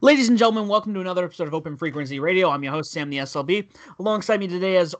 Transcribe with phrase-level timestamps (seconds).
[0.00, 2.50] Ladies and gentlemen, welcome to another episode of Open Frequency Radio.
[2.50, 3.68] I'm your host, Sam the SLB.
[3.98, 4.94] Alongside me today, as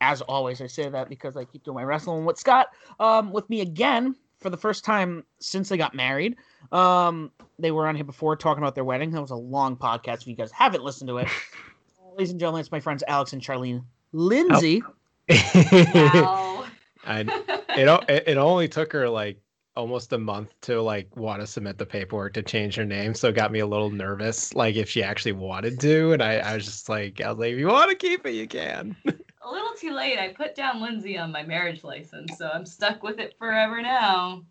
[0.00, 2.68] as always, I say that because I keep doing my wrestling with Scott.
[3.00, 6.36] Um, with me again for the first time since they got married.
[6.72, 9.10] Um, they were on here before talking about their wedding.
[9.10, 10.22] That was a long podcast.
[10.22, 11.28] If you guys haven't listened to it,
[12.12, 14.82] ladies and gentlemen, it's my friends Alex and Charlene Lindsay.
[15.26, 16.66] Wow.
[17.06, 19.38] I, it, it it only took her like
[19.76, 23.28] almost a month to like want to submit the paperwork to change her name, so
[23.28, 26.54] it got me a little nervous, like if she actually wanted to, and I, I
[26.54, 28.96] was just like, I was like, if you want to keep it, you can.
[29.06, 30.18] a little too late.
[30.18, 34.42] I put down Lindsay on my marriage license, so I'm stuck with it forever now.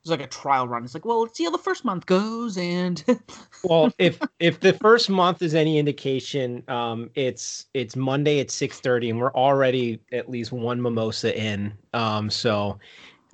[0.00, 0.84] It's like a trial run.
[0.84, 3.02] It's like, well, let's see how the first month goes, and
[3.64, 8.78] well, if if the first month is any indication, um, it's it's Monday at six
[8.78, 11.72] thirty, and we're already at least one mimosa in.
[11.92, 12.78] Um, so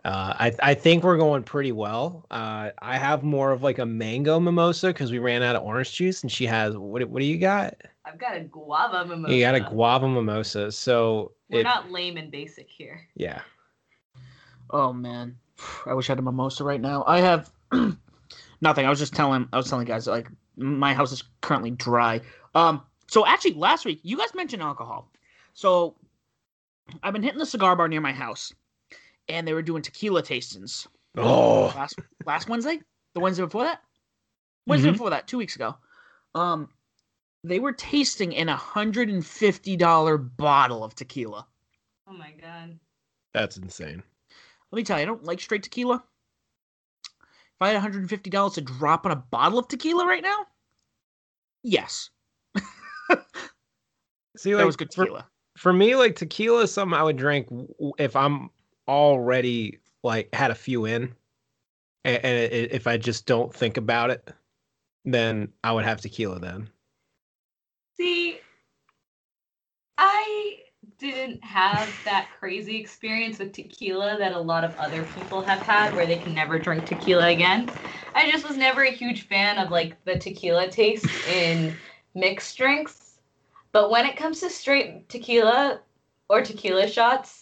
[0.04, 2.26] uh, I I think we're going pretty well.
[2.30, 5.92] Uh, I have more of like a mango mimosa because we ran out of orange
[5.94, 7.74] juice, and she has what what do you got?
[8.04, 9.34] I've got a guava mimosa.
[9.34, 10.72] You got a guava mimosa.
[10.72, 13.00] So We're it, not lame and basic here.
[13.14, 13.42] yeah.
[14.70, 15.36] oh man,
[15.86, 17.04] I wish I had a mimosa right now.
[17.06, 17.50] I have
[18.60, 18.86] nothing.
[18.86, 19.48] I was just telling.
[19.52, 22.20] I was telling guys like my house is currently dry.
[22.54, 25.10] Um, so actually, last week you guys mentioned alcohol.
[25.54, 25.94] So
[27.02, 28.52] I've been hitting the cigar bar near my house,
[29.28, 30.86] and they were doing tequila tastings.
[31.16, 32.80] Oh, last last Wednesday,
[33.14, 33.82] the Wednesday before that,
[34.66, 34.92] Wednesday Mhm.
[34.94, 35.76] before that, two weeks ago.
[36.34, 36.68] Um,
[37.44, 41.46] they were tasting an hundred and fifty dollar bottle of tequila.
[42.06, 42.78] Oh my god.
[43.34, 44.02] that's insane.
[44.70, 45.96] Let me tell you, I don't like straight tequila.
[45.96, 50.06] If I had one hundred and fifty dollars to drop on a bottle of tequila
[50.06, 50.46] right now,
[51.62, 52.10] yes,
[54.36, 55.26] See, that like was good for- tequila.
[55.58, 57.48] for me, like tequila is something I would drink
[57.98, 58.48] if I'm
[58.88, 61.14] already like had a few in,
[62.04, 64.32] and, if I just don't think about it,
[65.04, 66.68] then I would have tequila then.
[67.96, 68.40] See,
[69.98, 70.58] I
[70.98, 75.94] didn't have that crazy experience with tequila that a lot of other people have had
[75.94, 77.70] where they can never drink tequila again.
[78.14, 81.74] I just was never a huge fan of like the tequila taste in
[82.14, 83.20] mixed drinks.
[83.70, 85.80] But when it comes to straight tequila
[86.28, 87.41] or tequila shots,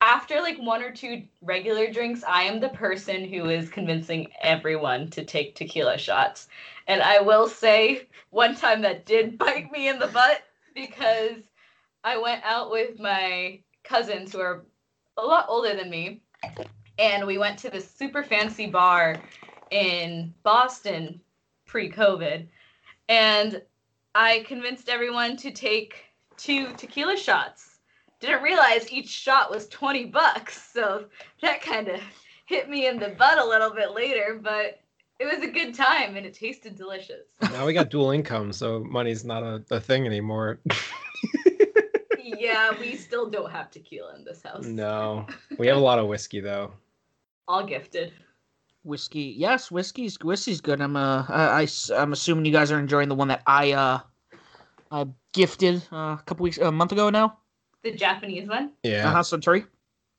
[0.00, 5.10] after like one or two regular drinks, I am the person who is convincing everyone
[5.10, 6.48] to take tequila shots.
[6.86, 10.42] And I will say, one time that did bite me in the butt
[10.74, 11.42] because
[12.02, 14.64] I went out with my cousins who are
[15.18, 16.22] a lot older than me,
[16.98, 19.16] and we went to this super fancy bar
[19.70, 21.20] in Boston
[21.66, 22.46] pre COVID.
[23.08, 23.60] And
[24.14, 26.04] I convinced everyone to take
[26.36, 27.69] two tequila shots.
[28.20, 31.06] Didn't realize each shot was 20 bucks, so
[31.40, 32.00] that kind of
[32.44, 34.80] hit me in the butt a little bit later, but
[35.18, 37.28] it was a good time and it tasted delicious.
[37.52, 40.60] Now we got dual income, so money's not a, a thing anymore.
[42.22, 44.64] yeah, we still don't have tequila in this house.
[44.64, 45.26] no,
[45.58, 46.72] we have a lot of whiskey though.
[47.48, 48.12] All gifted.
[48.82, 50.80] Whiskey, yes, whiskey's whiskey's good.
[50.80, 54.00] I'm uh, I, I am assuming you guys are enjoying the one that I uh,
[54.90, 57.38] I gifted uh, a couple weeks, a month ago now.
[57.82, 58.72] The Japanese one.
[58.82, 59.66] Yeah, Uh-huh, Suntory.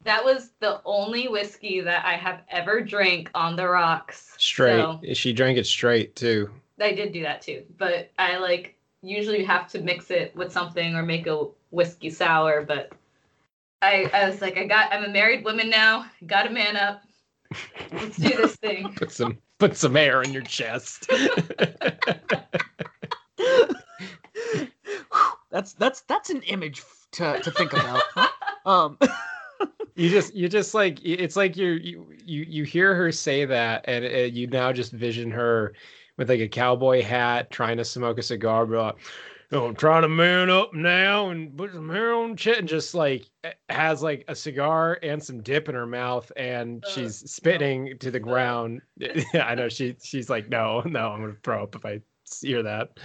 [0.04, 4.34] That was the only whiskey that I have ever drank on the rocks.
[4.38, 4.82] straight.
[4.82, 6.50] So She drank it straight too.
[6.80, 7.64] I did do that too.
[7.78, 12.64] But I like usually have to mix it with something or make a whiskey sour.
[12.64, 12.92] But
[13.84, 16.08] I, I was like, I got I'm a married woman now.
[16.26, 17.04] Got a man up.
[17.92, 18.92] Let's do this thing.
[18.96, 21.08] Put some put some air in your chest.
[25.52, 28.02] That's that's that's an image f- to to think about.
[28.64, 29.00] Um,
[29.96, 33.84] you just you just like it's like you're you you, you hear her say that
[33.88, 35.74] and uh, you now just vision her
[36.18, 38.98] with like a cowboy hat trying to smoke a cigar but
[39.52, 42.94] oh, I'm trying to man up now and put some hair on shit and just
[42.94, 43.28] like
[43.70, 48.20] has like a cigar and some dip in her mouth and she's spitting to the
[48.20, 48.82] ground.
[49.34, 52.00] I know she she's like, no, no, I'm gonna throw up if I
[52.42, 52.92] hear that.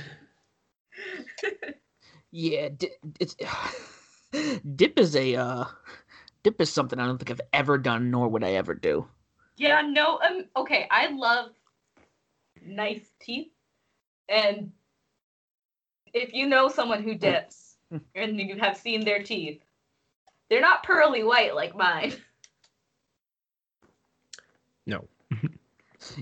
[2.33, 3.35] Yeah, di- it's
[4.75, 5.65] dip is a uh,
[6.43, 9.07] dip is something I don't think I've ever done, nor would I ever do.
[9.57, 10.21] Yeah, no.
[10.21, 11.51] Um, okay, I love
[12.65, 13.53] nice teeth,
[14.29, 14.73] and
[16.13, 17.77] if you know someone who dips
[18.15, 19.63] and you have seen their teeth,
[20.49, 22.15] they're not pearly white like mine.
[24.87, 25.09] No.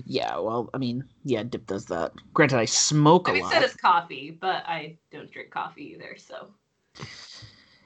[0.05, 2.13] Yeah, well, I mean, yeah, dip does that.
[2.33, 3.53] Granted, I smoke a I mean, lot.
[3.53, 6.15] so does coffee, but I don't drink coffee either.
[6.17, 6.47] So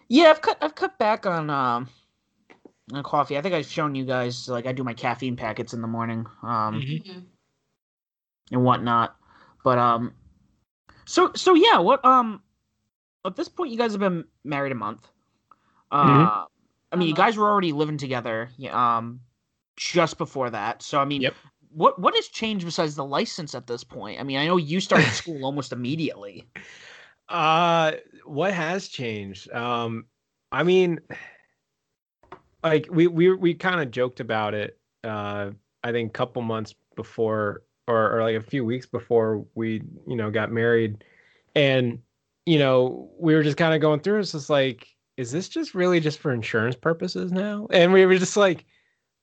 [0.10, 1.90] Yeah, I've cut I've cut back on um
[2.94, 3.38] on coffee.
[3.38, 6.26] I think I've shown you guys like I do my caffeine packets in the morning
[6.44, 7.28] um Mhm.
[8.52, 9.16] and whatnot.
[9.64, 10.14] But um
[11.06, 12.42] so so yeah, what um
[13.26, 15.08] at this point you guys have been married a month.
[15.92, 16.32] Uh Mhm.
[16.92, 19.22] I mean you guys were already living together yeah, um
[19.78, 20.82] just before that.
[20.82, 21.36] So I mean Yep.
[21.72, 24.20] what what has changed besides the license at this point?
[24.20, 26.48] I mean I know you started school almost immediately.
[27.30, 27.92] Uh,
[28.30, 29.52] what has changed?
[29.52, 30.06] Um,
[30.52, 31.00] I mean,
[32.64, 34.78] like we we we kind of joked about it.
[35.04, 35.52] Uh,
[35.84, 40.16] I think a couple months before, or or like a few weeks before we you
[40.16, 41.04] know got married,
[41.56, 42.00] and
[42.46, 44.20] you know we were just kind of going through.
[44.20, 44.88] It's just like,
[45.18, 47.68] is this just really just for insurance purposes now?
[47.72, 48.66] And we were just like,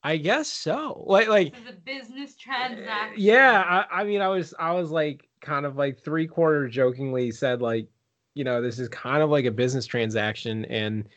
[0.03, 1.05] I guess so.
[1.07, 3.21] Like like a business transaction.
[3.21, 7.31] yeah, I, I mean, I was, I was like, kind of like three quarter jokingly
[7.31, 7.89] said, like,
[8.37, 11.09] you know, this is kind of like a business transaction, and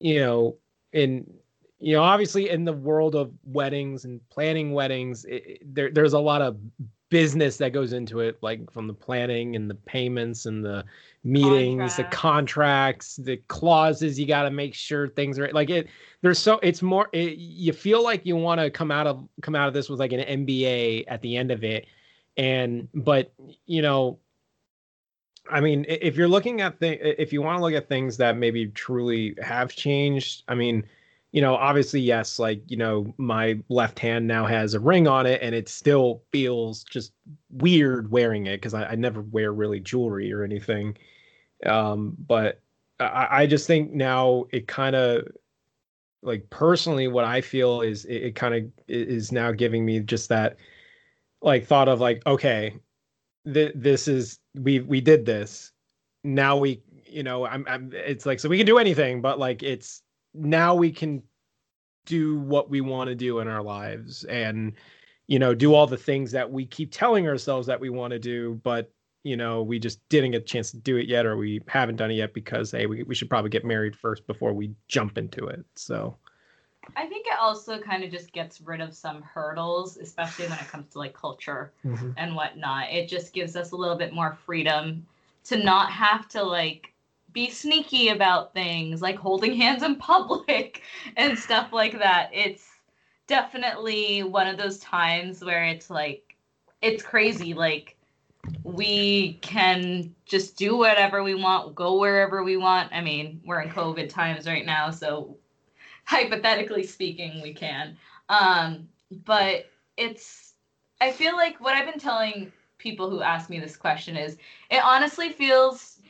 [0.00, 0.56] you know,
[0.92, 1.30] in
[1.78, 6.18] you know, obviously in the world of weddings and planning weddings, it, there, there's a
[6.18, 6.56] lot of
[7.10, 10.82] business that goes into it, like from the planning and the payments and the
[11.22, 12.16] meetings, the Contracts.
[12.16, 14.18] contracts, the clauses.
[14.18, 15.88] You got to make sure things are like it.
[16.22, 17.10] There's so it's more.
[17.12, 20.00] It, you feel like you want to come out of come out of this with
[20.00, 21.86] like an MBA at the end of it,
[22.38, 23.32] and but
[23.66, 24.18] you know.
[25.50, 28.36] I mean, if you're looking at the, if you want to look at things that
[28.36, 30.84] maybe truly have changed, I mean,
[31.32, 35.26] you know, obviously, yes, like, you know, my left hand now has a ring on
[35.26, 37.12] it and it still feels just
[37.50, 40.96] weird wearing it because I, I never wear really jewelry or anything.
[41.64, 42.60] Um, but
[43.00, 45.28] I, I just think now it kind of
[46.22, 50.28] like personally what I feel is it, it kind of is now giving me just
[50.30, 50.56] that
[51.42, 52.76] like thought of like, okay,
[53.52, 55.72] th- this is we we did this.
[56.24, 59.62] Now we you know, I'm I'm it's like so we can do anything, but like
[59.62, 60.02] it's
[60.34, 61.22] now we can
[62.06, 64.72] do what we want to do in our lives and
[65.26, 68.18] you know do all the things that we keep telling ourselves that we want to
[68.18, 68.92] do but
[69.24, 71.96] you know we just didn't get a chance to do it yet or we haven't
[71.96, 75.18] done it yet because hey we, we should probably get married first before we jump
[75.18, 76.16] into it so
[76.94, 80.68] I think it also kind of just gets rid of some hurdles, especially when it
[80.68, 82.10] comes to like culture mm-hmm.
[82.16, 82.90] and whatnot.
[82.90, 85.06] It just gives us a little bit more freedom
[85.44, 86.92] to not have to like
[87.32, 90.82] be sneaky about things like holding hands in public
[91.16, 92.30] and stuff like that.
[92.32, 92.66] It's
[93.26, 96.36] definitely one of those times where it's like
[96.82, 97.96] it's crazy like
[98.62, 102.92] we can just do whatever we want, go wherever we want.
[102.92, 105.36] I mean, we're in COVID times right now, so
[106.06, 107.96] hypothetically speaking, we can.
[108.28, 108.88] Um,
[109.24, 110.54] but it's,
[111.00, 114.36] I feel like what I've been telling people who ask me this question is
[114.70, 116.00] it honestly feels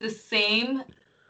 [0.00, 0.82] the same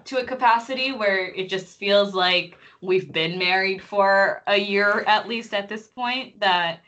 [0.04, 5.28] to a capacity where it just feels like we've been married for a year at
[5.28, 6.80] least at this point that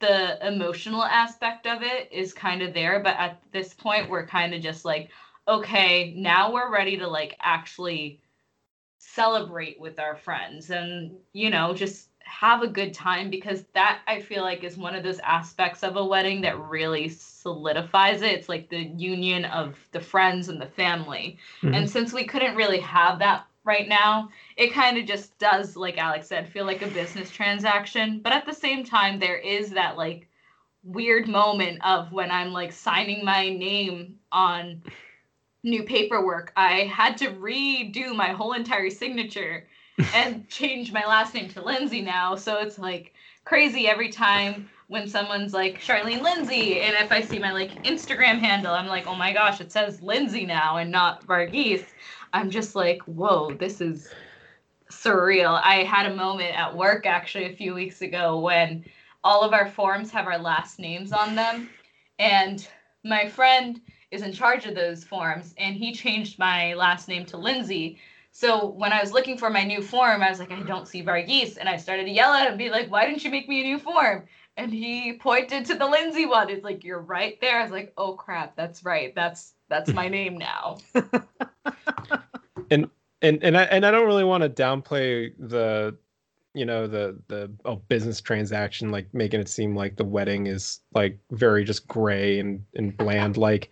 [0.00, 4.54] the emotional aspect of it is kind of there but at this point we're kind
[4.54, 5.10] of just like
[5.48, 8.20] okay now we're ready to like actually
[9.14, 14.20] celebrate with our friends and you know just have a good time because that I
[14.20, 18.32] feel like is one of those aspects of a wedding that really solidifies it.
[18.32, 21.38] It's like the union of the friends and the family.
[21.60, 21.74] Mm-hmm.
[21.74, 25.98] And since we couldn't really have that right now, it kind of just does like
[25.98, 29.98] Alex said feel like a business transaction, but at the same time there is that
[29.98, 30.26] like
[30.84, 34.82] weird moment of when I'm like signing my name on
[35.62, 39.66] new paperwork, I had to redo my whole entire signature
[40.14, 42.34] and change my last name to Lindsay now.
[42.34, 43.14] So it's like
[43.44, 48.38] crazy every time when someone's like Charlene Lindsay, and if I see my like Instagram
[48.38, 51.86] handle, I'm like, oh my gosh, it says Lindsay now and not Varghese.
[52.32, 54.10] I'm just like, whoa, this is
[54.90, 55.60] surreal.
[55.64, 58.84] I had a moment at work actually a few weeks ago when
[59.24, 61.70] all of our forms have our last names on them.
[62.18, 62.66] And
[63.04, 63.80] my friend
[64.12, 67.98] is in charge of those forms and he changed my last name to Lindsay.
[68.30, 71.02] So when I was looking for my new form, I was like, I don't see
[71.02, 71.56] Varghese.
[71.56, 73.64] And I started to yell at him, be like, why didn't you make me a
[73.64, 74.24] new form?
[74.56, 76.50] And he pointed to the Lindsay one.
[76.50, 77.58] It's like, you're right there.
[77.58, 79.14] I was like, oh crap, that's right.
[79.14, 80.76] That's that's my name now.
[82.70, 82.88] and
[83.22, 85.96] and and I and I don't really want to downplay the
[86.54, 90.80] you know the the oh, business transaction like making it seem like the wedding is
[90.94, 93.70] like very just gray and and bland like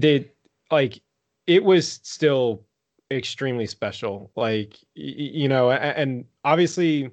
[0.00, 0.30] they
[0.70, 1.00] like
[1.46, 2.64] it was still
[3.10, 7.10] extremely special like you know and obviously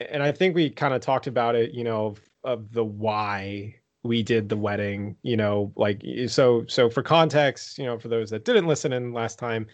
[0.00, 3.74] and i think we kind of talked about it you know of, of the why
[4.02, 8.28] we did the wedding you know like so so for context you know for those
[8.28, 9.66] that didn't listen in last time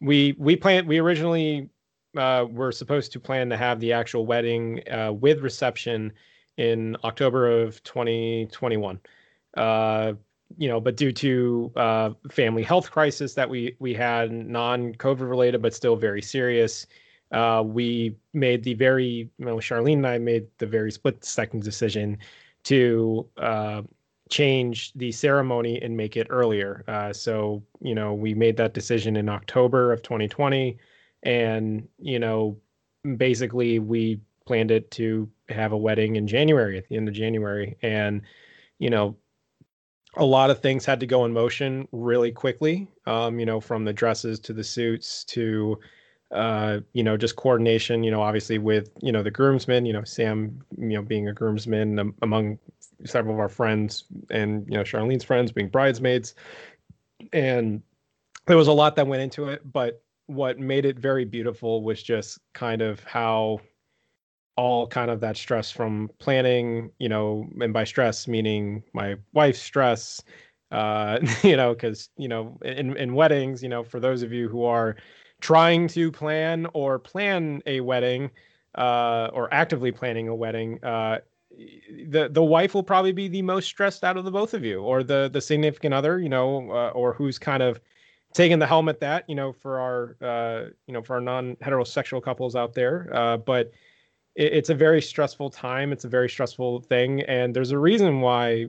[0.00, 1.70] we we planned we originally
[2.16, 6.12] uh, were supposed to plan to have the actual wedding uh, with reception
[6.56, 8.98] in October of 2021.
[9.56, 10.12] Uh,
[10.56, 15.62] you know, but due to uh, family health crisis that we we had, non-COVID related
[15.62, 16.86] but still very serious,
[17.32, 21.62] uh, we made the very, you know, Charlene and I made the very split second
[21.62, 22.18] decision
[22.64, 23.82] to uh,
[24.30, 26.84] change the ceremony and make it earlier.
[26.88, 30.78] Uh, so, you know, we made that decision in October of 2020.
[31.22, 32.58] And, you know,
[33.16, 37.76] basically we planned it to have a wedding in January, at the end of January.
[37.82, 38.22] And,
[38.78, 39.16] you know,
[40.16, 43.84] a lot of things had to go in motion really quickly, um, you know, from
[43.84, 45.78] the dresses to the suits to,
[46.32, 50.04] uh, you know, just coordination, you know, obviously with, you know, the groomsmen, you know,
[50.04, 52.58] Sam, you know, being a groomsman um, among
[53.04, 56.34] several of our friends and, you know, Charlene's friends being bridesmaids.
[57.32, 57.82] And
[58.46, 62.02] there was a lot that went into it, but what made it very beautiful was
[62.02, 63.60] just kind of how
[64.58, 69.62] all kind of that stress from planning, you know, and by stress meaning my wife's
[69.62, 70.20] stress,
[70.72, 74.48] uh, you know, because you know, in in weddings, you know, for those of you
[74.48, 74.96] who are
[75.40, 78.30] trying to plan or plan a wedding,
[78.74, 81.18] uh, or actively planning a wedding, uh,
[82.08, 84.82] the the wife will probably be the most stressed out of the both of you,
[84.82, 87.80] or the the significant other, you know, uh, or who's kind of
[88.34, 92.20] taking the helmet that you know for our uh, you know for our non heterosexual
[92.20, 93.70] couples out there, uh, but
[94.38, 95.92] it, it's a very stressful time.
[95.92, 98.68] It's a very stressful thing, and there's a reason why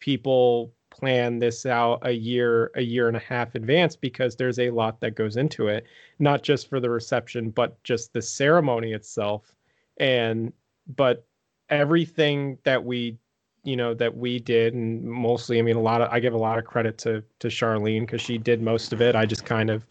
[0.00, 4.70] people plan this out a year a year and a half advance because there's a
[4.70, 5.86] lot that goes into it
[6.18, 9.54] not just for the reception but just the ceremony itself.
[9.98, 10.52] And
[10.96, 11.24] but
[11.68, 13.16] everything that we
[13.62, 16.38] you know that we did and mostly i mean a lot of i give a
[16.38, 19.14] lot of credit to to charlene because she did most of it.
[19.14, 19.86] I just kind of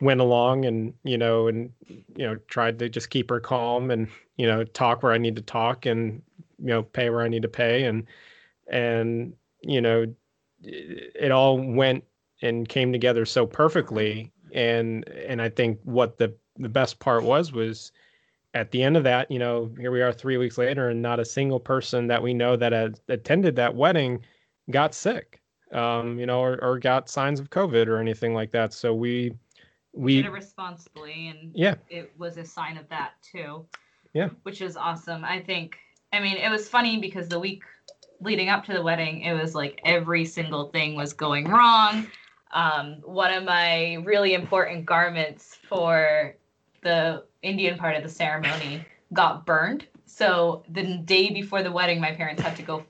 [0.00, 4.08] went along and you know and you know tried to just keep her calm and
[4.36, 6.22] you know talk where i need to talk and
[6.58, 8.06] you know pay where i need to pay and
[8.68, 10.06] and you know
[10.62, 12.04] it all went
[12.42, 17.52] and came together so perfectly and and i think what the the best part was
[17.52, 17.92] was
[18.54, 21.20] at the end of that, you know, here we are three weeks later, and not
[21.20, 24.20] a single person that we know that had attended that wedding
[24.70, 25.40] got sick,
[25.72, 28.72] um, you know, or, or got signs of COVID or anything like that.
[28.72, 29.32] So we
[29.92, 33.66] we did it responsibly, and yeah, it was a sign of that too.
[34.12, 35.24] Yeah, which is awesome.
[35.24, 35.76] I think.
[36.12, 37.62] I mean, it was funny because the week
[38.20, 42.06] leading up to the wedding, it was like every single thing was going wrong.
[42.52, 46.34] Um, one of my really important garments for
[46.82, 49.86] the Indian part of the ceremony got burned.
[50.06, 52.84] So the day before the wedding, my parents had to go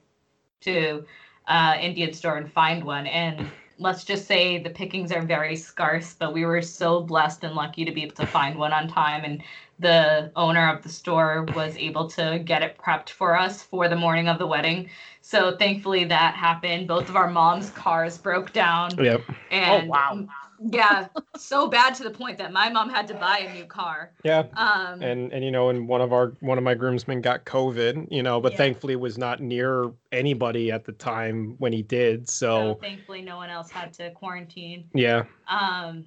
[0.63, 1.05] to
[1.47, 3.07] uh, Indian store and find one.
[3.07, 3.51] And
[3.81, 7.85] let's just say the pickings are very scarce, but we were so blessed and lucky
[7.85, 9.25] to be able to find one on time.
[9.25, 9.43] And
[9.79, 13.97] the owner of the store was able to get it prepped for us for the
[13.97, 14.91] morning of the wedding.
[15.23, 16.87] So thankfully that happened.
[16.87, 19.03] Both of our mom's cars broke down.
[19.03, 19.23] Yep.
[19.51, 20.29] And oh, wow
[20.63, 24.13] yeah so bad to the point that my mom had to buy a new car.
[24.25, 24.45] Yeah.
[24.57, 28.07] Um and and you know and one of our one of my groomsmen got covid
[28.11, 28.59] you know but Yeah.
[28.59, 33.37] thankfully was not near anybody at the time when he did so so thankfully no
[33.37, 34.85] one else had to quarantine.
[34.95, 35.25] Yeah.
[35.49, 36.05] Um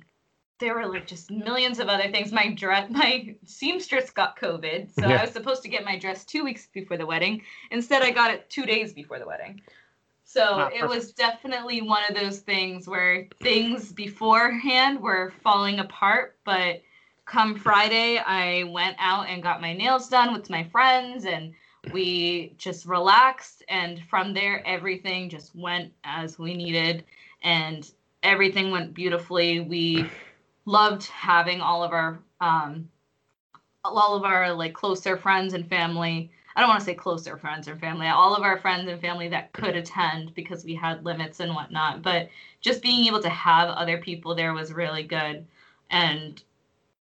[0.60, 2.31] there were like just millions of other things.
[2.31, 5.17] My dress my seamstress got covid so Yeah.
[5.19, 7.41] i was supposed to get my dress two weeks before the wedding.
[7.72, 9.62] Instead i got it two days before the wedding
[10.24, 16.38] so Ah, it was definitely one of those things where things beforehand were falling apart
[16.46, 16.82] but
[17.25, 21.53] come friday i went out and got my nails done with my friends and
[21.94, 27.03] we just relaxed and from there everything just went as we needed
[27.42, 27.92] and
[28.24, 30.10] everything went beautifully we
[30.65, 32.88] loved having all of our um,
[33.84, 36.32] all of our like closer friends and family.
[36.55, 39.29] I don't want to say closer friends or family, all of our friends and family
[39.29, 42.01] that could attend because we had limits and whatnot.
[42.01, 42.29] But
[42.62, 45.45] just being able to have other people there was really good.
[45.89, 46.41] And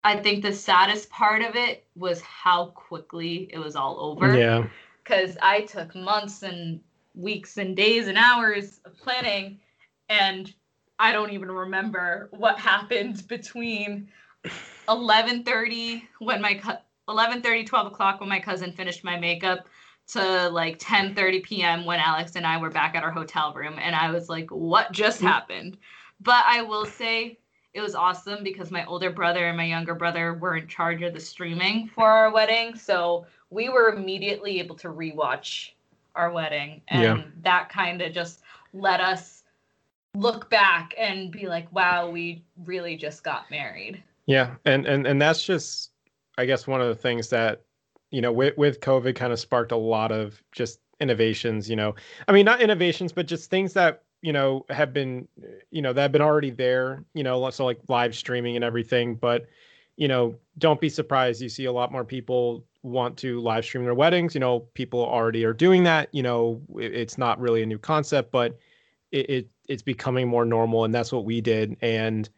[0.03, 4.37] I think the saddest part of it was how quickly it was all over.
[4.37, 4.67] Yeah.
[5.03, 6.81] Because I took months and
[7.15, 9.61] weeks and days and hours of planning,
[10.09, 10.53] and
[10.99, 14.09] I don't even remember what happened between
[14.89, 19.67] 11:30 when my co- 11:30 12 o'clock when my cousin finished my makeup
[20.07, 21.85] to like 10:30 p.m.
[21.85, 24.93] when Alex and I were back at our hotel room and I was like what
[24.93, 25.29] just mm-hmm.
[25.29, 25.77] happened
[26.21, 27.39] but I will say
[27.73, 31.13] it was awesome because my older brother and my younger brother were in charge of
[31.13, 35.71] the streaming for our wedding so we were immediately able to rewatch
[36.15, 37.25] our wedding and Yeah.
[37.43, 38.43] that kind of just
[38.73, 39.43] let us
[40.15, 45.21] look back and be like wow we really just got married Yeah, and and and
[45.21, 45.91] that's just,
[46.37, 47.63] I guess, one of the things that,
[48.11, 51.69] you know, with with COVID, kind of sparked a lot of just innovations.
[51.69, 51.95] You know,
[52.29, 55.29] I mean, not innovations, but just things that you know have been,
[55.71, 57.05] you know, that have been already there.
[57.15, 59.15] You know, so like live streaming and everything.
[59.15, 59.47] But,
[59.97, 61.41] you know, don't be surprised.
[61.43, 64.35] You see a lot more people want to live stream their weddings.
[64.35, 66.09] You know, people already are doing that.
[66.13, 68.59] You know, it, it's not really a new concept, but
[69.13, 71.77] it, it it's becoming more normal, and that's what we did.
[71.81, 72.29] And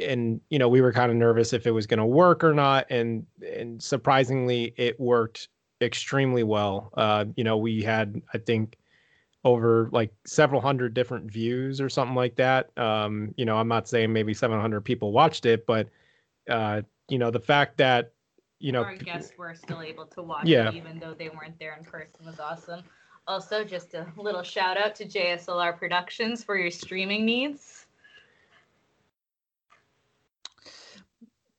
[0.00, 2.52] and you know we were kind of nervous if it was going to work or
[2.52, 3.24] not and
[3.56, 5.48] and surprisingly it worked
[5.80, 8.76] extremely well uh you know we had i think
[9.44, 13.88] over like several hundred different views or something like that um you know i'm not
[13.88, 15.88] saying maybe 700 people watched it but
[16.50, 18.12] uh you know the fact that
[18.58, 20.68] you know our guests were still able to watch Yeah.
[20.68, 22.82] it even though they weren't there in person was awesome.
[23.28, 27.85] Also, just a little shout out to JSLR Productions for your streaming needs.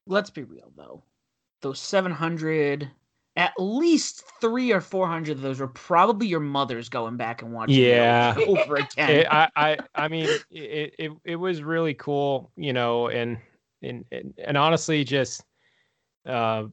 [0.08, 1.04] Let's be real though.
[1.62, 2.90] Those 700,
[3.36, 7.76] at least three or 400 of those were probably your mother's going back and watching
[7.76, 8.36] Yeah.
[8.48, 9.10] over, again.
[9.22, 13.38] it, I, I I mean it, it it was really cool, you know, and
[13.82, 15.43] and and, and honestly, just
[16.26, 16.65] uh,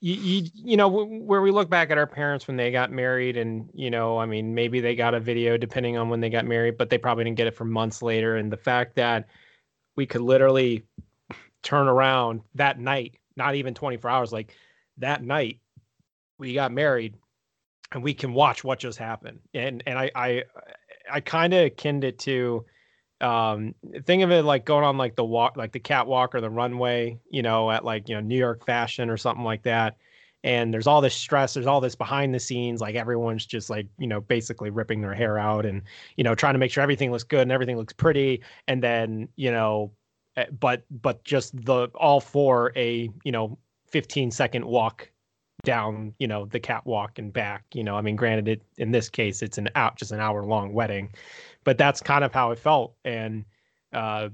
[0.00, 3.36] you, you you know where we look back at our parents when they got married,
[3.36, 6.46] and you know, I mean, maybe they got a video depending on when they got
[6.46, 9.26] married, but they probably didn't get it for months later, and the fact that
[9.96, 10.84] we could literally
[11.62, 14.54] turn around that night, not even 24 hours, like
[14.98, 15.60] that night
[16.38, 17.14] we got married
[17.92, 19.40] and we can watch what just happened.
[19.54, 20.44] And and I I
[21.10, 22.64] I kind of akin it to
[23.20, 26.50] um think of it like going on like the walk like the catwalk or the
[26.50, 29.96] runway, you know, at like, you know, New York fashion or something like that.
[30.44, 33.88] And there's all this stress, there's all this behind the scenes, like everyone's just like,
[33.98, 35.82] you know, basically ripping their hair out and,
[36.16, 38.42] you know, trying to make sure everything looks good and everything looks pretty.
[38.68, 39.92] And then, you know,
[40.58, 45.10] but but just the all for a, you know, 15 second walk
[45.64, 49.08] down you know the catwalk and back you know i mean granted it in this
[49.08, 51.12] case it's an out just an hour long wedding
[51.64, 52.94] but that's kind of how it felt.
[53.04, 53.44] And
[53.92, 54.28] uh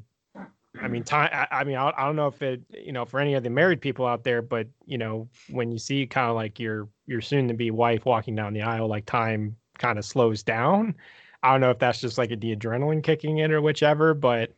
[0.80, 3.20] i mean time i, I mean I, I don't know if it you know for
[3.20, 6.36] any of the married people out there but you know when you see kind of
[6.36, 10.04] like your your soon to be wife walking down the aisle like time kind of
[10.04, 10.94] slows down.
[11.42, 14.54] I don't know if that's just like a, the adrenaline kicking in or whichever but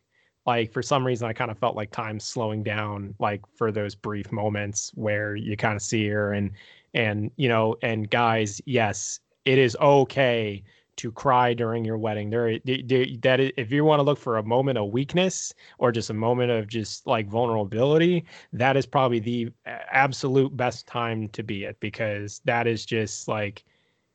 [0.46, 3.94] like for some reason I kind of felt like time's slowing down like for those
[3.94, 6.50] brief moments where you kind of see her and
[6.94, 10.62] and you know and guys yes it is okay
[10.96, 12.30] to cry during your wedding.
[12.30, 16.10] There d- that if you want to look for a moment of weakness or just
[16.10, 21.64] a moment of just like vulnerability that is probably the absolute best time to be
[21.64, 23.64] it because that is just like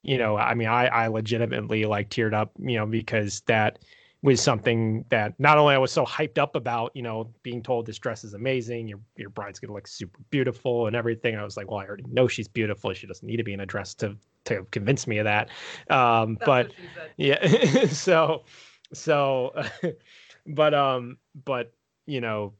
[0.04, 3.80] you know i mean i i legitimately like teared up you know because that
[4.24, 7.86] was something that not only I was so hyped up about, you know, being told
[7.86, 11.36] this dress is amazing, your your bride's gonna look super beautiful and everything.
[11.36, 12.94] I was like, well, I already know she's beautiful.
[12.94, 15.50] She doesn't need to be in a dress to to convince me of that.
[15.90, 17.12] Um, but what she said.
[17.18, 18.44] yeah, so
[18.94, 19.54] so,
[20.48, 21.74] but um, but
[22.06, 22.54] you know,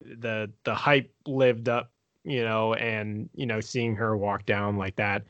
[0.00, 1.90] the the hype lived up,
[2.24, 5.24] you know, and you know, seeing her walk down like that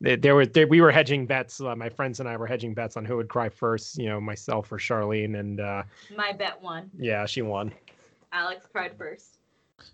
[0.00, 1.60] there there were there, we were hedging bets.
[1.60, 3.98] Uh, my friends and I were hedging bets on who would cry first.
[3.98, 5.82] You know, myself or Charlene, and uh,
[6.16, 6.90] My bet won.
[6.98, 7.72] yeah, she won.
[8.32, 9.38] Alex cried first.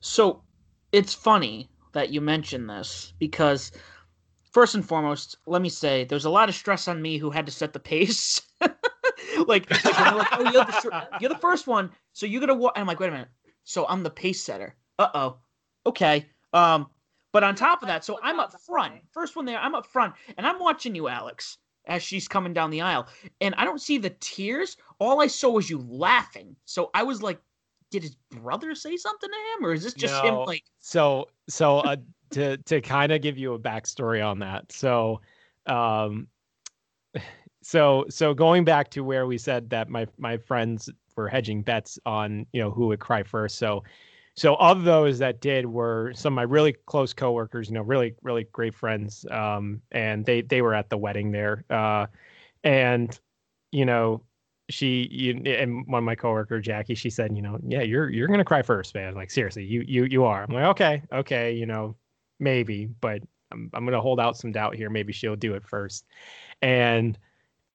[0.00, 0.42] So
[0.92, 3.72] it's funny that you mention this because
[4.50, 7.46] first and foremost, let me say there's a lot of stress on me who had
[7.46, 8.40] to set the pace.
[8.60, 12.72] like, like, like, oh, you're the, you're the first one, so you're gonna walk.
[12.76, 13.28] I'm like, wait a minute.
[13.64, 14.74] So I'm the pace setter.
[14.98, 15.36] Uh oh.
[15.86, 16.26] Okay.
[16.52, 16.88] Um.
[17.32, 19.58] But on top of that, so I'm up front, first one there.
[19.58, 23.06] I'm up front, and I'm watching you, Alex, as she's coming down the aisle,
[23.40, 24.76] and I don't see the tears.
[24.98, 26.56] All I saw was you laughing.
[26.64, 27.40] So I was like
[27.90, 30.64] did his brother say something to him, or is this just him like?
[30.78, 31.96] so so uh,
[32.30, 35.20] to to kind of give you a backstory on that so
[35.66, 36.28] um
[37.62, 41.98] so so going back to where we said that my my friends were hedging bets
[42.06, 43.82] on you know who would cry first so
[44.36, 48.14] so of those that did were some of my really close coworkers you know really
[48.22, 52.06] really great friends um and they they were at the wedding there uh
[52.64, 53.20] and
[53.72, 54.22] you know
[54.70, 58.28] she you, and one of my coworker Jackie she said you know yeah you're you're
[58.28, 59.14] gonna cry first man.
[59.14, 60.44] Like seriously you you you are.
[60.44, 61.96] I'm like okay okay you know
[62.38, 64.90] maybe but I'm I'm gonna hold out some doubt here.
[64.90, 66.06] Maybe she'll do it first.
[66.62, 67.18] And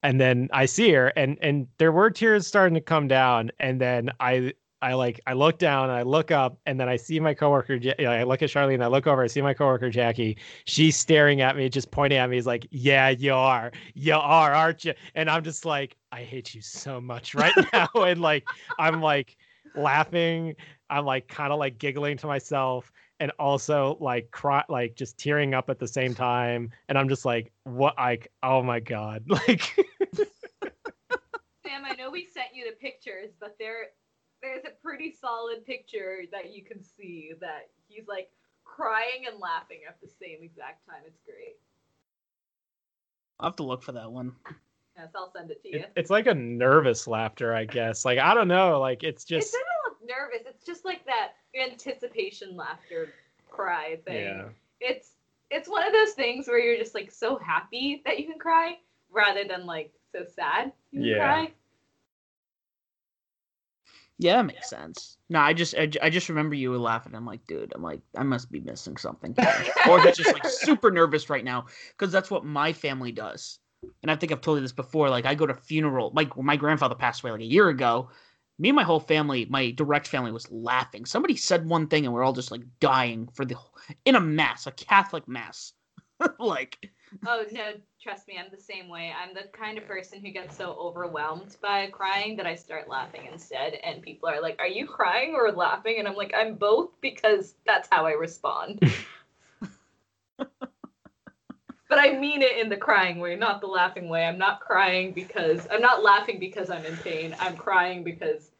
[0.04, 3.80] and then I see her and and there were tears starting to come down and
[3.80, 4.54] then I
[4.86, 7.74] I like I look down and I look up and then I see my coworker
[7.74, 10.38] you know, I look at Charlene I look over I see my coworker Jackie.
[10.66, 13.72] She's staring at me just pointing at me is like yeah you are.
[13.96, 14.94] You are aren't you?
[15.16, 17.88] And I'm just like I hate you so much right now.
[17.96, 19.38] And like I'm like
[19.76, 20.54] laughing.
[20.92, 25.56] I'm like kind of like giggling to myself and also like cry like just tearing
[25.56, 26.70] up at the same time.
[26.90, 29.24] And I'm just like what like oh my god.
[29.30, 29.64] Like
[31.66, 33.88] Sam, I know we sent you the pictures, but there
[34.46, 38.30] there's a pretty solid picture that you can see that he's like
[38.64, 41.02] crying and laughing at the same exact time.
[41.06, 41.58] It's great.
[43.40, 44.34] I'll have to look for that one.
[44.98, 45.80] Yes, I'll send it to you.
[45.80, 49.28] it- it's like a nervous laughter i guess like i don't know like it's It
[49.28, 50.48] just doesn't look nervous.
[50.48, 53.10] It's just like that anticipation laughter
[53.50, 54.24] cry thing.
[54.24, 54.44] yeah
[54.80, 55.16] It's
[55.50, 58.78] it's one of those things where you're just like so happy that you can cry
[59.12, 61.18] rather than like so sad you can Yeah.
[61.18, 61.52] cry.
[64.18, 65.18] Yeah, that makes sense.
[65.30, 67.14] No, I just I, I just remember you were laughing.
[67.16, 69.36] I'm like, dude, I'm like, I must be missing something.
[69.90, 73.60] or he's just like super nervous right now because that's what my family does.
[74.04, 75.10] And I think I've told you this before.
[75.10, 76.12] Like, I go to funeral.
[76.16, 78.10] Like, when my grandfather passed away like a year ago.
[78.58, 81.06] Me and my whole family, my direct family, was laughing.
[81.06, 83.58] Somebody said one thing, and we're all just like dying for the
[84.06, 85.74] in a mass, a Catholic mass.
[86.40, 86.90] like,
[87.26, 89.14] Oh no, trust me, I'm the same way.
[89.16, 93.28] I'm the kind of person who gets so overwhelmed by crying that I start laughing
[93.32, 93.76] instead.
[93.76, 97.56] And people are like, "Are you crying or laughing?" And I'm like, "I'm both because
[97.66, 98.80] that's how I respond."
[100.38, 104.26] but I mean it in the crying way, not the laughing way.
[104.26, 107.36] I'm not crying because I'm not laughing because I'm in pain.
[107.40, 108.52] I'm crying because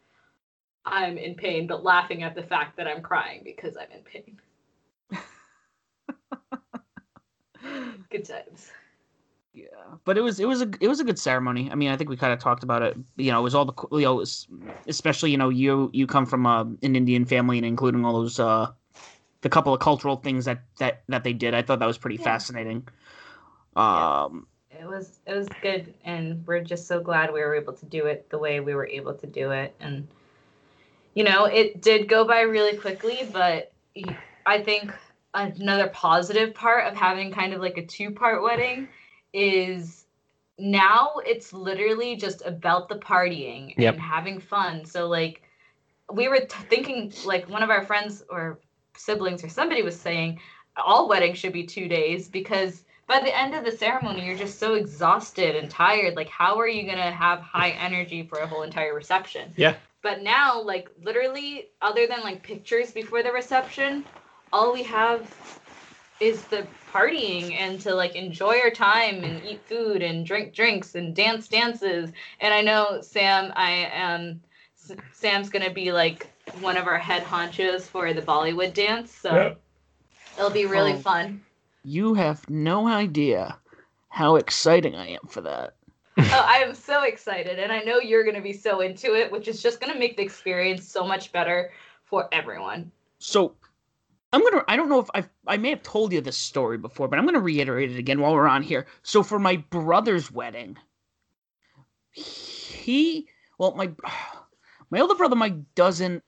[0.84, 4.40] I'm in pain, but laughing at the fact that I'm crying because I'm in pain.
[8.10, 8.70] Good times.
[9.52, 9.68] Yeah,
[10.04, 11.70] but it was it was a it was a good ceremony.
[11.70, 12.96] I mean, I think we kind of talked about it.
[13.16, 14.48] You know, it was all the you know, it was,
[14.86, 18.38] especially you know you you come from uh, an Indian family and including all those
[18.38, 18.72] uh
[19.42, 21.54] the couple of cultural things that that that they did.
[21.54, 22.24] I thought that was pretty Yeah.
[22.24, 22.86] fascinating.
[23.76, 24.24] Yeah.
[24.24, 27.86] Um, it was it was good and we're just so glad we were able to
[27.86, 30.06] do it the way we were able to do it and
[31.14, 33.72] you know it did go by really quickly but
[34.44, 34.92] I think
[35.36, 38.88] another positive part of having kind of like a two part wedding
[39.32, 40.06] is
[40.58, 43.94] now it's literally just about the partying Yep.
[43.94, 45.42] and having fun so like
[46.10, 48.58] we were t- thinking like one of our friends or
[48.96, 50.40] siblings or somebody was saying
[50.82, 54.58] all weddings should be two days because by the end of the ceremony you're just
[54.58, 58.46] so exhausted and tired like how are you going to have high energy for a
[58.46, 59.74] whole entire reception Yeah.
[60.02, 64.06] but now like literally other than like pictures before the reception
[64.56, 65.28] all we have
[66.18, 70.94] is the partying and to like enjoy our time and eat food and drink drinks
[70.94, 74.40] and dance dances and i know sam i am
[74.78, 76.26] S- sam's going to be like
[76.62, 79.60] one of our head honchos for the bollywood dance so Yep.
[80.38, 80.96] it'll be really Oh.
[80.96, 81.42] fun
[81.84, 83.60] you have no idea
[84.08, 85.74] how exciting I am for that.
[86.18, 89.30] oh, I am so excited, and I know you're going to be so into it,
[89.30, 91.70] which is just going to make the experience so much better
[92.06, 92.90] for everyone.
[93.18, 93.54] So
[94.32, 95.28] I'm gonna I don't know if I've.
[95.46, 98.32] I may have told you this story before, but I'm gonna reiterate it again while
[98.32, 98.86] we're on here.
[99.02, 100.76] So for my brother's wedding,
[102.12, 103.90] he well my
[104.90, 106.22] my older brother Mike doesn't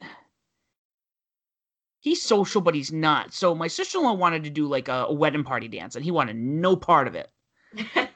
[2.00, 3.32] he's social but he's not.
[3.34, 6.36] So my sister-in-law wanted to do like a, a wedding party dance and he wanted
[6.36, 7.30] no part of it.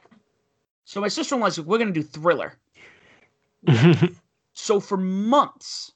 [0.85, 2.57] So my sister-in-law said, We're gonna do thriller.
[4.53, 5.91] So for months,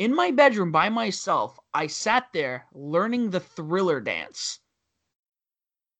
[0.00, 4.60] in my bedroom by myself, I sat there learning the thriller dance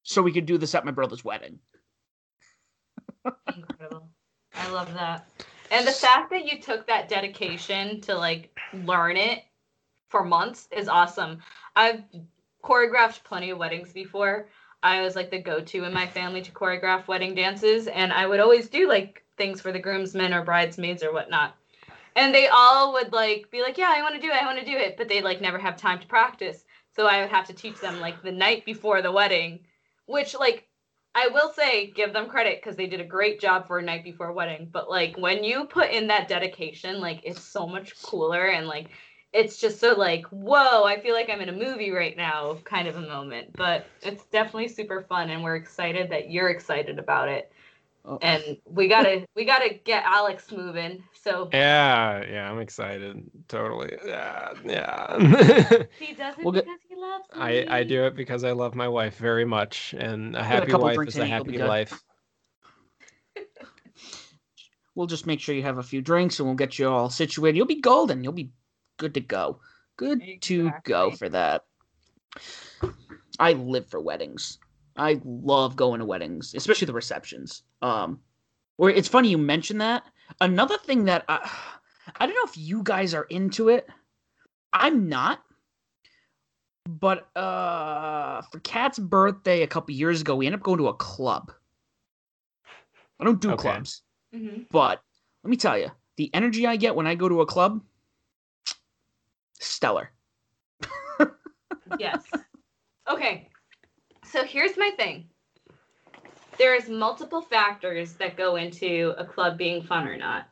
[0.05, 1.59] so we could do this at my brother's wedding.
[3.55, 4.09] Incredible.
[4.55, 5.29] I love that.
[5.71, 9.45] And the fact that you took that dedication to like learn it
[10.09, 11.39] for months is awesome.
[11.77, 12.03] I've
[12.65, 14.49] choreographed plenty of weddings before.
[14.83, 18.41] I was like the go-to in my family to choreograph wedding dances, and I would
[18.41, 21.55] always do like things for the groomsmen or bridesmaids or whatnot.
[22.17, 24.43] And they all would like be like, "Yeah, I want to do it.
[24.43, 26.65] I want to do it," but they like never have time to practice.
[26.95, 29.61] So I would have to teach them like the night before the wedding,
[30.07, 30.69] which like
[31.15, 34.05] I will say give them credit because they did a great job for a night
[34.05, 34.69] before wedding.
[34.73, 38.91] But like when you put in that dedication, like it's so much cooler and like
[39.33, 42.89] it's just so like whoa i feel like i'm in a movie right now kind
[42.89, 47.29] of a moment but it's definitely super fun and we're excited that you're excited about
[47.29, 47.53] it
[48.05, 48.19] oh.
[48.23, 54.53] and we gotta we gotta get alex moving so yeah yeah i'm excited totally yeah
[54.65, 55.19] yeah
[55.99, 57.41] he does it we'll because he loves me.
[57.41, 60.79] i i do it because i love my wife very much and a happy a
[60.79, 62.03] wife is a happy life
[64.95, 67.57] we'll just make sure you have a few drinks and we'll get you all situated
[67.57, 68.51] you'll be golden you'll be
[69.01, 69.59] good to go.
[69.97, 70.39] Good exactly.
[70.41, 71.65] to go for that.
[73.39, 74.59] I live for weddings.
[74.97, 77.63] I love going to weddings, especially the receptions.
[77.83, 78.21] Um,
[78.77, 80.05] where it's funny you mentioned that.
[80.41, 81.51] Another thing that I,
[82.17, 83.89] I don't know if you guys are into it.
[84.73, 85.41] I'm not.
[86.89, 90.95] But uh, for Kat's birthday a couple years ago, we ended up going to a
[90.95, 91.53] club.
[93.21, 93.61] I don't do okay.
[93.61, 94.03] clubs,
[94.35, 94.63] mm-hmm.
[94.71, 95.03] but
[95.45, 97.83] let me tell you, the energy I get when I go to a club
[99.61, 100.11] stellar.
[101.99, 102.23] yes.
[103.11, 103.50] Okay.
[104.31, 105.27] So here's my thing.
[106.57, 110.47] There's multiple factors that go into a club being fun or not.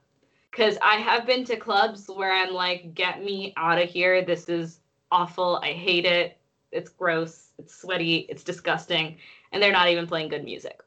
[0.50, 4.24] Cuz I have been to clubs where I'm like get me out of here.
[4.24, 4.80] This is
[5.12, 5.60] awful.
[5.62, 6.38] I hate it.
[6.72, 7.52] It's gross.
[7.58, 8.26] It's sweaty.
[8.28, 9.18] It's disgusting.
[9.52, 10.80] And they're not even playing good music.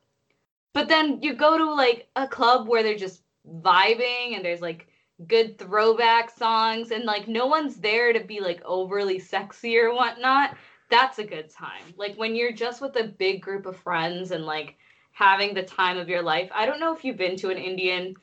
[0.73, 4.88] But then you go to like a club where they're just vibing and there's like
[5.27, 10.58] good throwback songs and like no one's there to be like overly sexy or whatnot
[10.91, 14.45] that's a good time like when you're just with a big group of friends and
[14.45, 14.75] like
[15.13, 18.15] having the time of your life i don't know if you've been to an indian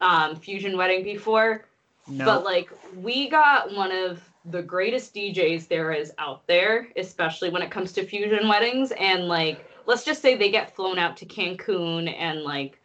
[0.00, 1.64] um, fusion wedding before
[2.06, 2.24] no.
[2.24, 7.62] but like we got one of the greatest djs there is out there especially when
[7.62, 11.26] it comes to fusion weddings and like let's just say they get flown out to
[11.26, 12.78] cancun and like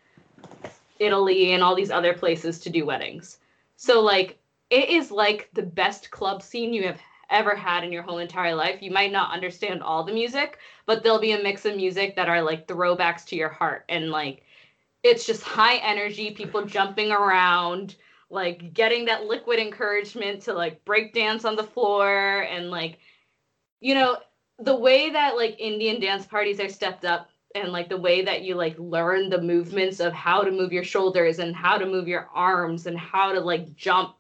[0.99, 3.39] Italy and all these other places to do weddings.
[3.77, 4.38] So like
[4.69, 6.99] it is like the best club scene you have
[7.30, 8.82] ever had in your whole entire life.
[8.82, 12.30] You might not understand all the music, but there'll be a mix of music that
[12.30, 14.44] are like throwbacks to your heart and like
[15.04, 17.96] it's just high energy, people jumping around,
[18.30, 23.00] like getting that liquid encouragement to like break dance on the floor and like
[23.82, 24.18] you know,
[24.60, 28.44] the way that like Indian dance parties are stepped up and like the way that
[28.44, 32.08] you like learn the movements of how to move your shoulders and how to move
[32.08, 34.15] your arms and how to like jump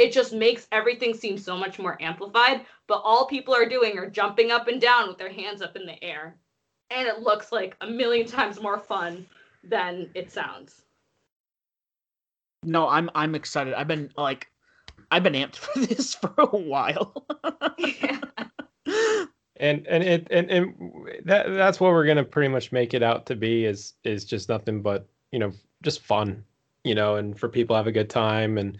[0.00, 4.10] it just makes everything seem so much more amplified but all people are doing are
[4.10, 6.34] jumping up and down with their hands up in the air.
[6.90, 9.26] And it looks like a million times more fun
[9.62, 10.82] than it sounds.
[12.64, 13.74] No i'm i'm excited.
[13.74, 14.50] I've been like
[15.12, 17.26] i've been amped for this for a while.
[17.78, 18.20] Yeah.
[19.56, 20.74] And and it and, and
[21.26, 24.48] that that's what we're gonna pretty much make it out to be is is just
[24.48, 26.42] nothing but you know just fun
[26.82, 28.78] you know and for people have a good time and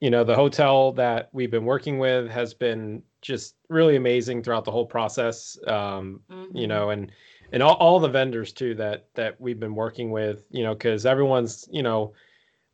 [0.00, 4.64] you know the hotel that we've been working with has been just really amazing throughout
[4.64, 6.56] the whole process um mm-hmm.
[6.56, 7.12] you know and
[7.52, 11.06] and all, all the vendors too that that we've been working with you know because
[11.06, 12.12] everyone's you know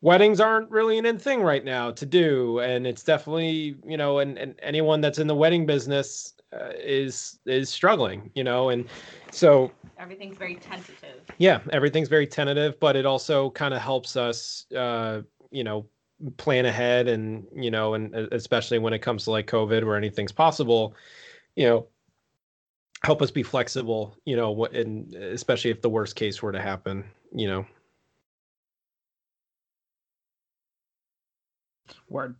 [0.01, 4.19] weddings aren't really an in thing right now to do and it's definitely you know
[4.19, 8.87] and, and anyone that's in the wedding business uh, is is struggling you know and
[9.31, 14.65] so everything's very tentative yeah everything's very tentative but it also kind of helps us
[14.75, 15.85] uh you know
[16.37, 20.31] plan ahead and you know and especially when it comes to like covid where anything's
[20.31, 20.95] possible
[21.55, 21.87] you know
[23.03, 26.61] help us be flexible you know what and especially if the worst case were to
[26.61, 27.03] happen
[27.33, 27.65] you know.
[32.09, 32.35] Word.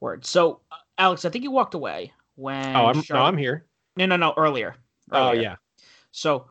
[0.00, 0.24] Word.
[0.26, 3.66] So uh, alex i think you walked away when oh i'm Char- no i'm here.
[3.96, 4.76] No no no earlier,
[5.10, 5.40] oh, earlier.
[5.40, 5.56] oh yeah.
[6.12, 6.46] So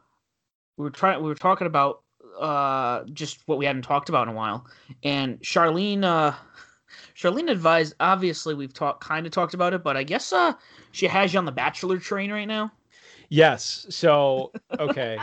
[0.78, 2.02] we were trying we were talking about
[2.40, 4.66] uh just what we hadn't talked about in a while.
[5.04, 6.34] And charlene uh
[7.16, 10.54] charlene advised obviously we've talked kind of talked about it but i guess uh
[10.92, 12.72] she has you on the bachelor train right now?
[13.30, 13.86] Yes.
[13.90, 15.18] So okay.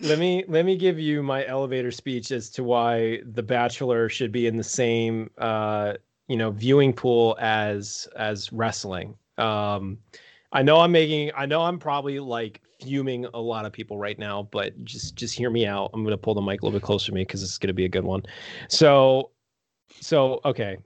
[0.00, 4.30] Let me let me give you my elevator speech as to why the bachelor should
[4.30, 5.94] be in the same uh
[6.28, 9.16] you know viewing pool as as wrestling.
[9.38, 9.98] Um,
[10.52, 14.18] I know I'm making, I know I'm probably like fuming a lot of people right
[14.18, 15.90] now, but just just hear me out.
[15.92, 17.84] I'm gonna pull the mic a little bit closer to me because it's gonna be
[17.84, 18.22] a good one.
[18.68, 19.30] So,
[20.00, 20.78] so okay,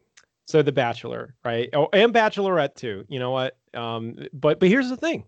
[0.46, 1.68] so The Bachelor, right?
[1.72, 3.04] Oh, and Bachelorette too.
[3.08, 3.58] You know what?
[3.74, 5.24] Um, but but here's the thing: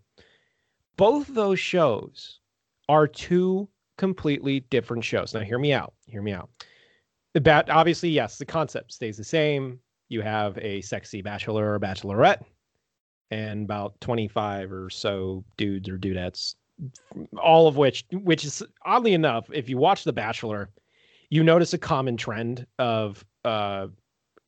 [0.96, 2.40] both those shows
[2.88, 5.34] are two completely different shows.
[5.34, 5.94] Now, hear me out.
[6.06, 6.50] Hear me out.
[7.32, 11.80] The bat, obviously, yes, the concept stays the same you have a sexy bachelor or
[11.80, 12.42] bachelorette,
[13.30, 16.54] and about 25 or so dudes or dudettes,
[17.38, 20.70] all of which, which is oddly enough, if you watch The Bachelor,
[21.30, 23.88] you notice a common trend of uh,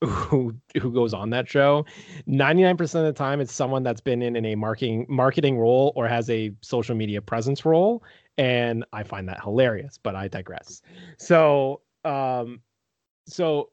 [0.05, 1.85] who who goes on that show.
[2.29, 6.07] 99% of the time it's someone that's been in, in a marketing marketing role or
[6.07, 8.03] has a social media presence role
[8.39, 10.83] and i find that hilarious but i digress.
[11.19, 12.61] So um
[13.27, 13.71] so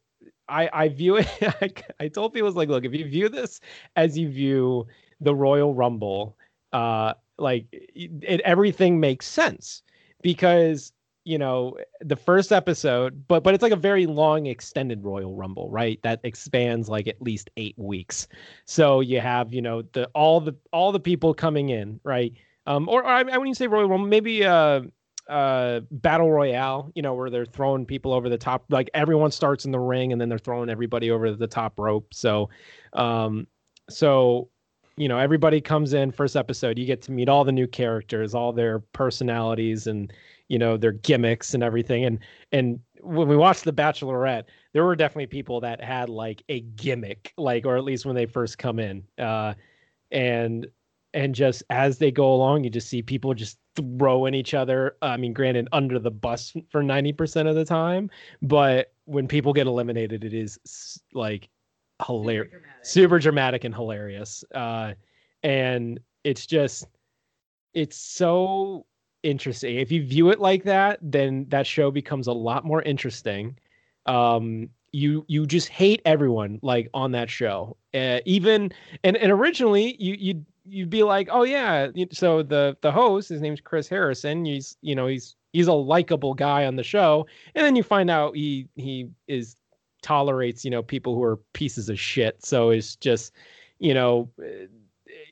[0.49, 1.27] i i view it
[1.61, 3.59] I, I told people it's like look if you view this
[3.95, 4.87] as you view
[5.21, 6.37] the royal rumble
[6.73, 9.81] uh like it, it everything makes sense
[10.21, 10.91] because
[11.25, 15.69] you know the first episode but but it's like a very long extended royal rumble
[15.69, 15.99] right?
[16.03, 18.27] That expands like at least eight weeks.
[18.65, 22.33] So you have you know the all the all the people coming in right?
[22.67, 24.81] Um or, or I, I wouldn't say royal rumble maybe uh
[25.29, 29.63] uh battle royale you know where they're throwing people over the top like everyone starts
[29.63, 32.13] in the ring and then they're throwing everybody over the top rope.
[32.13, 32.49] So
[32.93, 33.47] um
[33.89, 34.49] so
[34.97, 38.35] you know everybody comes in first episode you get to meet all the new characters
[38.35, 40.11] all their personalities and
[40.49, 42.03] you know their gimmicks and everything.
[42.03, 42.19] And
[42.51, 47.31] and when we watched the bachelorette there were definitely people that had like a gimmick
[47.37, 49.53] like or at least when they first come in uh
[50.11, 50.67] and
[51.13, 55.17] and just as they go along you just see people just throwing each other i
[55.17, 58.09] mean granted under the bus for 90% of the time
[58.41, 60.59] but when people get eliminated it is
[61.13, 61.49] like
[62.05, 62.85] hilarious super dramatic.
[62.85, 64.93] super dramatic and hilarious uh
[65.43, 66.87] and it's just
[67.73, 68.85] it's so
[69.23, 69.77] interesting.
[69.77, 73.57] If you view it like that, then that show becomes a lot more interesting.
[74.05, 77.75] Um, you you just hate everyone like on that show.
[77.93, 78.71] Uh, even
[79.03, 81.87] and and originally you you you'd be like, oh yeah.
[82.11, 84.45] So the the host, his name's Chris Harrison.
[84.45, 87.25] He's you know he's he's a likable guy on the show,
[87.55, 89.55] and then you find out he he is
[90.01, 92.45] tolerates you know people who are pieces of shit.
[92.45, 93.33] So it's just
[93.79, 94.29] you know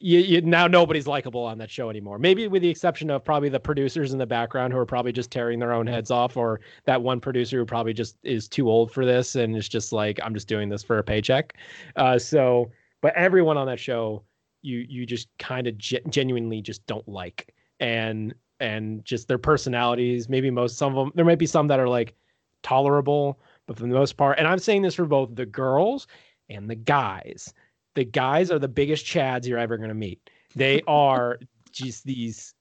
[0.01, 2.17] you, you, now nobody's likable on that show anymore.
[2.17, 5.31] Maybe with the exception of probably the producers in the background who are probably just
[5.31, 8.91] tearing their own heads off, or that one producer who probably just is too old
[8.91, 11.55] for this and is just like, I'm just doing this for a paycheck.
[11.95, 14.23] Uh, so, but everyone on that show,
[14.61, 20.29] you you just kind of ge- genuinely just don't like, and and just their personalities.
[20.29, 21.11] Maybe most some of them.
[21.15, 22.15] There might be some that are like
[22.63, 26.07] tolerable, but for the most part, and I'm saying this for both the girls
[26.49, 27.53] and the guys
[27.95, 30.29] the guys are the biggest chads you're ever going to meet.
[30.55, 31.39] They are
[31.71, 32.53] just these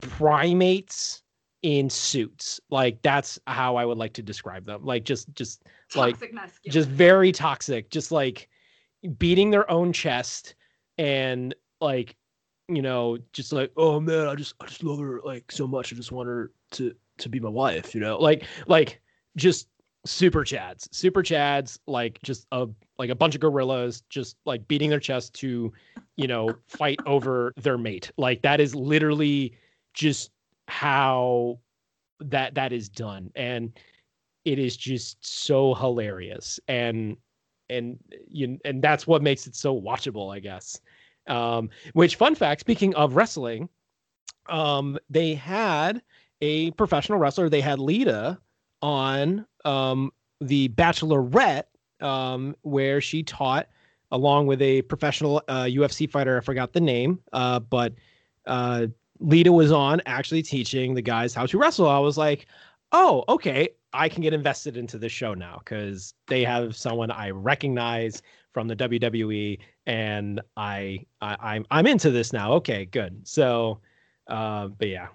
[0.00, 1.22] primates
[1.62, 2.60] in suits.
[2.70, 4.84] Like that's how I would like to describe them.
[4.84, 6.72] Like just just toxic like masculine.
[6.72, 7.90] just very toxic.
[7.90, 8.48] Just like
[9.18, 10.54] beating their own chest
[10.98, 12.16] and like
[12.68, 15.92] you know just like oh man I just I just love her like so much.
[15.92, 18.18] I just want her to to be my wife, you know?
[18.18, 19.00] Like like
[19.36, 19.68] just
[20.06, 22.66] super chads super chads like just a
[22.98, 25.72] like a bunch of gorillas just like beating their chest to
[26.16, 28.10] you know fight over their mate.
[28.16, 29.56] Like that is literally
[29.92, 30.30] just
[30.68, 31.58] how
[32.20, 33.30] that that is done.
[33.34, 33.78] And
[34.44, 36.60] it is just so hilarious.
[36.68, 37.16] And
[37.70, 40.80] and you and that's what makes it so watchable i guess.
[41.26, 43.68] Um which fun fact speaking of wrestling
[44.48, 46.02] um they had
[46.40, 47.48] a professional wrestler.
[47.48, 48.38] They had lita
[48.84, 51.64] on um, the Bachelorette,
[52.00, 53.66] um, where she taught
[54.12, 56.36] along with a professional uh, UFC fighter.
[56.36, 57.94] I forgot the name, uh, but
[58.46, 58.88] uh,
[59.20, 61.88] Lita was on actually teaching the guys how to wrestle.
[61.88, 62.46] I was like,
[62.92, 67.30] oh, okay, I can get invested into this show now because they have someone I
[67.30, 68.20] recognize
[68.52, 72.52] from the WWE, and I, I I'm I'm into this now.
[72.52, 73.26] Okay, good.
[73.26, 73.80] So,
[74.28, 75.08] uh, but yeah.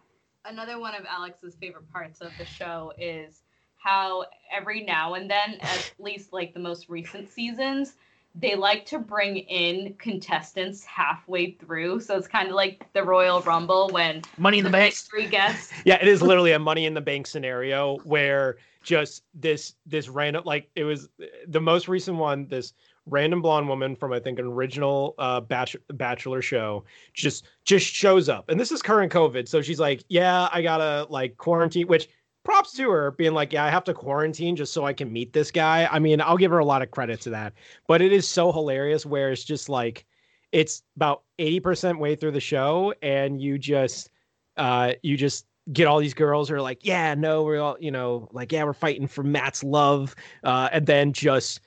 [0.43, 3.43] Another one of Alex's favorite parts of the show is
[3.79, 7.93] how every now and then, at least like the most recent seasons,
[8.35, 11.99] they like to bring in contestants halfway through.
[11.99, 15.27] So it's kind of like the Royal Rumble when Money in the, the Bank three
[15.27, 15.73] guests.
[15.85, 20.43] yeah, it is literally a Money in the Bank scenario where just this this random
[20.45, 21.09] like it was
[21.47, 22.47] the most recent one.
[22.47, 22.73] This
[23.05, 28.29] random blonde woman from I think an original uh bachelor, bachelor show just just shows
[28.29, 32.09] up, and this is current COVID, so she's like, yeah, I gotta like quarantine, which
[32.49, 35.33] props to her being like, yeah, I have to quarantine just so I can meet
[35.33, 35.87] this guy.
[35.91, 37.53] I mean, I'll give her a lot of credit to that.
[37.87, 40.03] But it is so hilarious where it's just like
[40.51, 44.09] it's about 80% way through the show and you just
[44.57, 47.91] uh you just get all these girls who are like, yeah, no, we're all, you
[47.91, 50.15] know, like, yeah, we're fighting for Matt's love.
[50.43, 51.59] Uh, and then just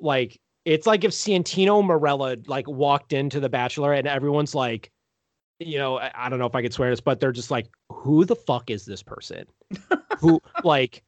[0.00, 4.90] like it's like if Santino Marella like walked into the Bachelor and everyone's like,
[5.60, 7.68] you know, I, I don't know if I could swear this, but they're just like,
[7.92, 9.44] who the fuck is this person?
[10.18, 11.02] who like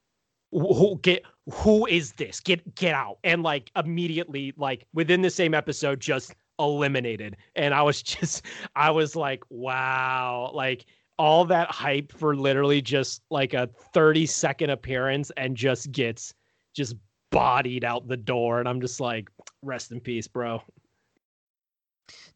[0.53, 2.39] who get who is this?
[2.39, 3.19] Get get out.
[3.25, 7.37] And like immediately, like within the same episode, just eliminated.
[7.57, 8.45] And I was just
[8.77, 10.85] I was like, wow, like
[11.19, 16.35] all that hype for literally just like a 30 second appearance and just gets
[16.75, 16.97] just
[17.31, 18.61] bodied out the door.
[18.61, 19.31] And I'm just like,
[19.63, 20.63] rest in peace, bro.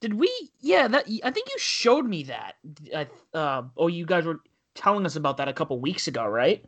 [0.00, 0.30] Did we?
[0.60, 2.56] Yeah, that I think you showed me that.
[2.94, 4.40] I, uh, oh, you guys were
[4.74, 6.64] telling us about that a couple weeks ago, right?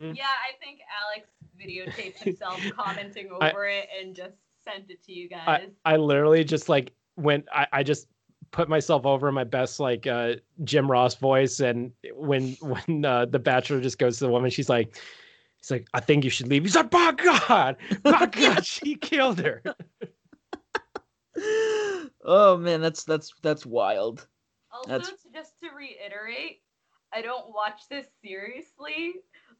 [0.00, 1.28] Yeah, I think Alex
[1.60, 5.70] videotaped himself commenting over I, it and just sent it to you guys.
[5.84, 7.46] I, I literally just like went.
[7.52, 8.06] I, I just
[8.50, 10.34] put myself over in my best like uh,
[10.64, 14.68] Jim Ross voice, and when when uh, the Bachelor just goes to the woman, she's
[14.68, 14.96] like.
[15.60, 16.62] He's like, I think you should leave.
[16.62, 19.60] He's like, by God, by God, she killed her.
[22.24, 24.26] oh man, that's that's that's wild.
[24.72, 25.12] Also, that's...
[25.32, 26.60] just to reiterate,
[27.12, 29.14] I don't watch this seriously.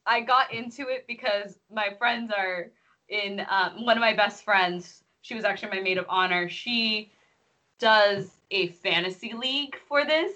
[0.06, 2.70] I got into it because my friends are
[3.08, 5.02] in um, one of my best friends.
[5.22, 6.48] She was actually my maid of honor.
[6.48, 7.12] She
[7.78, 10.32] does a fantasy league for this,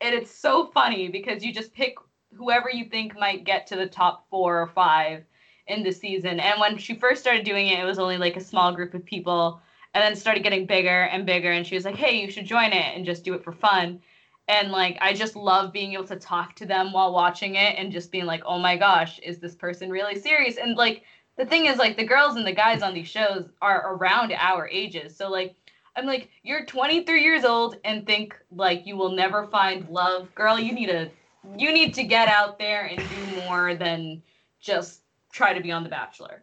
[0.00, 1.96] and it's so funny because you just pick
[2.34, 5.24] whoever you think might get to the top four or five
[5.66, 6.38] in the season.
[6.38, 9.04] And when she first started doing it, it was only like a small group of
[9.04, 9.60] people
[9.96, 12.70] and then started getting bigger and bigger and she was like hey you should join
[12.70, 13.98] it and just do it for fun.
[14.46, 17.90] And like i just love being able to talk to them while watching it and
[17.90, 20.58] just being like oh my gosh is this person really serious?
[20.58, 21.02] And like
[21.38, 24.68] the thing is like the girls and the guys on these shows are around our
[24.68, 25.16] ages.
[25.16, 25.56] So like
[25.96, 30.34] i'm like you're 23 years old and think like you will never find love.
[30.34, 31.10] Girl you need to
[31.56, 34.22] you need to get out there and do more than
[34.60, 35.00] just
[35.32, 36.42] try to be on the bachelor.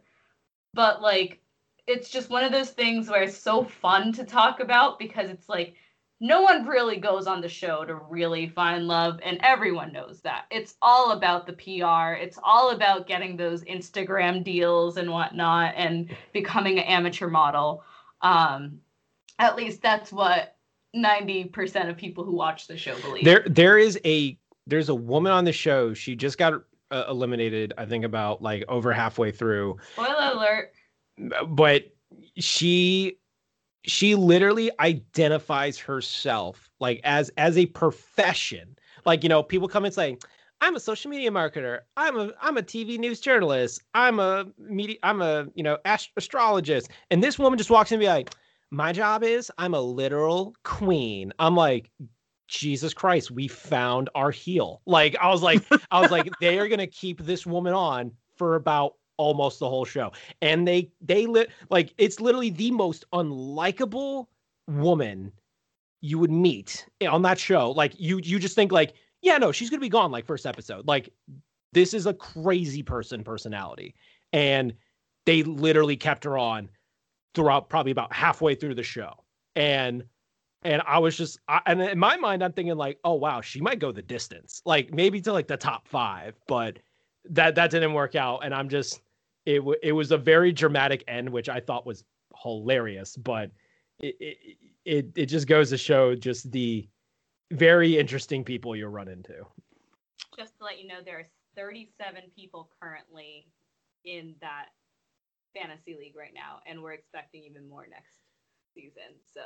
[0.72, 1.40] But like
[1.86, 5.48] it's just one of those things where it's so fun to talk about because it's
[5.48, 5.74] like
[6.20, 10.46] no one really goes on the show to really find love and everyone knows that.
[10.50, 16.14] It's all about the pr it's all about getting those instagram deals and whatnot and
[16.32, 17.82] becoming an amateur model.
[18.22, 18.80] Um,
[19.38, 20.56] at least that's what
[20.96, 23.24] 90% of people who watch the show believe.
[23.24, 25.92] There there is a there's a woman on the show.
[25.92, 26.54] She just got
[26.90, 29.76] uh, eliminated i think about like over halfway through.
[29.94, 30.72] Spoiler alert
[31.48, 31.84] but
[32.38, 33.18] she
[33.86, 38.76] she literally identifies herself like as as a profession.
[39.04, 40.16] Like you know people come and say
[40.60, 41.80] i'm a social media marketer.
[41.96, 43.82] I'm a i'm a tv news journalist.
[43.94, 46.90] I'm a media i'm a you know ast- astrologist.
[47.10, 48.34] And this woman just walks in and be like
[48.70, 51.32] my job is i'm a literal queen.
[51.38, 51.90] I'm like
[52.46, 54.80] jesus christ we found our heel.
[54.86, 58.56] Like i was like i was like they are gonna keep this woman on for
[58.56, 60.12] about almost the whole show.
[60.42, 64.26] And they they lit like it's literally the most unlikable
[64.68, 65.32] woman
[66.00, 67.70] you would meet on that show.
[67.70, 70.86] Like you you just think like, yeah, no, she's gonna be gone like first episode.
[70.86, 71.10] Like
[71.72, 73.94] this is a crazy person personality.
[74.32, 74.74] And
[75.26, 76.68] they literally kept her on
[77.34, 79.12] throughout probably about halfway through the show.
[79.56, 80.04] And
[80.62, 83.60] and I was just, I, and in my mind, I'm thinking like, oh wow, she
[83.60, 86.78] might go the distance, like maybe to like the top five, but
[87.30, 88.40] that that didn't work out.
[88.44, 89.00] And I'm just,
[89.46, 92.04] it w- it was a very dramatic end, which I thought was
[92.42, 93.16] hilarious.
[93.16, 93.50] But
[94.00, 94.36] it, it
[94.84, 96.88] it it just goes to show just the
[97.50, 99.46] very interesting people you'll run into.
[100.36, 103.46] Just to let you know, there are 37 people currently
[104.04, 104.66] in that
[105.56, 108.16] fantasy league right now, and we're expecting even more next
[108.74, 109.14] season.
[109.32, 109.40] So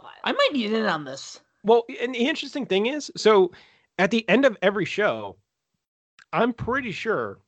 [0.00, 0.14] wild.
[0.24, 1.40] I might need in on this.
[1.64, 3.52] Well, and the interesting thing is, so
[3.98, 5.36] at the end of every show,
[6.32, 7.38] I'm pretty sure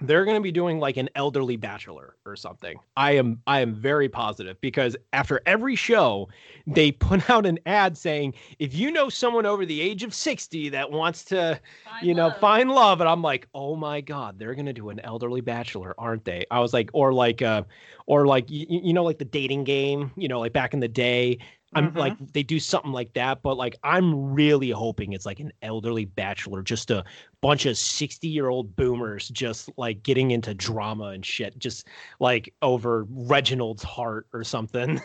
[0.00, 2.78] they're going to be doing like an elderly bachelor or something.
[2.96, 6.28] I am I am very positive because after every show
[6.66, 10.70] they put out an ad saying if you know someone over the age of 60
[10.70, 12.40] that wants to find you know love.
[12.40, 15.94] find love and I'm like, "Oh my god, they're going to do an elderly bachelor,
[15.96, 17.62] aren't they?" I was like or like uh
[18.06, 20.88] or like you, you know like the dating game, you know, like back in the
[20.88, 21.38] day
[21.74, 21.98] I'm mm-hmm.
[21.98, 26.04] like they do something like that, but like I'm really hoping it's like an elderly
[26.04, 27.04] bachelor, just a
[27.40, 31.88] bunch of 60 year old boomers just like getting into drama and shit, just
[32.20, 35.00] like over Reginald's heart or something.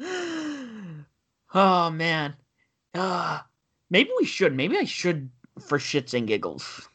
[1.54, 2.34] oh man.
[2.94, 3.40] Uh,
[3.90, 4.54] maybe we should.
[4.54, 5.30] Maybe I should
[5.60, 6.88] for shits and giggles.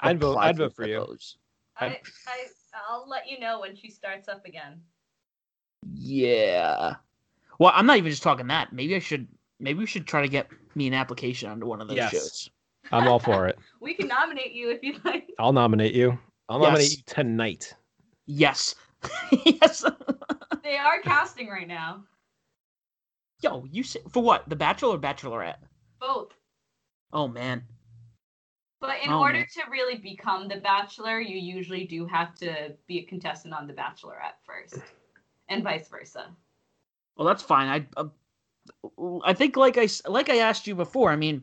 [0.00, 1.16] I'd vote I'd vote for you.
[1.78, 2.00] I, I
[2.88, 4.80] I'll let you know when she starts up again.
[5.92, 6.94] Yeah.
[7.58, 8.72] Well, I'm not even just talking that.
[8.72, 9.28] Maybe I should.
[9.60, 12.10] Maybe we should try to get me an application onto one of those yes.
[12.12, 12.50] shows.
[12.92, 13.58] I'm all for it.
[13.80, 15.30] we can nominate you if you'd like.
[15.38, 16.18] I'll nominate you.
[16.48, 16.68] I'll yes.
[16.68, 17.74] nominate you tonight.
[18.26, 18.74] Yes.
[19.44, 19.84] yes.
[20.62, 22.04] they are casting right now.
[23.40, 24.48] Yo, you say, for what?
[24.48, 25.56] The Bachelor or Bachelorette?
[26.00, 26.32] Both.
[27.12, 27.62] Oh man.
[28.80, 29.46] But in Oh, order man.
[29.54, 33.72] to really become the Bachelor, you usually do have to be a contestant on the
[33.72, 34.78] Bachelorette first,
[35.48, 36.26] and vice versa.
[37.16, 37.68] Well, that's fine.
[37.96, 41.10] I, uh, I think like I s- like I asked you before.
[41.10, 41.42] I mean,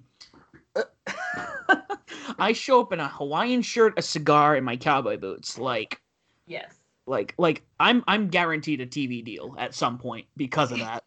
[2.39, 5.57] I show up in a Hawaiian shirt, a cigar, and my cowboy boots.
[5.57, 6.01] Like,
[6.47, 6.75] Yes.
[7.05, 11.03] like, like I'm I'm guaranteed a TV deal at some point because of that.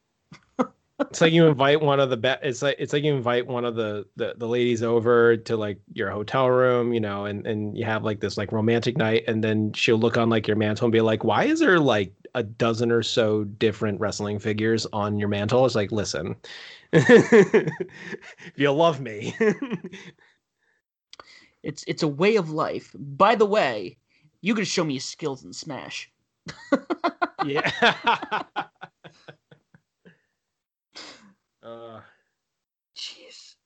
[1.11, 3.65] It's like you invite one of the be- it's like it's like you invite one
[3.65, 7.77] of the, the the ladies over to like your hotel room, you know, and and
[7.77, 10.87] you have like this like romantic night, and then she'll look on like your mantle
[10.87, 15.19] and be like, "Why is there like a dozen or so different wrestling figures on
[15.19, 16.37] your mantle?" It's like, listen,
[16.93, 17.71] if
[18.57, 19.35] you love me,
[21.63, 22.95] It's it's a way of life.
[22.99, 23.97] By the way,
[24.41, 26.11] you can show me your skills in Smash.
[27.45, 27.71] yeah.
[31.63, 32.01] uh,
[32.97, 33.57] Jeez.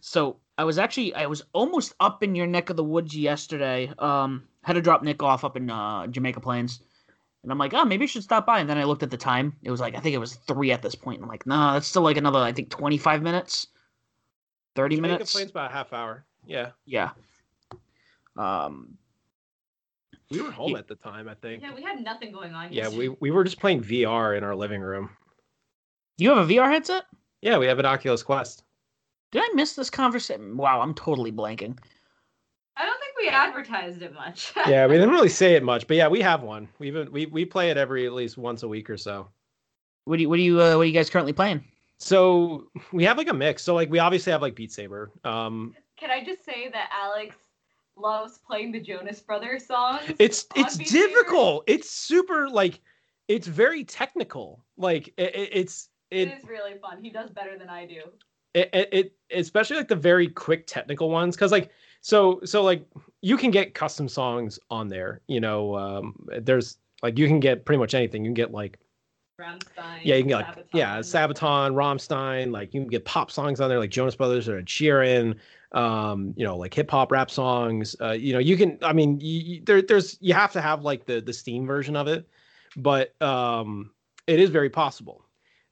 [0.00, 3.92] So I was actually I was almost up in your neck of the woods yesterday.
[3.98, 6.80] Um, had to drop Nick off up in uh, Jamaica Plains,
[7.42, 8.60] and I'm like, oh, maybe I should stop by.
[8.60, 9.54] And then I looked at the time.
[9.62, 11.22] It was like I think it was three at this point.
[11.22, 13.66] I'm like, nah, that's still like another I think 25 minutes,
[14.76, 15.32] 30 Jamaica minutes.
[15.32, 16.24] Plains about a half hour.
[16.46, 17.10] Yeah, Yeah.
[18.36, 18.96] Um,
[20.30, 20.78] we were home Yeah.
[20.78, 21.28] at the time.
[21.28, 21.62] I think.
[21.62, 22.72] Yeah, we had nothing going on.
[22.72, 23.08] Yeah, yesterday.
[23.08, 25.10] we we were just playing VR in our living room.
[26.18, 27.04] you have a VR headset?
[27.42, 28.64] Yeah, we have an Oculus Quest.
[29.32, 30.56] Did I miss this conversation?
[30.56, 31.76] Wow, I'm totally blanking.
[33.28, 34.52] I don't think we advertised it much.
[34.68, 36.68] Yeah, we didn't really say it much, but yeah, we have one.
[36.78, 39.28] We've been, we we play it every at least once a week or so.
[40.04, 41.64] What do you what do you uh, what are you guys currently playing?
[41.98, 43.62] So we have like a mix.
[43.62, 45.12] So like we obviously have like Beat Saber.
[45.24, 47.36] Um, Can I just say that Alex
[47.96, 50.02] loves playing the Jonas Brothers songs?
[50.18, 51.06] it's it's Beat Saber?
[51.08, 51.64] difficult.
[51.66, 52.80] It's super like
[53.28, 54.64] it's very technical.
[54.76, 57.02] Like it, it, it's It it, is really fun.
[57.02, 58.02] He does better than I do.
[58.54, 61.70] it, it, it especially like the very quick technical ones because like
[62.00, 62.84] so so like
[63.22, 65.20] you can get custom songs on there.
[65.28, 68.24] You know, um, there's like you can get pretty much anything.
[68.24, 68.78] You can get like
[69.40, 70.00] Rammstein.
[70.02, 71.34] Yeah, you can get like yeah, Sabaton.
[71.34, 75.36] Sabaton, Rammstein, like you can get pop songs on there like Jonas Brothers or Sheeran,
[75.72, 77.96] um, you know, like hip hop rap songs.
[78.00, 80.82] Uh, you know, you can I mean, you, you, there there's you have to have
[80.82, 82.28] like the the Steam version of it,
[82.76, 83.90] but um
[84.26, 85.24] it is very possible.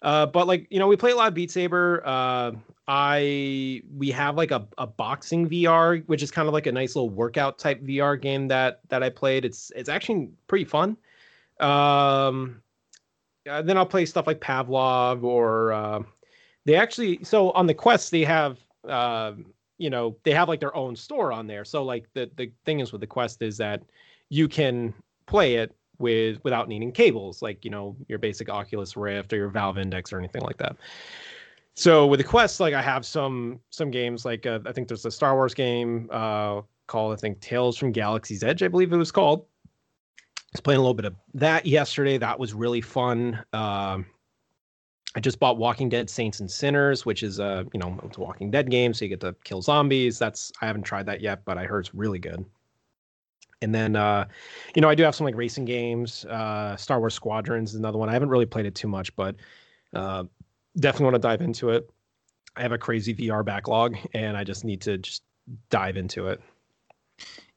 [0.03, 2.03] Uh, but like you know, we play a lot of Beat Saber.
[2.05, 2.53] Uh,
[2.89, 6.97] I we have like a, a boxing VR, which is kind of like a nice
[6.97, 9.45] little workout type VR game that that I played.
[9.45, 10.97] It's it's actually pretty fun.
[11.61, 12.63] Um,
[13.49, 16.03] uh, then I'll play stuff like Pavlov or uh,
[16.65, 18.59] they actually so on the Quest they have
[18.89, 19.33] uh,
[19.79, 21.65] you know they have like their own store on there.
[21.65, 23.83] So like the the thing is with the Quest is that
[24.31, 24.95] you can
[25.27, 29.49] play it with without needing cables like you know your basic Oculus Rift or your
[29.49, 30.77] Valve Index or anything like that.
[31.77, 35.05] So with the Quest, like I have some some games like uh, I think there's
[35.05, 38.97] a Star Wars game uh, called I think Tales from Galaxy's Edge, I believe it
[38.97, 39.47] was called.
[40.19, 42.19] I was playing a little bit of that yesterday.
[42.19, 43.45] That was really fun.
[43.53, 44.07] Um,
[45.15, 48.21] I just bought Walking Dead Saints and Sinners, which is a you know it's a
[48.21, 50.19] Walking Dead game, so you get to kill zombies.
[50.19, 52.45] That's I haven't tried that yet, but I heard it's really good.
[53.63, 54.27] And then uh,
[54.75, 56.25] you know I do have some like racing games.
[56.25, 58.09] Uh, Star Wars Squadrons is another one.
[58.09, 59.37] I haven't really played it too much, but
[59.95, 60.25] uh,
[60.79, 61.91] definitely want to dive into it.
[62.57, 65.23] I have a crazy VR backlog, and I just need to just
[65.71, 66.41] dive into it.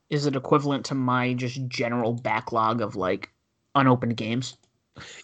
[0.10, 3.32] Is it equivalent to my just general backlog of like
[3.76, 4.58] unopened games?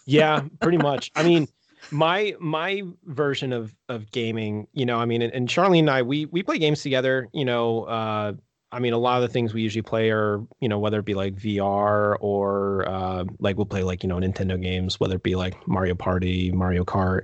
[0.06, 1.46] yeah pretty much i mean
[1.90, 6.02] my my version of of gaming you know i mean and, and charlie and i
[6.02, 8.32] we we play games together you know uh
[8.72, 11.04] i mean a lot of the things we usually play are you know whether it
[11.04, 15.22] be like vr or uh like we'll play like you know nintendo games whether it
[15.22, 17.22] be like mario party mario kart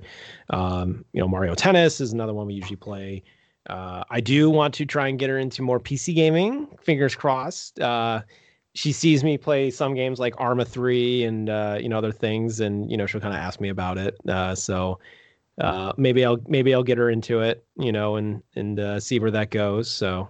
[0.51, 3.23] um you know mario tennis is another one we usually play.
[3.69, 7.81] Uh i do want to try and get her into more pc gaming fingers crossed.
[7.81, 8.23] Uh
[8.75, 12.61] she sees me play some games like Arma 3 and uh, you know other things
[12.61, 14.15] and you know she'll kind of ask me about it.
[14.29, 14.99] Uh, so
[15.59, 19.31] uh, maybe I'll maybe I'll get her into it you know and and see where
[19.31, 19.91] that goes.
[19.91, 20.29] So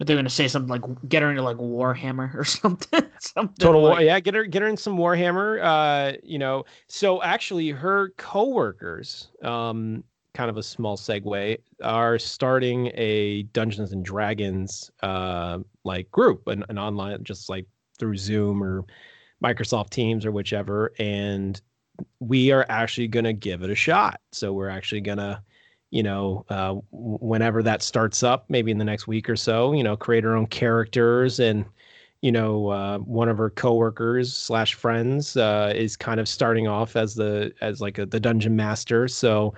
[0.00, 3.02] they're gonna say something like get her into like Warhammer or something.
[3.18, 7.22] something total war yeah get her get her in some warhammer uh you know so
[7.22, 14.90] actually her coworkers um kind of a small segue are starting a dungeons and dragons
[15.02, 17.66] uh like group an, an online just like
[17.98, 18.84] through zoom or
[19.42, 21.60] microsoft teams or whichever and
[22.20, 25.42] we are actually going to give it a shot so we're actually going to
[25.90, 29.82] you know uh, whenever that starts up maybe in the next week or so you
[29.82, 31.64] know create her own characters and
[32.20, 36.96] you know uh, one of her coworkers slash friends uh, is kind of starting off
[36.96, 39.54] as the as like a, the dungeon master so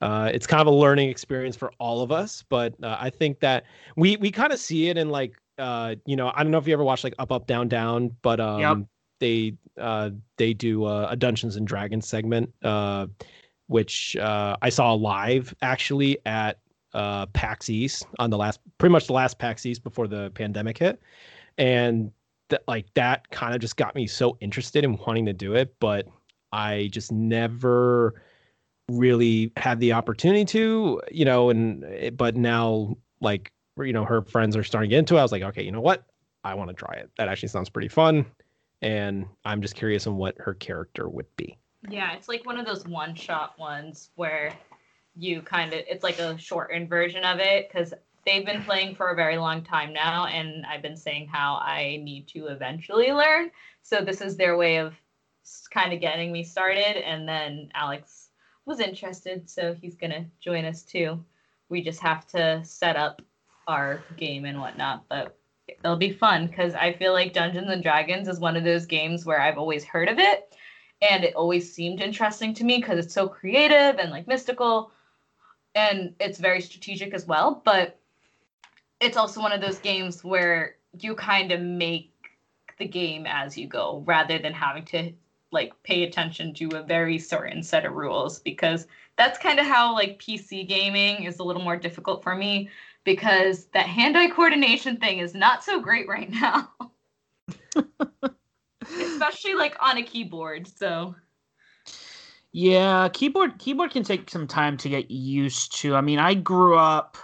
[0.00, 2.44] uh, it's kind of a learning experience for all of us.
[2.48, 3.64] But uh, I think that
[3.96, 6.66] we we kind of see it in like uh, you know I don't know if
[6.66, 8.78] you ever watched like Up Up Down Down, but um, Yep.
[9.20, 13.06] they uh, they do a Dungeons and Dragons segment, uh,
[13.74, 16.60] which uh, I saw live actually at
[16.92, 20.78] uh, PAX East on the last pretty much the last PAX East before the pandemic
[20.78, 21.02] hit,
[21.58, 22.12] and
[22.50, 25.74] that like that kind of just got me so interested in wanting to do it,
[25.80, 26.06] but
[26.52, 28.22] I just never
[28.88, 34.56] really had the opportunity to, you know, and but now like you know her friends
[34.56, 35.18] are starting to get into it.
[35.18, 36.06] I was like, okay, you know what?
[36.44, 37.10] I want to try it.
[37.18, 38.24] That actually sounds pretty fun,
[38.82, 41.58] and I'm just curious on what her character would be.
[41.88, 44.52] Yeah, it's like one of those one shot ones where
[45.16, 47.94] you kind of it's like a shortened version of it because
[48.26, 52.00] they've been playing for a very long time now and I've been saying how I
[52.02, 53.50] need to eventually learn.
[53.82, 54.94] So this is their way of
[55.70, 58.30] kind of getting me started and then Alex
[58.64, 61.22] was interested so he's going to join us too.
[61.68, 63.20] We just have to set up
[63.68, 65.36] our game and whatnot, but
[65.68, 69.24] it'll be fun because I feel like Dungeons and Dragons is one of those games
[69.24, 70.54] where I've always heard of it
[71.10, 74.90] and it always seemed interesting to me because it's so creative and like mystical.
[75.76, 77.98] And it's very strategic as well but
[79.00, 82.10] it's also one of those games where you kind of make
[82.78, 85.12] the game as you go rather than having to
[85.52, 88.86] like pay attention to a very certain set of rules because
[89.16, 92.68] that's kind of how like PC gaming is a little more difficult for me
[93.04, 96.72] because that hand-eye coordination thing is not so great right now
[99.00, 101.14] especially like on a keyboard so
[102.52, 105.94] Yeah, keyboard keyboard can take some time to get used to.
[105.96, 107.16] I mean, I grew up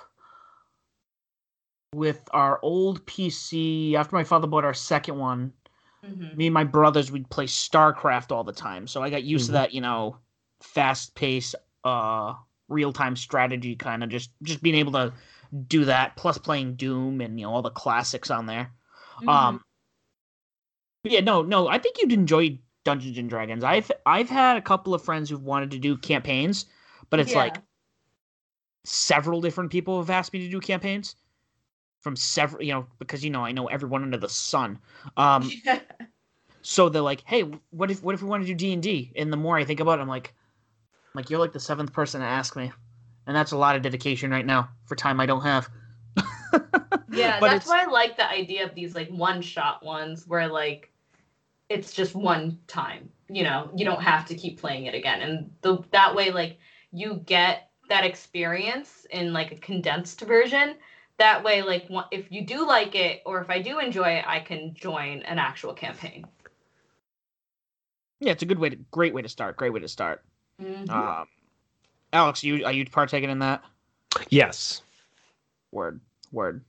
[1.94, 5.52] with our old PC after my father bought our second one.
[6.02, 6.36] mhm.
[6.36, 9.52] Me and my brothers we'd play StarCraft all the time, so I got used to
[9.52, 9.54] Mhm.
[9.54, 10.18] that, you know,
[10.61, 11.54] fast pace,
[11.84, 12.34] uh,
[12.68, 15.12] real time strategy kind of just just being able to
[15.68, 16.16] do that.
[16.16, 18.72] Plus playing Doom and you know all the classics on there.
[19.20, 19.28] Mhm.
[19.28, 19.70] Um, but
[21.05, 23.64] yeah, no, no, I think you'd enjoy Dungeons and Dragons.
[23.64, 26.66] I've I've had a couple of friends who've wanted to do campaigns,
[27.09, 27.57] but it's like
[28.84, 31.16] several different people have asked me to do campaigns
[32.01, 34.78] from several, you know, because you know I know everyone under the sun.
[35.16, 35.51] Um,
[36.62, 39.12] so they're like, hey, what if what if we want to do D and D?
[39.16, 40.34] And the more I think about it, I'm like,
[41.14, 42.72] I'm like you're like the seventh person to ask me,
[43.26, 45.68] and that's a lot of dedication right now for time I don't have.
[47.21, 50.49] Yeah, But that's why I like the idea of these like one shot ones where
[50.49, 50.91] like
[51.68, 53.09] it's just one time.
[53.29, 55.23] You know, you don't have to keep playing it again.
[55.23, 56.59] And the that way like
[56.93, 60.77] you get that experience in like a condensed version.
[61.18, 64.41] That way like if you do like it or if I do enjoy it, I
[64.41, 66.27] can join an actual campaign.
[68.21, 69.57] Yeah, it's a good way to great way to start.
[69.57, 70.25] Great way to start.
[70.61, 70.91] Mhm.
[70.91, 71.27] Um,
[72.12, 73.62] Alex, you are you partaking in that?
[74.29, 74.83] Yes.
[75.71, 76.01] Word,
[76.33, 76.64] word.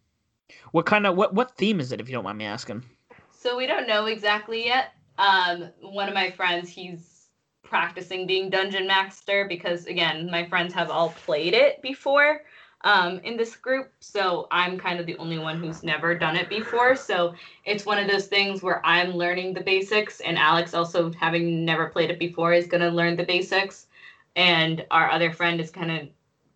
[0.72, 2.00] What kind of what what theme is it?
[2.00, 2.84] If you don't mind me asking.
[3.32, 4.94] So we don't know exactly yet.
[5.18, 7.28] Um, one of my friends, he's
[7.64, 12.42] practicing being dungeon master because again, my friends have all played it before
[12.84, 13.92] um, in this group.
[14.00, 16.96] So I'm kind of the only one who's never done it before.
[16.96, 17.34] So
[17.66, 21.88] it's one of those things where I'm learning the basics, and Alex also having never
[21.88, 23.88] played it before is gonna learn the basics,
[24.36, 26.08] and our other friend is kind of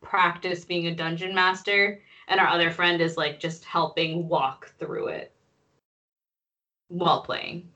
[0.02, 5.08] practice being a dungeon master, and our other friend is like just helping walk through
[5.08, 5.34] it
[6.88, 7.70] while playing.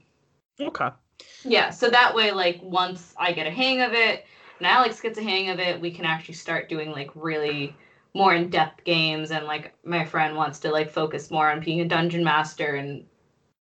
[0.60, 0.90] Okay.
[1.44, 4.26] Yeah, so that way, like, once I get a hang of it
[4.58, 7.76] and Alex gets a hang of it, we can actually start doing, like, really
[8.14, 9.32] more in depth games.
[9.32, 13.06] And, like, my friend wants to, like, focus more on being a dungeon master and,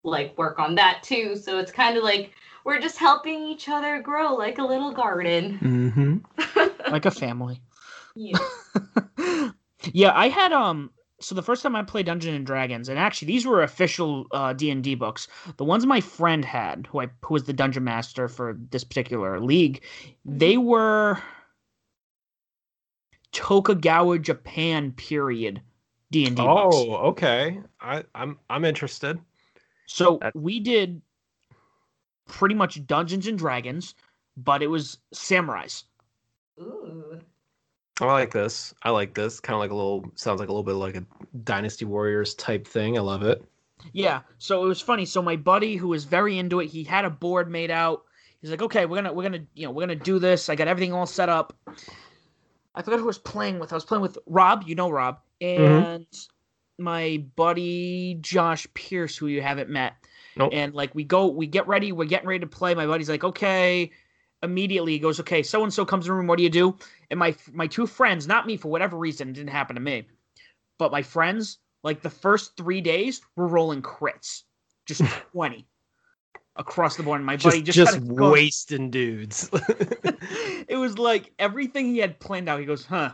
[0.02, 1.36] like, work on that too.
[1.36, 2.32] So it's kind of like
[2.64, 5.58] we're just helping each other grow like a little garden.
[5.60, 6.16] Mm-hmm.
[6.90, 7.62] Like a family.
[8.14, 8.36] yeah.
[9.92, 10.90] yeah, I had um.
[11.20, 14.52] So the first time I played Dungeons and Dragons, and actually these were official uh,
[14.52, 15.28] D and D books.
[15.56, 19.38] The ones my friend had, who I who was the dungeon master for this particular
[19.38, 19.84] league,
[20.24, 21.18] they were
[23.32, 25.62] Tokugawa Japan period
[26.10, 26.76] D and D books.
[26.76, 27.60] Oh, okay.
[27.80, 29.18] I, I'm I'm interested.
[29.86, 31.00] So That- we did
[32.26, 33.94] pretty much Dungeons and Dragons,
[34.36, 35.84] but it was samurais.
[36.60, 37.20] Ooh.
[38.00, 38.74] I like this.
[38.82, 39.40] I like this.
[39.40, 41.04] Kind of like a little sounds like a little bit like a
[41.44, 42.96] Dynasty Warriors type thing.
[42.96, 43.44] I love it.
[43.92, 44.20] Yeah.
[44.38, 45.04] So it was funny.
[45.04, 48.04] So my buddy who was very into it, he had a board made out.
[48.40, 50.48] He's like, okay, we're gonna we're gonna you know we're gonna do this.
[50.48, 51.54] I got everything all set up.
[52.74, 53.72] I forgot who I was playing with.
[53.72, 54.64] I was playing with Rob.
[54.66, 55.62] You know Rob mm-hmm.
[55.62, 56.06] and
[56.78, 59.94] my buddy Josh Pierce, who you haven't met.
[60.36, 60.50] Nope.
[60.52, 61.92] And like we go, we get ready.
[61.92, 62.74] We're getting ready to play.
[62.74, 63.90] My buddy's like, okay.
[64.42, 66.26] Immediately he goes, "Okay, so and so comes in the room.
[66.26, 66.76] What do you do?"
[67.10, 70.06] And my my two friends, not me for whatever reason, it didn't happen to me,
[70.78, 74.42] but my friends, like the first three days, were rolling crits,
[74.86, 75.66] just twenty
[76.56, 77.18] across the board.
[77.18, 79.48] And my just buddy just just wasting dudes.
[80.68, 82.60] it was like everything he had planned out.
[82.60, 83.12] He goes, "Huh."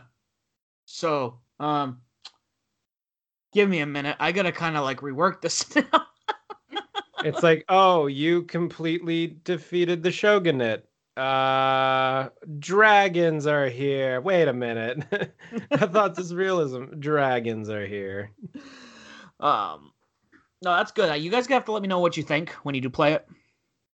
[0.85, 2.01] So, um,
[3.53, 4.17] give me a minute.
[4.19, 6.07] I gotta kind of like rework this now.
[7.23, 10.88] it's like, oh, you completely defeated the shogunate.
[11.19, 14.21] Uh, dragons are here.
[14.21, 15.03] Wait a minute.
[15.71, 16.85] I thought this realism.
[16.99, 18.31] Dragons are here.
[19.39, 19.91] Um,
[20.61, 21.09] no, that's good.
[21.09, 23.13] Uh, You guys have to let me know what you think when you do play
[23.13, 23.27] it.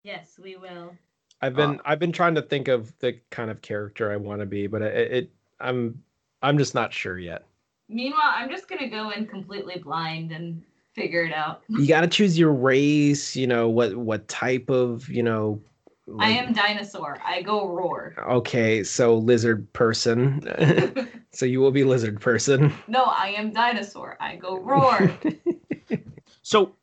[0.03, 0.95] Yes, we will.
[1.41, 4.47] I've been I've been trying to think of the kind of character I want to
[4.47, 6.03] be, but it, it I'm
[6.43, 7.45] I'm just not sure yet.
[7.89, 10.63] Meanwhile, I'm just gonna go in completely blind and
[10.95, 11.63] figure it out.
[11.69, 13.37] You got to choose your race.
[13.37, 15.61] You know what what type of you know.
[16.21, 17.19] I am dinosaur.
[17.25, 18.15] I go roar.
[18.29, 20.43] Okay, so lizard person.
[21.33, 22.73] so you will be lizard person.
[22.87, 24.17] no, I am dinosaur.
[24.21, 25.19] I go roar.
[26.45, 26.77] So,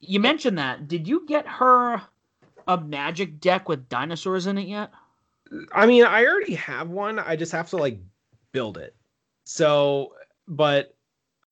[0.00, 0.88] you mentioned that.
[0.88, 2.02] Did you get her
[2.66, 4.90] a magic deck with dinosaurs in it yet?
[5.72, 7.20] I mean, I already have one.
[7.20, 8.00] I just have to like
[8.50, 8.96] build it.
[9.44, 10.14] So,
[10.48, 10.96] but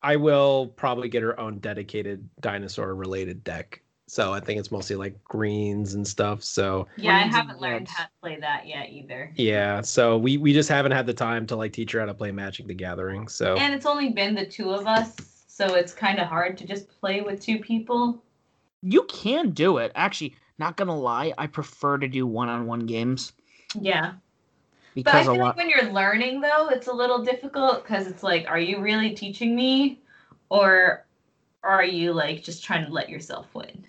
[0.02, 3.81] I will probably get her own dedicated dinosaur related deck.
[4.12, 6.42] So I think it's mostly like greens and stuff.
[6.44, 9.32] So yeah, I haven't learned how to play that yet either.
[9.36, 12.12] yeah, so we we just haven't had the time to like teach her how to
[12.12, 13.26] play Magic the Gathering.
[13.28, 16.66] So And it's only been the two of us, so it's kind of hard to
[16.66, 18.22] just play with two people.
[18.82, 19.92] You can do it.
[19.94, 23.32] Actually, not gonna lie, I prefer to do one-on-one games
[23.80, 24.12] Yeah.
[25.04, 25.46] But I because a feel lot.
[25.46, 29.14] like when you're learning though, it's a little difficult because it's like, are you really
[29.14, 30.02] teaching me,
[30.50, 31.06] or
[31.62, 33.86] are you like just trying to let yourself win?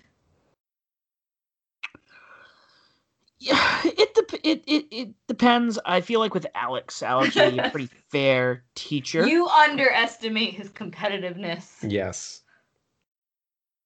[3.46, 5.78] Yeah, it, dep- it it it depends.
[5.84, 9.36] I feel like with Alex, Alex would be a pretty fair teacher.
[9.36, 11.88] You underestimate his competitiveness.
[11.88, 12.42] yes.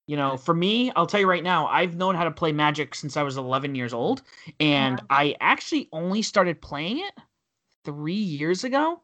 [0.06, 2.94] You know, for me, I'll tell you right now, I've known how to play Magic
[2.94, 4.22] since I was 11 years old,
[4.58, 5.06] and Uh-huh.
[5.10, 7.12] I actually only started playing it
[7.84, 9.02] three years ago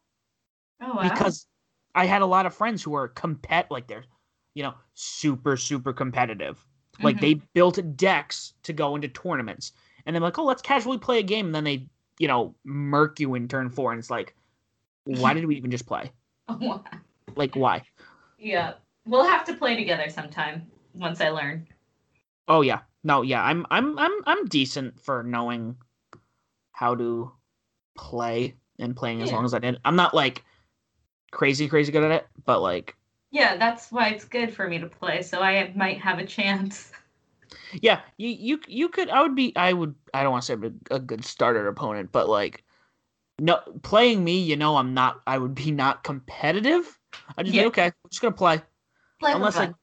[0.80, 1.00] Oh wow.
[1.00, 1.46] because
[1.94, 4.04] I had a lot of friends who were compet like they're,
[4.54, 6.64] you know, super super competitive.
[7.02, 9.72] Like they built decks to go into tournaments,
[10.06, 11.86] and they're like, "Oh, let's casually play a game." And then they,
[12.18, 14.34] you know, murk you in turn four, and it's like,
[15.04, 16.12] why did we even just play?
[17.36, 17.82] Like, why?
[18.38, 18.74] yeah,
[19.06, 21.66] we'll have to play together sometime once I learn.
[22.48, 25.76] Oh yeah, no, yeah, I'm I'm I'm I'm decent for knowing
[26.72, 27.32] how to
[27.96, 29.78] play and playing as long as I did.
[29.84, 30.44] I'm not like
[31.32, 32.96] crazy crazy good at it, but like
[33.30, 36.92] Yeah, that's why it's good for me to play, so I might have a chance.
[37.80, 40.52] yeah, you you you could I would be I would I don't want to say
[40.54, 42.64] I'm a, a good starter opponent, but like
[43.38, 46.98] no playing me, you know, I'm not I would be not competitive.
[47.36, 48.60] I just be okay, I'm just gonna play
[49.20, 49.66] Play for unless fun.
[49.68, 49.74] like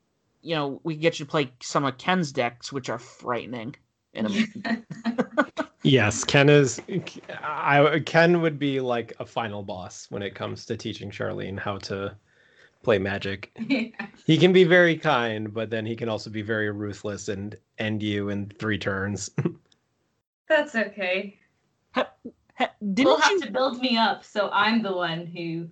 [0.41, 3.75] you know we can get you to play some of Ken's decks, which are frightening.
[4.13, 4.83] In a,
[5.83, 6.79] Yes, Ken is.
[7.43, 11.77] I Ken would be like a final boss when it comes to teaching Charlene how
[11.79, 12.15] to
[12.83, 13.51] play Magic.
[14.27, 18.03] He can be very kind, but then he can also be very ruthless and end
[18.03, 19.31] you in three turns.
[20.47, 21.39] That's okay.
[21.95, 22.11] Ha-
[22.93, 25.67] didn't You'll have you to build me up, so I'm the one who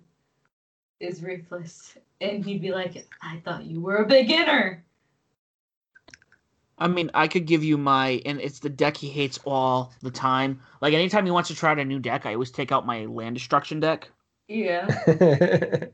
[0.98, 1.96] is ruthless.
[2.20, 4.84] And he'd be like, I thought you were a beginner.
[6.76, 10.10] I mean, I could give you my, and it's the deck he hates all the
[10.10, 10.60] time.
[10.80, 13.04] Like anytime he wants to try out a new deck, I always take out my
[13.04, 14.10] land destruction deck.
[14.48, 14.86] Yeah.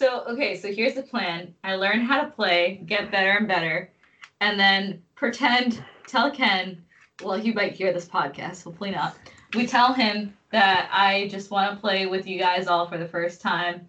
[0.00, 1.54] So, okay, so here's the plan.
[1.62, 3.92] I learn how to play, get better and better,
[4.40, 6.82] and then pretend, tell Ken,
[7.22, 9.18] well, he might hear this podcast, hopefully not.
[9.54, 13.08] We tell him that I just want to play with you guys all for the
[13.08, 13.86] first time,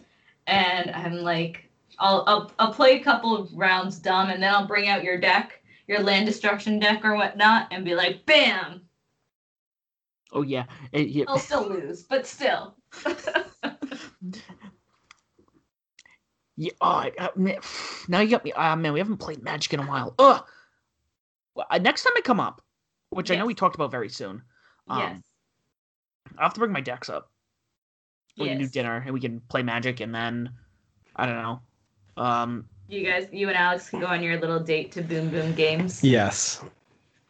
[0.47, 4.67] and I'm like, I'll, I'll, I'll play a couple of rounds dumb, and then I'll
[4.67, 8.81] bring out your deck, your land destruction deck or whatnot, and be like, bam!
[10.33, 11.23] Oh yeah, It- yeah.
[11.29, 12.75] I'll still lose, but still.
[16.57, 17.57] yeah oh, I- I- man,
[18.07, 18.53] now you got me.
[18.55, 20.13] Ah man, we haven't played Magic in a while.
[20.19, 20.43] Ugh.
[21.55, 22.61] Well, uh, next time I come up,
[23.09, 24.41] which I know we talked about very soon,
[24.87, 25.21] um, yes.
[26.37, 27.29] I'll have to bring my decks up.
[28.37, 30.51] We can do dinner and we can play Magic, and then
[31.15, 31.61] I don't know.
[32.17, 35.53] Um, You guys, you and Alex can go on your little date to Boom Boom
[35.53, 36.03] Games.
[36.03, 36.63] yes.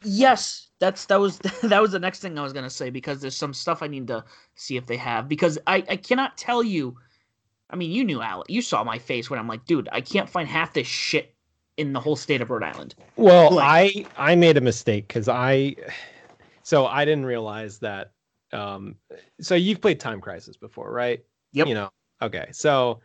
[0.04, 3.36] Yes, that's that was that was the next thing I was gonna say because there's
[3.36, 6.96] some stuff I need to see if they have because I I cannot tell you.
[7.72, 10.28] I mean, you knew Al, you saw my face when I'm like, dude, I can't
[10.28, 11.34] find half this shit
[11.78, 12.94] in the whole state of Rhode Island.
[13.16, 15.74] Well, Like- I I made a mistake because I
[16.62, 18.12] so I didn't realize that.
[18.52, 18.96] Um,
[19.40, 21.24] so you've played Time Crisis before, right?
[21.52, 21.66] Yep.
[21.66, 21.90] You know.
[22.20, 22.48] Okay.
[22.52, 23.00] So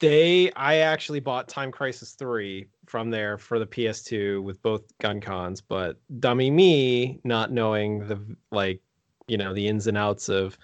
[0.00, 5.20] they, I actually bought Time Crisis three from there for the PS2 with both gun
[5.20, 8.20] cons, but dummy me, not knowing the
[8.50, 8.82] like,
[9.28, 10.58] you know, the ins and outs of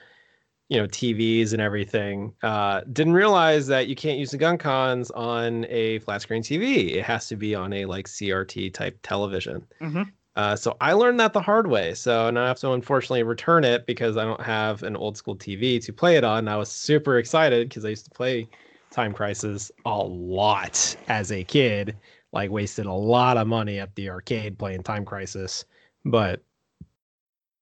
[0.73, 2.33] you know TVs and everything.
[2.43, 6.95] Uh, didn't realize that you can't use the gun cons on a flat screen TV.
[6.95, 9.67] It has to be on a like CRT type television.
[9.83, 10.11] Mhm.
[10.35, 11.93] Uh, so I learned that the hard way.
[11.93, 15.37] So now I have to unfortunately return it because I don't have an old school
[15.37, 16.49] TV to play it on.
[16.49, 18.49] I was super excited because I used to play
[18.91, 21.99] Time Crisis a lot as a kid.
[22.33, 25.67] Like wasted a lot of money at the arcade playing Time Crisis,
[26.07, 26.41] but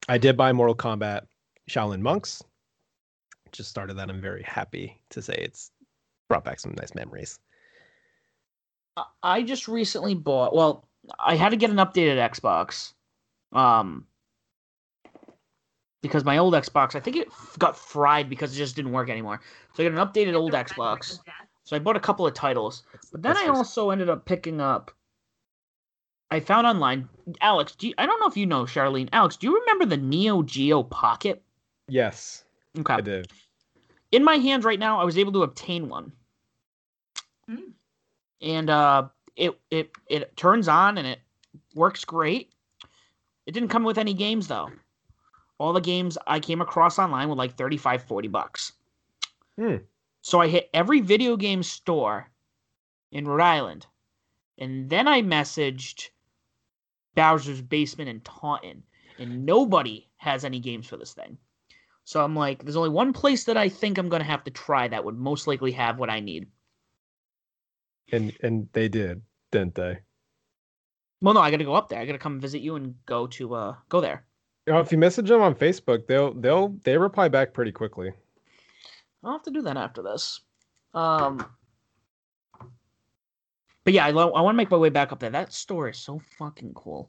[0.08, 1.22] I did buy Mortal Kombat
[1.68, 2.44] Shaolin Monks
[3.52, 4.10] just started that.
[4.10, 5.70] I'm very happy to say it's
[6.28, 7.38] brought back some nice memories.
[8.96, 10.54] I- I just recently bought.
[10.54, 10.88] Well,
[11.18, 12.92] I had to get an updated Xbox,
[13.52, 14.06] um,
[16.02, 17.28] because my old Xbox, I think it
[17.58, 19.40] got fried because it just didn't work anymore.
[19.74, 21.18] So I got an updated old Xbox.
[21.64, 24.90] So I bought a couple of titles, but then I also ended up picking up.
[26.30, 27.08] I found online,
[27.40, 27.74] Alex.
[27.74, 29.08] Do you, I don't know if you know Charlene.
[29.12, 31.42] Alex, do you remember the Neo Geo Pocket?
[31.88, 32.44] yes,
[32.78, 32.94] Okay.
[32.94, 33.30] I did.
[34.12, 36.12] in my hands right now, I was able to obtain one.
[37.48, 37.70] Hmm.
[38.40, 41.20] And uh it it it turns on and it
[41.74, 42.52] works great.
[43.46, 44.70] It didn't come with any games though.
[45.58, 48.72] All the games I came across online were like 35 40 bucks.
[49.56, 49.76] Hmm.
[50.22, 52.30] So I hit every video game store
[53.10, 53.86] in Rhode Island.
[54.58, 56.10] And then I messaged
[57.14, 58.82] Bowser's Basement in Taunton
[59.18, 61.36] and nobody has any games for this thing.
[62.10, 64.88] So I'm like, there's only one place that I think I'm gonna have to try
[64.88, 66.48] that would most likely have what I need.
[68.10, 69.98] And and they did, didn't they?
[71.20, 72.00] Well, no, I gotta go up there.
[72.00, 74.24] I gotta come visit you and go to uh go there.
[74.66, 78.12] You know, if you message them on Facebook, they'll they'll they reply back pretty quickly.
[79.22, 80.40] I'll have to do that after this.
[80.92, 81.46] Um,
[83.84, 85.30] but yeah, I lo- I want to make my way back up there.
[85.30, 87.08] That store is so fucking cool.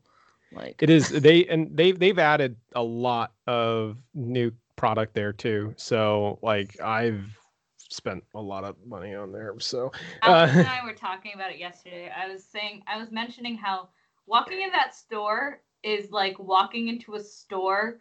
[0.52, 4.52] Like It is they and they've they've added a lot of new
[4.82, 5.76] product there too.
[5.78, 7.24] So like I've
[7.78, 9.54] spent a lot of money on there.
[9.60, 9.92] So
[10.24, 12.10] Alex Uh, and I were talking about it yesterday.
[12.10, 13.90] I was saying, I was mentioning how
[14.26, 18.00] walking in that store is like walking into a store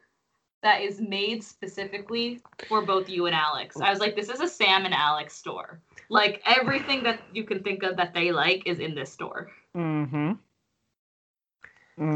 [0.62, 3.78] that is made specifically for both you and Alex.
[3.78, 5.82] I was like, this is a Sam and Alex store.
[6.08, 9.50] Like everything that you can think of that they like is in this store.
[9.76, 10.32] mm-hmm.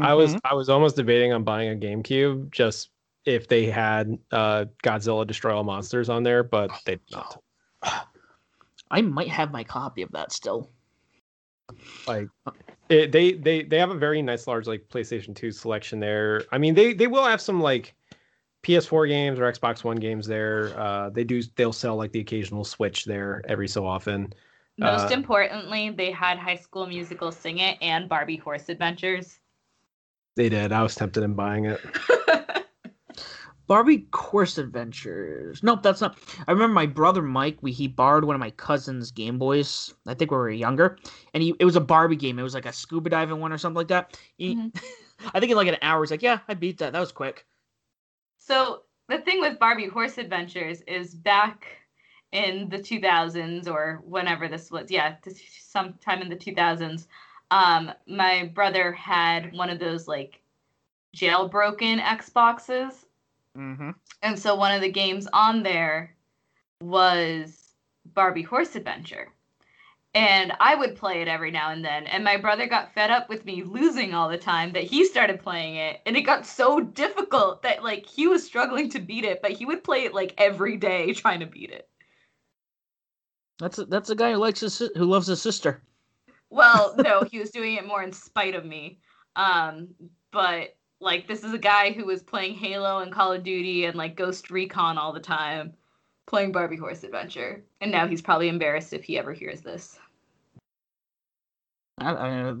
[0.01, 2.89] I was I was almost debating on buying a GameCube just
[3.25, 7.41] if they had uh Godzilla Destroy All Monsters on there, but they did not.
[8.91, 10.69] I might have my copy of that still.
[12.07, 12.27] Like
[12.89, 16.43] it, they they they have a very nice large like PlayStation 2 selection there.
[16.51, 17.95] I mean they they will have some like
[18.63, 20.79] PS4 games or Xbox One games there.
[20.79, 24.33] Uh they do they'll sell like the occasional Switch there every so often.
[24.77, 29.39] Most Uh, importantly, they had High School Musical Sing It and Barbie Horse Adventures.
[30.35, 30.71] They did.
[30.73, 31.79] I was tempted in buying it.
[33.67, 35.63] Barbie Course Adventures.
[35.63, 36.17] Nope, that's not.
[36.47, 37.57] I remember my brother Mike.
[37.61, 39.93] We he borrowed one of my cousin's Game Boys.
[40.07, 40.97] I think when we were younger,
[41.33, 42.39] and he it was a Barbie game.
[42.39, 44.19] It was like a scuba diving one or something like that.
[44.37, 44.71] He, Mhm.
[45.33, 46.93] I think in like an hour, he's like, "Yeah, I beat that.
[46.93, 47.45] That was quick."
[48.37, 51.65] So the thing with Barbie Horse Adventures is back
[52.31, 55.15] in the 2000s or whenever this was, yeah,
[55.59, 57.07] sometime in the 2000s.
[57.51, 60.41] Um, my brother had one of those like
[61.15, 63.04] jailbroken Xboxes,
[63.57, 63.91] Mm-hmm.
[64.21, 66.15] and so one of the games on there
[66.81, 67.65] was
[68.05, 69.31] Barbie Horse Adventure.
[70.13, 72.07] And I would play it every now and then.
[72.07, 75.41] And my brother got fed up with me losing all the time that he started
[75.41, 75.99] playing it.
[76.05, 79.65] And it got so difficult that like he was struggling to beat it, but he
[79.65, 81.89] would play it like every day trying to beat it.
[83.59, 85.81] That's a, that's a guy who likes his who loves his sister.
[86.49, 88.99] Well, no, he was doing it more in spite of me.
[89.35, 89.89] Um,
[90.31, 93.95] but like this is a guy who was playing Halo and Call of Duty and
[93.95, 95.73] like Ghost Recon all the time,
[96.25, 97.63] playing Barbie Horse Adventure.
[97.81, 99.99] And now he's probably embarrassed if he ever hears this.
[101.99, 102.53] I, I,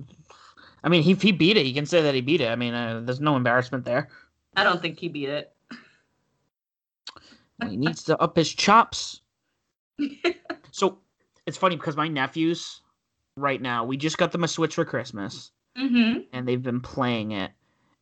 [0.83, 2.49] I mean, he if he beat it, he can say that he beat it.
[2.49, 4.09] I mean, uh, there's no embarrassment there.
[4.55, 5.51] I don't think he beat it.
[7.69, 9.21] He needs to up his chops.
[10.71, 10.97] So
[11.45, 12.81] it's funny because my nephews,
[13.37, 16.19] right now, we just got them a Switch for Christmas, Mm-hmm.
[16.33, 17.51] and they've been playing it.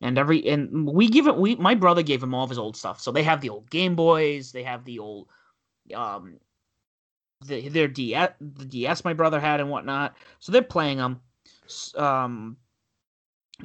[0.00, 1.36] And every and we give it.
[1.36, 3.00] We my brother gave him all of his old stuff.
[3.00, 4.52] So they have the old Game Boys.
[4.52, 5.28] They have the old,
[5.94, 6.38] um,
[7.46, 10.16] the, their DS, the DS my brother had and whatnot.
[10.40, 11.20] So they're playing them.
[11.96, 12.56] Um,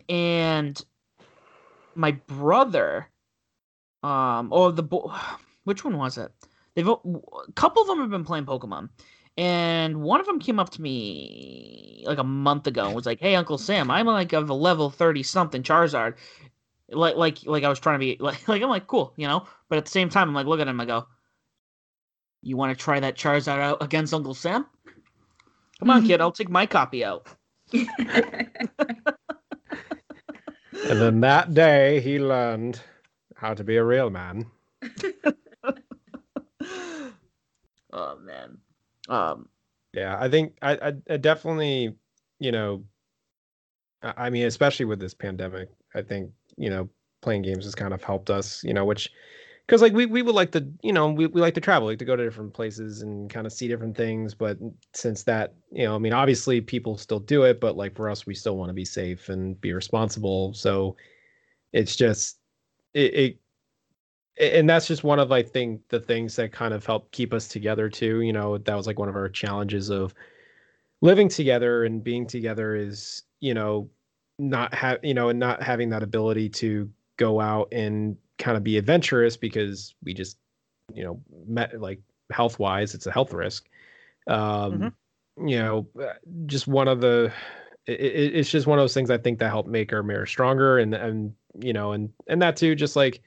[0.08, 0.84] and
[1.96, 3.10] my brother,
[4.04, 5.14] um, or the bo-
[5.64, 6.32] which one was it?
[6.76, 8.90] They've a couple of them have been playing Pokemon,
[9.40, 13.22] and one of them came up to me like a month ago and was like,
[13.22, 16.16] "Hey, Uncle Sam, I'm like of a level thirty something Charizard."
[16.90, 19.48] Like, like, like I was trying to be like, like I'm like cool, you know.
[19.70, 20.82] But at the same time, I'm like, look at him.
[20.82, 21.08] I go,
[22.42, 24.66] "You want to try that Charizard out against Uncle Sam?
[25.80, 26.20] Come on, kid.
[26.20, 27.30] I'll take my copy out."
[30.92, 32.82] And then that day he learned
[33.36, 34.48] how to be a real man.
[37.94, 38.58] oh man.
[39.10, 39.50] Um.
[39.94, 41.96] Yeah, I think I, I, I definitely,
[42.40, 42.84] you know,
[44.02, 46.90] I I mean, especially with this pandemic, I think you know
[47.22, 49.12] playing games has kind of helped us, you know, which
[49.68, 52.00] because like we we would like to, you know, we, we like to travel, like
[52.00, 54.36] to go to different places and kind of see different things.
[54.36, 54.58] But
[54.94, 58.26] since that, you know, I mean, obviously people still do it, but like for us,
[58.26, 60.54] we still want to be safe and be responsible.
[60.54, 60.98] So
[61.74, 62.40] it's just
[62.94, 63.40] it, it
[64.40, 67.48] and that's just one of I think the things that kind of help keep us
[67.48, 68.22] together too.
[68.22, 70.14] You know, that was like one of our challenges of
[71.02, 73.90] living together and being together is, you know,
[74.38, 78.64] not have you know, and not having that ability to go out and kind of
[78.64, 80.38] be adventurous because we just,
[80.94, 82.00] you know, met like
[82.32, 83.68] health wise, it's a health risk.
[84.28, 84.94] Um,
[85.38, 86.14] you know, uh,
[86.46, 87.32] just one of the
[87.88, 90.30] it, it, it's just one of those things I think that help make our marriage
[90.30, 93.22] stronger and and you know and and that too just like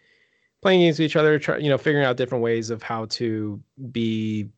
[0.62, 3.60] playing games with each other try, you know figuring out different ways of how to
[3.90, 4.48] be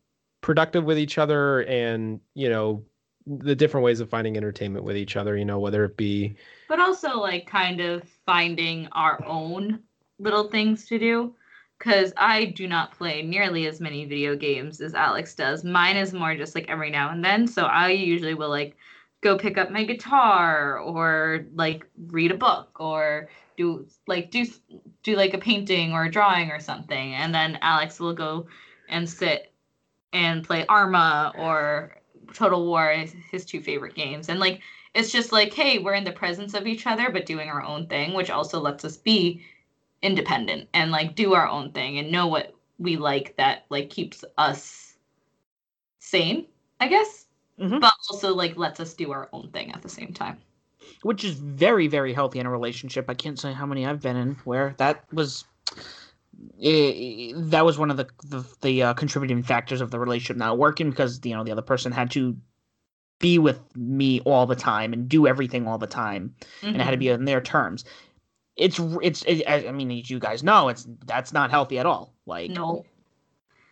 [0.41, 2.83] productive with each other and you know
[3.27, 6.35] the different ways of finding entertainment with each other you know whether it be
[6.69, 9.79] but also like kind of finding our own
[10.19, 11.33] little things to do
[11.77, 15.63] because I do not play nearly as many video games as Alex does.
[15.63, 17.47] Mine is more just like every now and then.
[17.47, 18.77] So I usually will like
[19.21, 24.45] go pick up my guitar or like read a book or do like do
[25.05, 28.47] do like a painting or a drawing or something and then Alex will go
[28.89, 29.53] and sit
[30.11, 31.95] and play Arma or
[32.33, 32.89] Total War
[33.31, 34.29] his two favorite games.
[34.29, 34.61] And like
[34.95, 37.85] it's just like hey we're in the presence of each other but doing our own
[37.87, 39.43] thing which also lets us be
[40.01, 44.25] independent and like do our own thing and know what we like that like keeps
[44.37, 44.95] us
[45.99, 46.47] sane
[46.79, 47.25] i guess.
[47.59, 47.79] Mhm.
[47.79, 50.37] but also like lets us do our own thing at the same time
[51.05, 53.05] which is very very healthy in a relationship.
[53.07, 55.45] I can't say how many i've been in where that was
[56.59, 60.57] eh, that was one of the the, the uh, contributing factors of the relationship not
[60.57, 62.35] working because you know the other person had to
[63.19, 66.33] be with me all the time and do everything all the time
[66.63, 67.85] and it had to be on their terms.
[68.55, 71.85] It's it's it, i I mean as you guys know it's that's not healthy at
[71.85, 72.15] all.
[72.25, 72.83] Like no.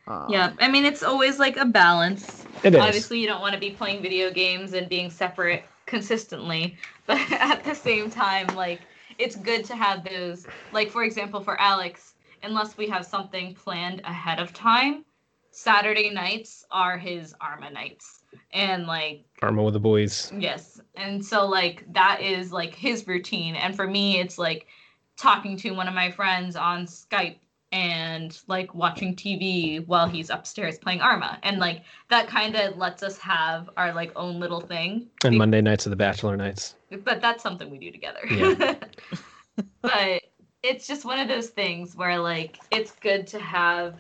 [0.08, 2.46] uh, yeah i mean it's always like a balance.
[2.64, 2.80] It is.
[2.80, 7.64] Obviously you don't want to be playing video games and being separate consistently but at
[7.64, 8.82] the same time like
[9.18, 12.14] it's good to have those like for example for alex
[12.44, 15.06] unless we have something planned ahead of time
[15.54, 18.24] saturday nights are his arma nights.
[18.52, 20.32] And like arma with the boys.
[20.38, 20.82] Yes.
[20.96, 23.56] And so like that is like his routine.
[23.56, 24.68] And for me it's like
[25.16, 27.38] talking to one of my friends on skype
[27.74, 31.40] and like watching tv while he's upstairs playing arma.
[31.42, 35.08] And like that kind of lets us have our like own little thing.
[35.26, 36.76] And monday nights are the bachelor nights.
[37.04, 38.22] But that's something we do together.
[38.30, 38.76] Yeah.
[39.82, 40.22] but
[40.62, 44.00] it's just one of those things where like it's good to have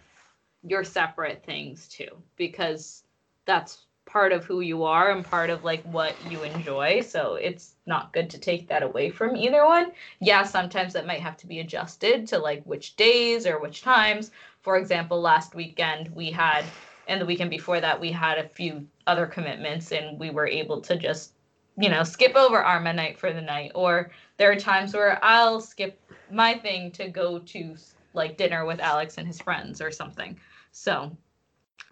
[0.61, 2.07] your separate things too
[2.37, 3.03] because
[3.45, 7.01] that's part of who you are and part of like what you enjoy.
[7.01, 9.91] So it's not good to take that away from either one.
[10.21, 14.29] Yeah sometimes that might have to be adjusted to like which days or which times.
[14.61, 16.73] For example last weekend we had
[17.07, 20.79] and the weekend before that we had a few other commitments and we were able
[20.81, 21.33] to just
[21.75, 23.71] you know skip over arma night for the night.
[23.73, 25.99] Or there are times where i'll skip
[26.29, 27.75] my thing to go to
[28.13, 30.39] like dinner with alex and his friends or something.
[30.71, 31.17] So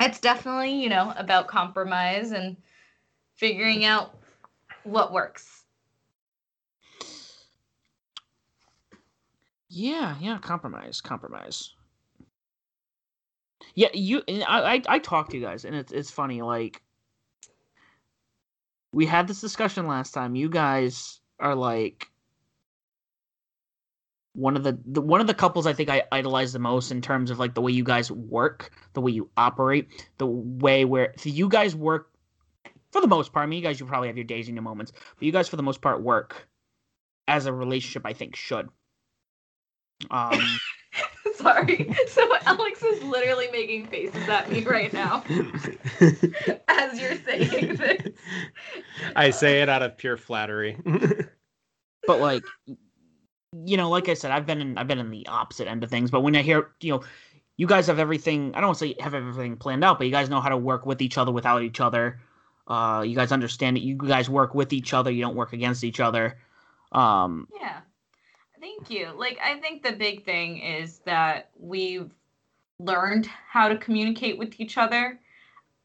[0.01, 2.57] it's definitely you know about compromise and
[3.35, 4.15] figuring out
[4.83, 5.61] what works
[9.69, 11.73] Yeah, yeah, compromise, compromise.
[13.73, 14.21] Yeah, you.
[14.27, 16.41] I, I, I talk to you guys, and it's it's funny.
[16.41, 16.81] Like,
[18.91, 20.35] we had this discussion last time.
[20.35, 22.10] You guys are like
[24.33, 27.01] one of the, the one of the couples I think I idolize the most in
[27.01, 31.13] terms of like the way you guys work, the way you operate, the way where
[31.17, 32.11] so you guys work
[32.91, 33.43] for the most part.
[33.43, 35.49] I mean, you guys you probably have your days and your moments, but you guys
[35.49, 36.47] for the most part work
[37.27, 38.05] as a relationship.
[38.05, 38.69] I think should.
[40.09, 40.39] Um.
[41.35, 45.23] sorry so alex is literally making faces at me right now
[46.67, 48.13] as you're saying this
[49.15, 50.77] i say it out of pure flattery
[52.07, 52.43] but like
[53.53, 55.89] you know, like I said, I've been in I've been in the opposite end of
[55.89, 57.03] things, but when I hear, you know,
[57.57, 58.53] you guys have everything.
[58.55, 60.57] I don't want to say have everything planned out, but you guys know how to
[60.57, 62.19] work with each other without each other.
[62.67, 63.81] Uh, you guys understand it.
[63.81, 65.11] You guys work with each other.
[65.11, 66.37] You don't work against each other.
[66.91, 67.81] Um, yeah.
[68.59, 69.09] Thank you.
[69.15, 72.11] Like, I think the big thing is that we've
[72.79, 75.19] learned how to communicate with each other.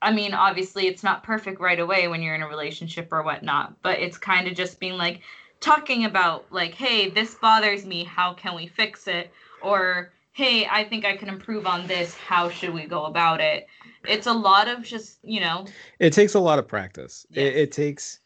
[0.03, 3.83] I mean, obviously, it's not perfect right away when you're in a relationship or whatnot,
[3.83, 5.21] but it's kind of just being like
[5.61, 8.05] talking about, like, hey, this bothers me.
[8.05, 9.31] How can we fix it?
[9.63, 12.15] Or, hey, I think I can improve on this.
[12.15, 13.67] How should we go about it?
[14.07, 15.67] It's a lot of just, you know.
[15.99, 17.27] It takes a lot of practice.
[17.31, 17.45] Yes.
[17.47, 18.21] It, it takes,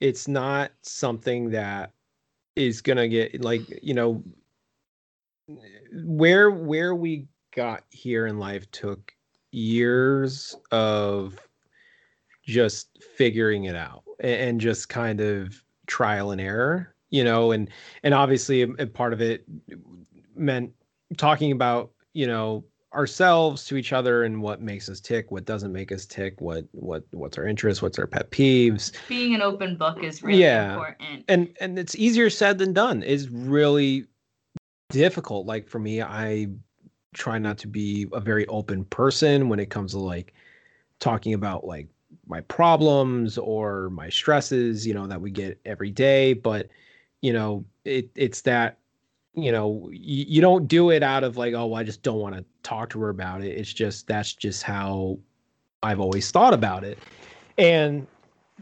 [0.00, 1.92] it's not something that
[2.56, 4.22] is gonna get like you know
[6.04, 9.14] where where we got here in life took
[9.52, 11.38] years of
[12.44, 15.62] just figuring it out and just kind of
[15.92, 17.68] trial and error you know and
[18.02, 19.44] and obviously a, a part of it
[20.34, 20.72] meant
[21.18, 22.64] talking about you know
[22.94, 26.64] ourselves to each other and what makes us tick what doesn't make us tick what
[26.72, 30.70] what what's our interest what's our pet peeves Being an open book is really Yeah.
[30.70, 31.24] important.
[31.28, 34.06] and and it's easier said than done it's really
[34.88, 36.46] difficult like for me i
[37.12, 40.32] try not to be a very open person when it comes to like
[41.00, 41.88] talking about like
[42.32, 46.68] my problems or my stresses you know that we get every day but
[47.20, 48.78] you know it it's that
[49.34, 52.34] you know you, you don't do it out of like oh i just don't want
[52.34, 55.18] to talk to her about it it's just that's just how
[55.82, 56.98] i've always thought about it
[57.58, 58.06] and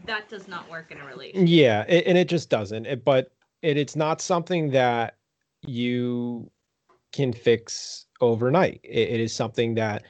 [0.05, 1.47] that does not work in a relationship.
[1.47, 2.85] yeah, it, and it just doesn't.
[2.85, 5.17] It, but it, it's not something that
[5.65, 6.49] you
[7.11, 8.79] can fix overnight.
[8.83, 10.03] It, it is something that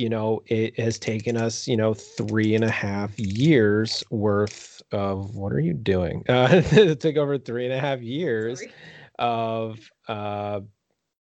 [0.00, 5.36] you know it has taken us you know three and a half years worth of
[5.36, 6.24] what are you doing?
[6.28, 8.72] Uh, it took over three and a half years Sorry.
[9.18, 10.60] of uh,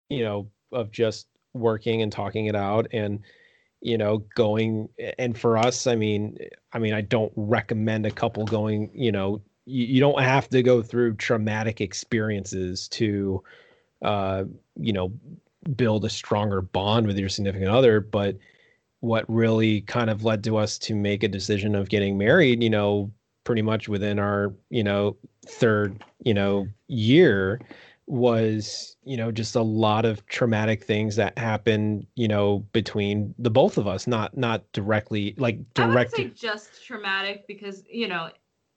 [0.10, 3.20] you know of just working and talking it out and
[3.82, 4.88] you know going
[5.18, 6.38] and for us i mean
[6.72, 10.64] i mean i don't recommend a couple going you know you, you don't have to
[10.64, 13.44] go through traumatic experiences to
[14.04, 14.46] uh
[14.78, 15.12] you know
[15.76, 18.38] build a stronger bond with your significant other but
[19.02, 22.70] what really kind of led to us to make a decision of getting married you
[22.70, 23.12] know
[23.44, 27.60] pretty much within our you know third you know year
[28.08, 33.50] was you know just a lot of traumatic things that happened you know between the
[33.50, 38.08] both of us not not directly like I wouldn't direct say just traumatic because you
[38.08, 38.30] know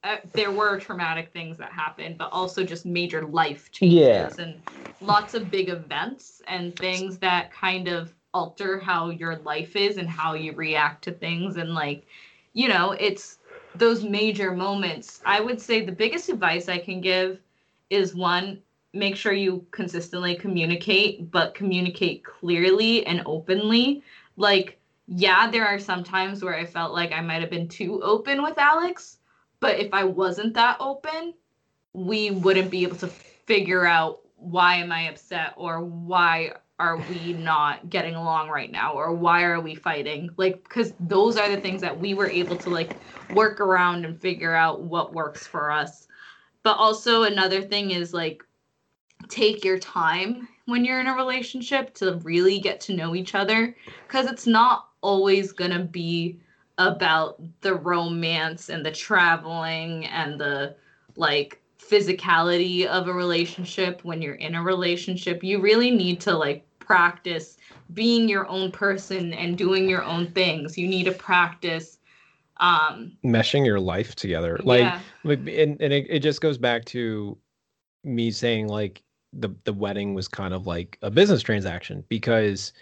[0.04, 4.30] uh, there were traumatic things that happened, but also just major life changes Yeah.
[4.38, 4.62] and
[5.00, 10.08] lots of big events and things that kind of alter how your life is and
[10.08, 12.04] how you react to things and like
[12.52, 13.38] you know it's
[13.76, 15.20] those major moments.
[15.24, 17.40] I would say the biggest advice I can give
[17.90, 18.60] is one
[18.92, 24.02] make sure you consistently communicate but communicate clearly and openly
[24.36, 28.02] like yeah, there are some times where I felt like I might have been too
[28.02, 29.18] open with Alex,
[29.64, 31.32] but if I wasn't that open,
[31.94, 37.32] we wouldn't be able to figure out why am I upset or why are we
[37.32, 40.28] not getting along right now or why are we fighting?
[40.36, 42.94] Like cuz those are the things that we were able to like
[43.32, 46.08] work around and figure out what works for us.
[46.62, 48.44] But also another thing is like
[49.30, 53.74] take your time when you're in a relationship to really get to know each other
[54.06, 56.38] because it's not always going to be
[56.78, 60.74] about the romance and the traveling and the
[61.16, 64.04] like physicality of a relationship.
[64.04, 67.56] When you're in a relationship you really need to like practice
[67.92, 70.76] being your own person and doing your own things.
[70.76, 71.98] You need to practice
[72.58, 74.58] um meshing your life together.
[74.62, 77.36] Like yeah like, and, and it, it just goes back to
[78.04, 79.02] me saying like
[79.32, 82.72] the the wedding was kind of like a business transaction because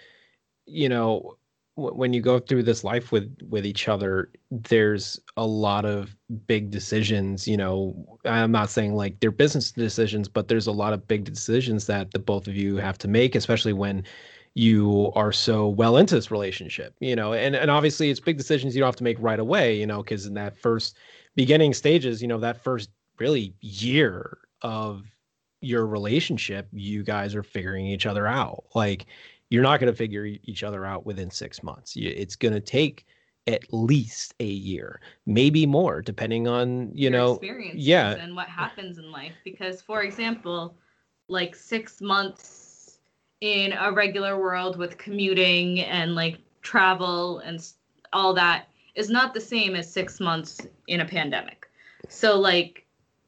[0.66, 1.36] you know
[1.74, 6.14] when you go through this life with with each other there's a lot of
[6.46, 10.92] big decisions you know i'm not saying like they're business decisions but there's a lot
[10.92, 14.04] of big decisions that the both of you have to make especially when
[14.54, 18.74] you are so well into this relationship you know and and obviously it's big decisions
[18.74, 20.96] you don't have to make right away you know because in that first
[21.36, 25.04] beginning stages you know that first really year of
[25.62, 28.64] your relationship you guys are figuring each other out.
[28.74, 29.06] Like
[29.52, 31.94] you're not going to figure each other out within six months.
[31.96, 33.06] It's going to take
[33.48, 37.40] at least a year maybe more depending on you your know
[37.74, 38.12] yeah.
[38.12, 40.76] and what happens in life because for example
[41.28, 42.72] like six months
[43.40, 47.72] in a regular world with commuting and like travel and
[48.12, 51.68] all that is not the same as six months in a pandemic.
[52.08, 52.86] So like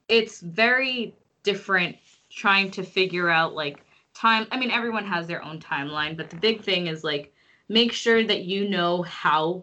[0.09, 1.97] it's very different
[2.31, 3.84] trying to figure out like
[4.15, 4.47] time.
[4.51, 7.33] I mean, everyone has their own timeline, but the big thing is like
[7.69, 9.63] make sure that you know how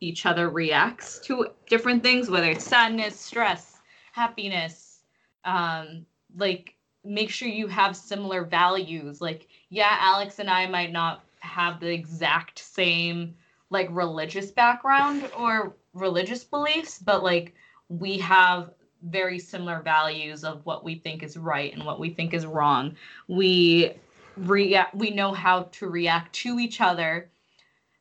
[0.00, 3.80] each other reacts to different things, whether it's sadness, stress,
[4.12, 5.00] happiness.
[5.44, 6.74] Um, like
[7.04, 9.20] make sure you have similar values.
[9.20, 13.34] Like, yeah, Alex and I might not have the exact same
[13.70, 17.54] like religious background or religious beliefs, but like
[17.88, 18.70] we have
[19.02, 22.96] very similar values of what we think is right and what we think is wrong.
[23.28, 23.94] We
[24.36, 27.30] react we know how to react to each other.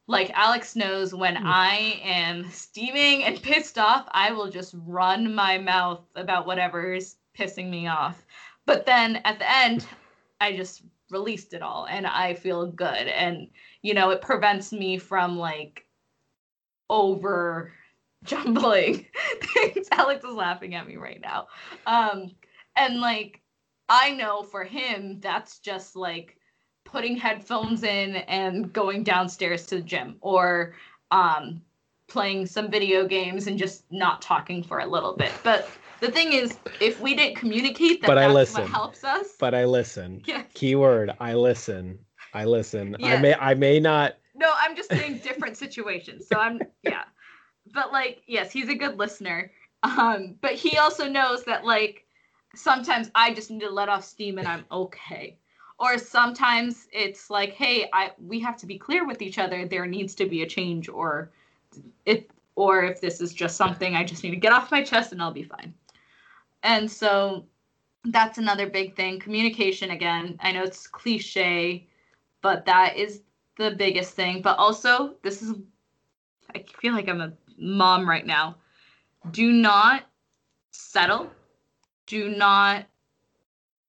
[0.07, 1.43] Like Alex knows when mm.
[1.45, 7.17] I am steaming and pissed off, I will just run my mouth about whatever is
[7.37, 8.25] pissing me off.
[8.65, 9.85] But then at the end,
[10.41, 13.07] I just released it all and I feel good.
[13.07, 13.47] And,
[13.81, 15.85] you know, it prevents me from like
[16.89, 17.71] over
[18.23, 19.05] jumbling
[19.53, 19.87] things.
[19.91, 21.47] Alex is laughing at me right now.
[21.85, 22.31] Um,
[22.75, 23.41] and like,
[23.87, 26.37] I know for him, that's just like
[26.85, 30.73] putting headphones in and going downstairs to the gym or
[31.11, 31.61] um,
[32.07, 35.31] playing some video games and just not talking for a little bit.
[35.43, 35.69] But
[35.99, 38.61] the thing is, if we didn't communicate that but that's I listen.
[38.61, 39.35] what helps us.
[39.39, 40.21] But I listen.
[40.25, 40.43] Yeah.
[40.53, 41.99] Keyword, I listen.
[42.33, 42.95] I listen.
[42.99, 43.15] Yeah.
[43.15, 46.27] I may I may not No, I'm just saying different situations.
[46.27, 47.03] So I'm yeah.
[47.73, 49.51] But like, yes, he's a good listener.
[49.83, 52.05] Um, but he also knows that like
[52.55, 55.37] sometimes I just need to let off steam and I'm okay.
[55.79, 59.65] Or sometimes it's like, hey, I we have to be clear with each other.
[59.65, 61.31] There needs to be a change or
[62.05, 65.13] it or if this is just something I just need to get off my chest
[65.13, 65.73] and I'll be fine.
[66.63, 67.45] And so
[68.05, 69.19] that's another big thing.
[69.19, 70.37] Communication again.
[70.41, 71.87] I know it's cliche,
[72.41, 73.21] but that is
[73.57, 74.41] the biggest thing.
[74.41, 75.55] But also, this is
[76.55, 78.55] I feel like I'm a mom right now.
[79.31, 80.03] Do not
[80.71, 81.29] settle.
[82.07, 82.85] Do not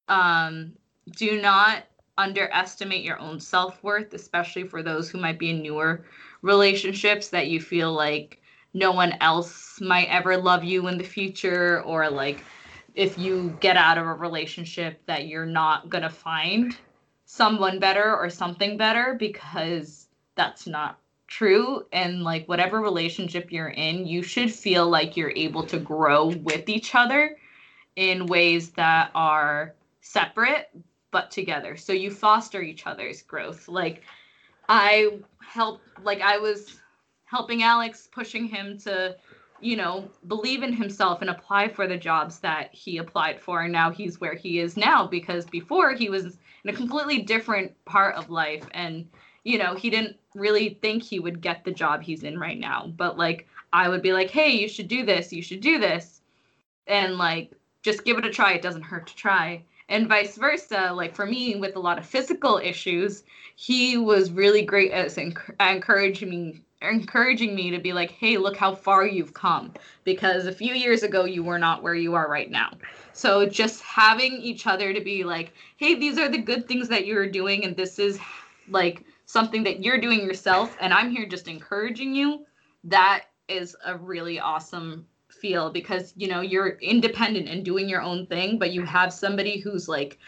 [0.08, 0.72] um
[1.16, 1.84] do not
[2.18, 6.04] underestimate your own self-worth, especially for those who might be in newer
[6.42, 8.40] relationships that you feel like
[8.74, 12.44] no one else might ever love you in the future or like
[12.94, 16.76] if you get out of a relationship that you're not going to find
[17.24, 20.99] someone better or something better because that's not
[21.30, 26.26] true and like whatever relationship you're in you should feel like you're able to grow
[26.26, 27.36] with each other
[27.96, 30.70] in ways that are separate
[31.12, 34.02] but together so you foster each other's growth like
[34.68, 36.80] i help like i was
[37.26, 39.16] helping alex pushing him to
[39.62, 43.62] you know, believe in himself and apply for the jobs that he applied for.
[43.62, 47.72] And now he's where he is now because before he was in a completely different
[47.84, 48.64] part of life.
[48.72, 49.06] And,
[49.44, 52.92] you know, he didn't really think he would get the job he's in right now.
[52.96, 56.20] But like, I would be like, hey, you should do this, you should do this.
[56.86, 57.52] And like,
[57.82, 58.52] just give it a try.
[58.52, 59.62] It doesn't hurt to try.
[59.88, 60.92] And vice versa.
[60.92, 63.24] Like for me, with a lot of physical issues,
[63.56, 65.16] he was really great at
[65.60, 69.72] encouraging me encouraging me to be like, hey, look how far you've come.
[70.04, 72.70] Because a few years ago, you were not where you are right now.
[73.12, 77.06] So just having each other to be like, hey, these are the good things that
[77.06, 78.18] you're doing, and this is
[78.68, 82.46] like something that you're doing yourself, and I'm here just encouraging you.
[82.84, 88.26] That is a really awesome feel because you know you're independent and doing your own
[88.26, 90.18] thing but you have somebody who's like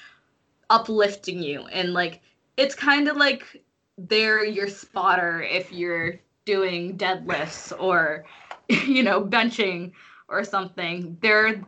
[0.71, 2.21] uplifting you and like
[2.57, 3.63] it's kind of like
[3.99, 6.15] they're your spotter if you're
[6.45, 8.25] doing deadlifts or
[8.69, 9.93] you know benching
[10.29, 11.61] or something they're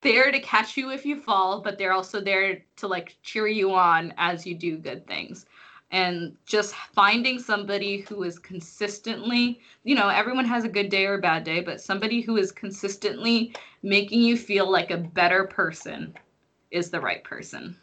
[0.00, 3.72] there to catch you if you fall but they're also there to like cheer you
[3.74, 5.44] on as you do good things
[5.90, 11.14] and just finding somebody who is consistently you know everyone has a good day or
[11.14, 16.14] a bad day but somebody who is consistently making you feel like a better person
[16.70, 17.76] is the right person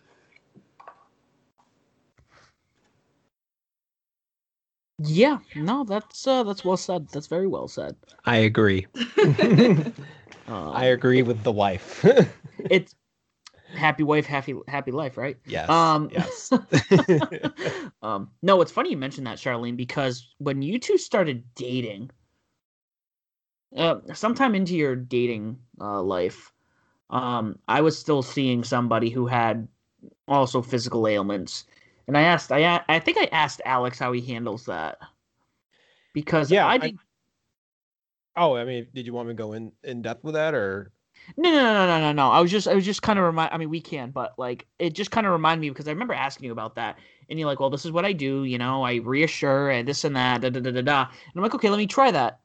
[5.00, 7.08] Yeah, no, that's uh, that's well said.
[7.10, 7.96] That's very well said.
[8.26, 8.88] I agree.
[10.48, 12.06] Um, I agree with the wife.
[12.70, 12.96] it's
[13.78, 15.38] happy wife, happy happy life, right?
[15.46, 15.70] yes.
[15.70, 16.52] Um, yes.
[18.02, 22.12] um, no, it's funny you mentioned that, Charlene, because when you two started dating,
[23.76, 26.54] uh, sometime into your dating uh, life,
[27.10, 29.68] um, I was still seeing somebody who had
[30.28, 31.66] also physical ailments,
[32.08, 35.00] and I asked, I I think I asked Alex how he handles that
[36.14, 37.00] because Yeah, I I- did.
[38.36, 40.92] oh, I mean, did you want me to go in in depth with that or?
[41.36, 42.32] No, no, no, no, no, no.
[42.32, 43.54] I was just, I was just kind of remind.
[43.54, 46.14] I mean, we can, but like, it just kind of reminded me because I remember
[46.14, 46.98] asking you about that,
[47.30, 48.46] and you're like, "Well, this is what I do.
[48.46, 51.42] You know, I reassure and this and that, da da da da da." And I'm
[51.42, 52.40] like, "Okay, let me try that."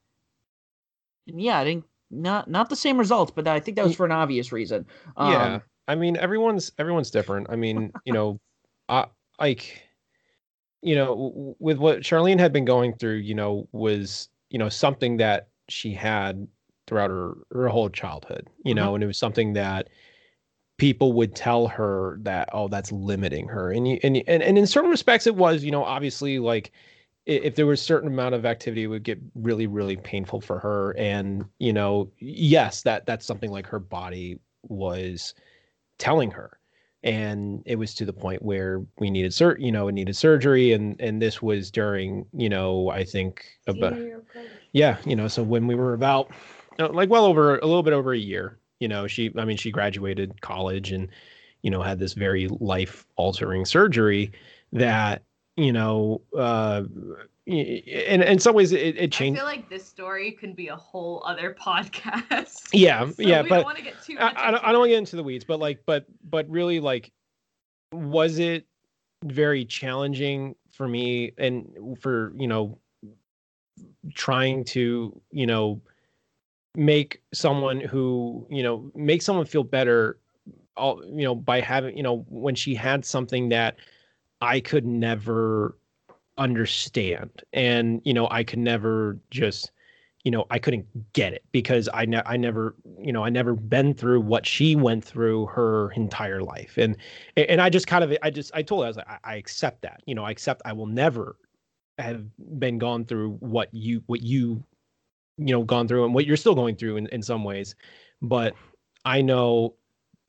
[1.28, 4.06] And yeah, I think not not the same results, but I think that was for
[4.06, 4.86] an obvious reason.
[5.16, 5.58] Um, yeah.
[5.88, 7.48] I mean, everyone's everyone's different.
[7.50, 8.40] I mean, you know,
[8.88, 9.06] I
[9.40, 9.82] like,
[10.82, 15.16] you know, with what Charlene had been going through, you know, was you know something
[15.16, 16.46] that she had
[16.92, 19.88] throughout her her whole childhood, you know, and it was something that
[20.76, 23.72] people would tell her that oh that's limiting her.
[23.72, 26.70] And you, and and and in certain respects it was you know obviously like
[27.24, 30.58] if there was a certain amount of activity it would get really really painful for
[30.58, 30.94] her.
[30.98, 34.38] And you know yes that that's something like her body
[34.68, 35.34] was
[35.98, 36.58] telling her.
[37.04, 40.72] And it was to the point where we needed sur- you know it needed surgery
[40.72, 43.96] and and this was during you know i think about
[44.72, 46.30] yeah you know so when we were about
[46.78, 49.70] like well over a little bit over a year you know she i mean she
[49.70, 51.08] graduated college and
[51.62, 54.32] you know had this very life altering surgery
[54.72, 55.22] that
[55.56, 56.82] you know uh
[57.46, 59.38] and in some ways it, it changed.
[59.38, 62.68] I feel like this story could be a whole other podcast.
[62.72, 64.80] yeah So yeah but don't want to get too much I, I don't, I don't
[64.80, 67.10] want to get into the weeds, but like, but but really, like,
[67.92, 68.66] was it
[69.24, 72.78] very challenging for me and for you know
[74.14, 75.80] trying to you know
[76.76, 80.18] make someone who you know make someone feel better
[80.76, 83.76] all you know by having you know when she had something that
[84.40, 85.76] i could never
[86.38, 89.70] understand and you know i could never just
[90.24, 93.54] you know i couldn't get it because i ne- i never you know i never
[93.54, 96.78] been through what she went through her entire life.
[96.78, 96.96] And
[97.36, 99.34] and i just kind of i just i told her i was like i, I
[99.36, 100.02] accept that.
[100.06, 101.36] You know i accept i will never
[101.98, 102.24] have
[102.58, 104.64] been gone through what you what you
[105.38, 107.74] you know gone through and what you're still going through in, in some ways.
[108.20, 108.54] But
[109.04, 109.74] i know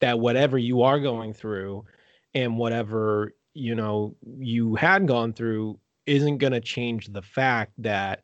[0.02, 1.86] that whatever you are going through
[2.34, 8.24] and whatever you know you had gone through isn't going to change the fact that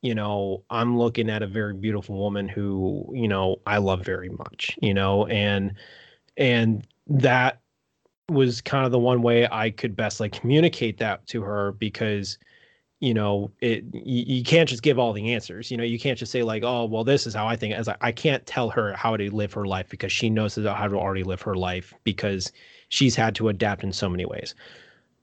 [0.00, 4.30] you know i'm looking at a very beautiful woman who you know i love very
[4.30, 5.74] much you know and
[6.36, 7.60] and that
[8.28, 12.38] was kind of the one way i could best like communicate that to her because
[13.02, 16.16] you know it you, you can't just give all the answers you know you can't
[16.16, 18.70] just say like oh well this is how i think as I, I can't tell
[18.70, 21.92] her how to live her life because she knows how to already live her life
[22.04, 22.52] because
[22.90, 24.54] she's had to adapt in so many ways.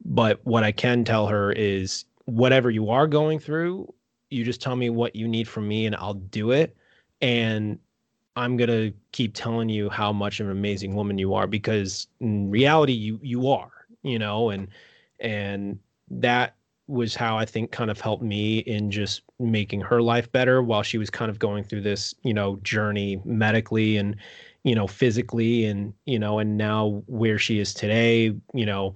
[0.03, 3.91] But what i can tell her is whatever you are going through
[4.29, 6.75] you just tell me what you need from me and i'll do it.
[7.21, 7.79] And
[8.35, 12.07] i'm going to keep telling you how much of an amazing woman you are because
[12.19, 13.71] in reality you you are
[14.03, 14.67] you know and
[15.21, 15.79] and
[16.09, 16.55] that
[16.89, 20.81] was how I think kind of helped me in just making her life better while
[20.81, 24.15] she was kind of going through this, you know, journey medically and,
[24.63, 28.95] you know, physically and, you know, and now where she is today, you know,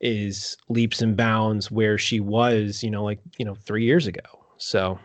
[0.00, 4.22] is leaps and bounds where she was, you know, like, you know, 3 years ago.
[4.56, 4.98] So,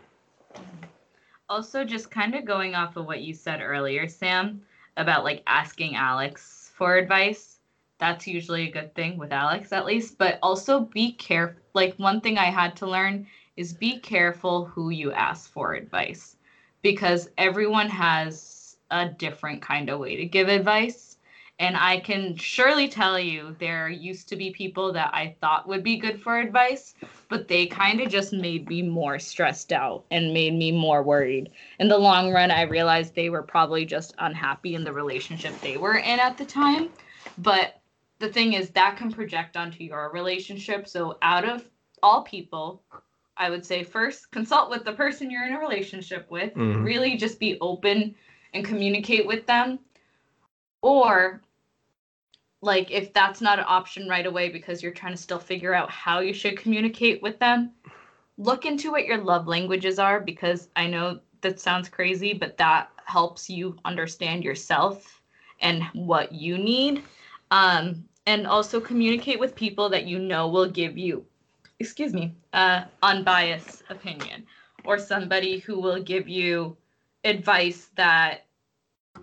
[1.52, 4.62] Also, just kind of going off of what you said earlier, Sam,
[4.96, 7.51] about like asking Alex for advice.
[8.02, 10.18] That's usually a good thing with Alex, at least.
[10.18, 11.62] But also be careful.
[11.72, 16.34] Like, one thing I had to learn is be careful who you ask for advice
[16.82, 21.18] because everyone has a different kind of way to give advice.
[21.60, 25.84] And I can surely tell you there used to be people that I thought would
[25.84, 26.96] be good for advice,
[27.28, 31.52] but they kind of just made me more stressed out and made me more worried.
[31.78, 35.76] In the long run, I realized they were probably just unhappy in the relationship they
[35.76, 36.88] were in at the time.
[37.38, 37.78] But
[38.22, 40.88] the thing is, that can project onto your relationship.
[40.88, 41.68] So, out of
[42.02, 42.82] all people,
[43.36, 46.54] I would say first consult with the person you're in a relationship with.
[46.54, 46.84] Mhm.
[46.84, 48.14] Really just be open
[48.54, 49.80] and communicate with them.
[50.82, 51.42] Or
[52.60, 55.90] like if that's not an option right away because you're trying to still figure out
[55.90, 57.72] how you should communicate with them,
[58.38, 62.88] look into what your love languages are because I know that sounds crazy, but that
[63.04, 65.20] helps you understand yourself
[65.60, 67.02] and what you need.
[67.50, 71.24] Um, and also communicate with people that you know will give you,
[71.78, 74.44] excuse me, uh, unbiased opinion
[74.84, 76.76] or somebody who will give you
[77.24, 78.46] advice that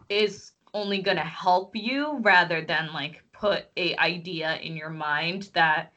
[0.09, 5.49] is only going to help you rather than like put a idea in your mind
[5.53, 5.91] that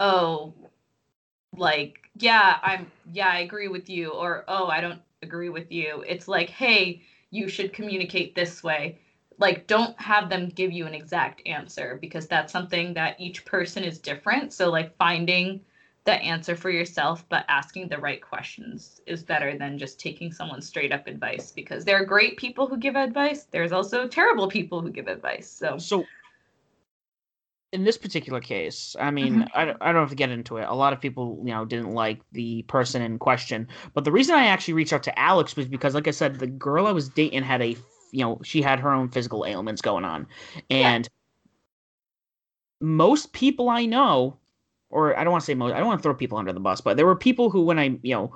[0.00, 0.52] oh
[1.56, 6.04] like yeah i'm yeah i agree with you or oh i don't agree with you.
[6.06, 8.98] It's like hey you should communicate this way
[9.38, 13.84] like don't have them give you an exact answer because that's something that each person
[13.84, 15.60] is different so like finding
[16.04, 20.66] the answer for yourself but asking the right questions is better than just taking someone's
[20.66, 24.80] straight up advice because there are great people who give advice there's also terrible people
[24.80, 26.04] who give advice so So,
[27.72, 29.48] in this particular case, I mean, mm-hmm.
[29.54, 30.66] I, don't- I don't have to get into it.
[30.66, 33.68] A lot of people, you know, didn't like the person in question.
[33.92, 36.46] But the reason I actually reached out to Alex was because, like I said, the
[36.46, 37.76] girl I was dating had a,
[38.10, 40.26] you know, she had her own physical ailments going on,
[40.70, 41.08] and
[42.80, 44.36] most people I know,
[44.90, 46.60] or I don't want to say most, I don't want to throw people under the
[46.60, 48.34] bus, but there were people who, when I, you know,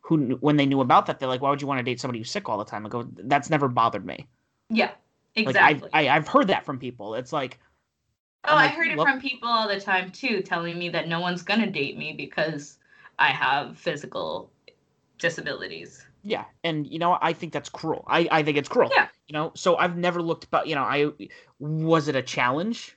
[0.00, 2.18] who when they knew about that, they're like, "Why would you want to date somebody
[2.18, 4.26] who's sick all the time?" I go, "That's never bothered me."
[4.70, 4.92] Yeah,
[5.36, 5.90] Like exactly.
[5.92, 7.14] I've I, I've heard that from people.
[7.14, 7.58] It's like,
[8.44, 11.08] oh, I'm I heard it "Look-" from people all the time too, telling me that
[11.08, 12.78] no one's gonna date me because
[13.18, 14.50] I have physical
[15.18, 16.07] disabilities.
[16.28, 18.04] Yeah, and you know, I think that's cruel.
[18.06, 18.90] I I think it's cruel.
[18.94, 19.08] Yeah.
[19.26, 21.10] You know, so I've never looked, but you know, I
[21.58, 22.96] was it a challenge?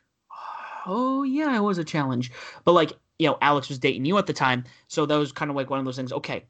[0.86, 2.32] Oh yeah, it was a challenge.
[2.66, 5.50] But like, you know, Alex was dating you at the time, so that was kind
[5.50, 6.12] of like one of those things.
[6.12, 6.46] Okay,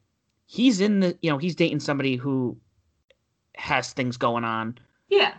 [0.46, 2.56] he's in the, you know, he's dating somebody who
[3.56, 4.78] has things going on.
[5.08, 5.34] Yeah.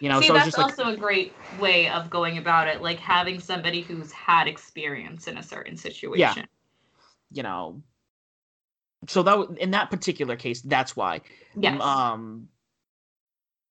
[0.00, 2.82] You know, See, so that's just like, also a great way of going about it,
[2.82, 6.18] like having somebody who's had experience in a certain situation.
[6.18, 6.44] Yeah.
[7.32, 7.82] you know.
[9.06, 11.20] So that w- in that particular case, that's why.
[11.56, 11.80] Yes.
[11.80, 12.48] Um,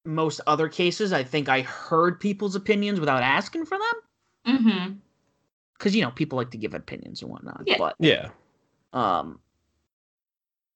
[0.06, 4.94] most other cases, I think I heard people's opinions without asking for them, mm-hmm.
[5.78, 7.64] because you know people like to give opinions and whatnot.
[7.66, 7.76] Yeah.
[7.78, 8.30] But Yeah.
[8.94, 9.40] um,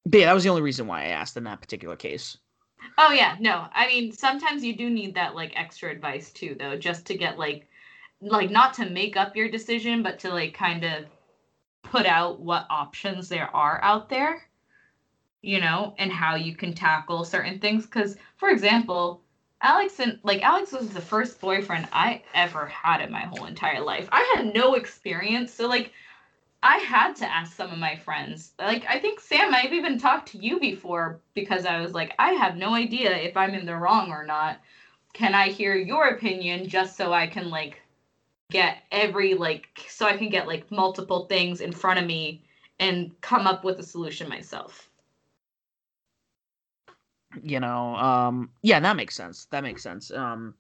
[0.06, 2.38] but yeah, that was the only reason why I asked in that particular case.
[2.98, 3.68] Oh yeah, no.
[3.74, 7.38] I mean, sometimes you do need that like extra advice too, though, just to get
[7.40, 7.68] like,
[8.22, 11.06] like not to make up your decision, but to like kind of
[11.84, 14.44] put out what options there are out there,
[15.42, 17.86] you know, and how you can tackle certain things.
[17.86, 19.22] Because, for example,
[19.62, 23.82] Alex and like Alex was the first boyfriend I ever had in my whole entire
[23.82, 24.10] life.
[24.12, 25.92] I had no experience, so like.
[26.64, 28.52] I had to ask some of my friends.
[28.60, 32.34] Like I think Sam, I've even talked to you before because I was like, I
[32.34, 34.60] have no idea if I'm in the wrong or not.
[35.12, 37.82] Can I hear your opinion just so I can like
[38.52, 42.44] get every like so I can get like multiple things in front of me
[42.80, 44.90] and come up with a solution myself.
[47.44, 49.46] You know, um, yeah, that makes sense.
[49.52, 50.12] That makes sense.
[50.12, 50.56] Um,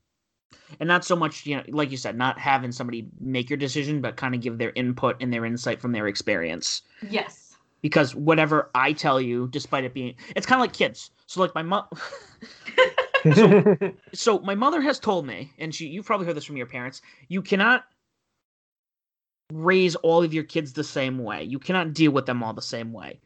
[0.79, 4.01] and not so much, you know, like you said, not having somebody make your decision,
[4.01, 6.83] but kind of give their input and their insight from their experience.
[7.01, 7.57] Yes.
[7.81, 11.11] because whatever I tell you, despite it being, it's kind of like kids.
[11.27, 11.85] So like my mom,
[14.13, 17.01] so my mother has told me, and she, you've probably heard this from your parents,
[17.27, 17.85] you cannot
[19.53, 21.43] raise all of your kids the same way.
[21.43, 23.19] You cannot deal with them all the same way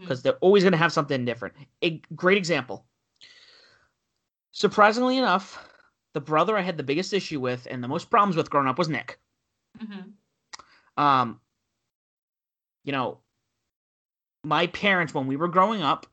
[0.00, 1.54] because they're always going to have something different.
[1.82, 2.86] A great example.
[4.52, 5.68] Surprisingly enough,
[6.14, 8.78] the brother I had the biggest issue with and the most problems with growing up
[8.78, 9.18] was Nick.
[9.78, 10.12] Mhm.
[10.96, 11.38] um
[12.84, 13.18] you know
[14.42, 16.06] my parents when we were growing up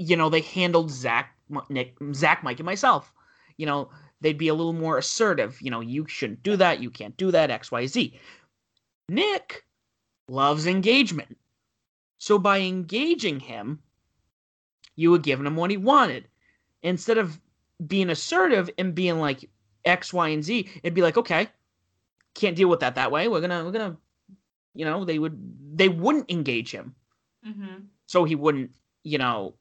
[0.00, 1.36] you know they handled zach
[1.68, 3.12] nick zach mike and myself.
[3.58, 3.90] You know
[4.22, 5.60] they'd be a little more assertive.
[5.60, 8.18] You know you shouldn't do that you can't do that xyz
[9.08, 9.64] nick
[10.28, 11.36] loves engagement.
[12.18, 13.80] So by engaging him
[14.96, 16.28] you were giving him what he wanted.
[16.82, 17.38] Instead of
[17.86, 19.50] being assertive and being like
[19.84, 21.48] x y and z it'd be like okay
[22.34, 23.28] can't deal with that that way.
[23.28, 23.96] We're gonna we're gonna
[24.74, 25.36] you know they would
[25.76, 26.94] they wouldn't engage him.
[27.46, 27.86] Mhm.
[28.06, 28.70] so he wouldn't
[29.02, 29.54] you know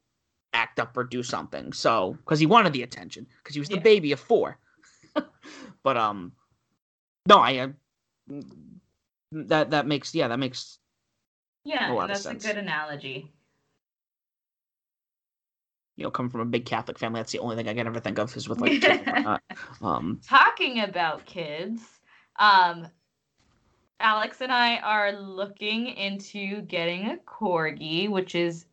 [0.53, 3.75] act up or do something so because he wanted the attention because he was the
[3.75, 3.81] Yeah.
[3.81, 4.57] baby of four
[5.83, 6.31] but um
[7.27, 7.67] no i uh,
[9.31, 10.79] that that makes yeah that makes
[11.63, 13.31] Yeah, A lot of that's a good analogy.
[15.97, 17.99] you know coming from a big catholic family that's the only thing i can ever
[17.99, 19.41] think of is with like kids and whatnot.
[19.81, 21.81] um Talking about kids,
[22.37, 22.87] um,
[23.99, 28.65] Alex and I are looking into getting a corgi, which is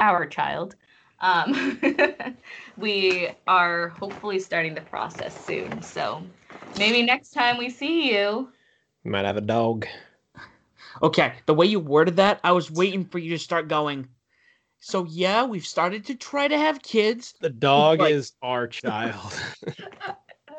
[0.00, 0.76] our child.
[1.20, 1.78] Um,
[2.76, 5.82] we are hopefully starting the process soon.
[5.82, 6.22] So
[6.78, 8.50] maybe next time we see you,
[9.04, 9.86] Might have a dog.
[11.02, 14.08] okay the way you worded that i was waiting for you to start going
[14.80, 19.32] so yeah we've started to try to have kids The dog Like- is our child.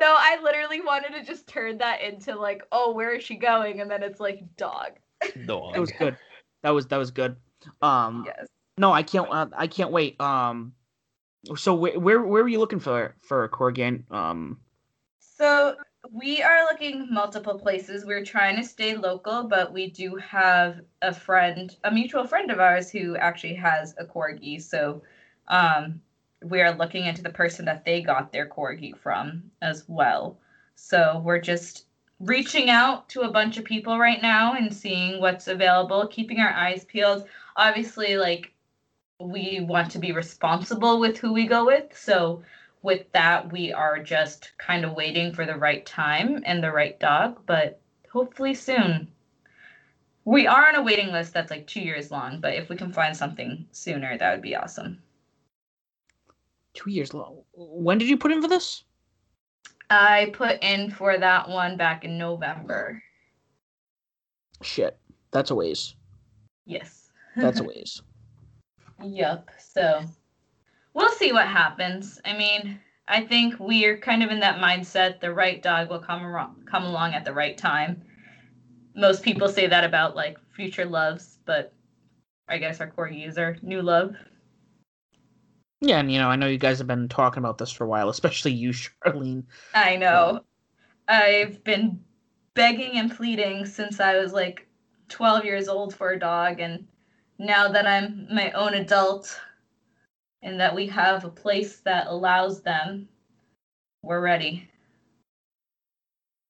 [0.00, 3.80] No, I literally wanted to just turn that into like, oh, where is she going?
[3.80, 4.94] And then it's like dog.
[5.46, 5.74] dog.
[5.74, 6.16] That was good.
[6.64, 7.36] That was that was good.
[7.82, 8.48] Um, Yes.
[8.78, 9.28] No, I can't.
[9.30, 10.20] Uh, I can't wait.
[10.20, 10.74] Um,
[11.56, 14.10] so where where where were you looking for for a corgi?
[14.10, 14.60] Um,
[15.20, 15.76] So
[16.10, 18.04] we are looking multiple places.
[18.04, 22.60] We're trying to stay local, but we do have a friend, a mutual friend of
[22.60, 24.60] ours who actually has a corgi.
[24.60, 25.02] So
[25.48, 26.00] um,
[26.44, 30.38] we are looking into the person that they got their corgi from as well.
[30.74, 31.86] So we're just
[32.20, 36.52] reaching out to a bunch of people right now and seeing what's available, keeping our
[36.52, 37.26] eyes peeled.
[37.56, 38.51] Obviously, like
[39.28, 41.96] we want to be responsible with who we go with.
[41.96, 42.42] So
[42.82, 46.98] with that, we are just kind of waiting for the right time and the right
[46.98, 47.80] dog, but
[48.10, 49.08] hopefully soon.
[50.24, 52.92] We are on a waiting list that's like two years long, but if we can
[52.92, 55.02] find something sooner, that would be awesome.
[56.74, 57.42] two years long.
[57.52, 58.84] When did you put in for this?
[59.90, 63.02] I put in for that one back in November.
[64.62, 64.96] Shit,
[65.32, 65.96] that's a ways.
[66.64, 67.10] Yes.
[67.36, 68.00] That's a ways.
[69.02, 69.50] Yep.
[69.58, 70.04] So
[70.94, 72.20] we'll see what happens.
[72.24, 75.20] I mean, I think we're kind of in that mindset.
[75.20, 78.02] The right dog will come come along at the right time.
[78.94, 81.72] Most people say that about like future loves, but
[82.48, 84.14] I guess our core our new love.
[85.80, 87.88] Yeah, and you know, I know you guys have been talking about this for a
[87.88, 88.70] while, especially you,
[89.04, 89.44] Charlene.
[89.74, 90.40] I know.
[91.08, 92.00] I've been
[92.54, 94.68] begging and pleading since I was like
[95.08, 96.86] 12 years old for a dog, and
[97.42, 99.38] now that I'm my own adult
[100.42, 103.08] and that we have a place that allows them,
[104.02, 104.68] we're ready.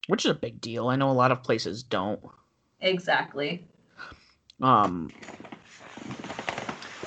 [0.07, 0.89] Which is a big deal.
[0.89, 2.21] I know a lot of places don't.
[2.81, 3.67] Exactly.
[4.61, 5.11] Um,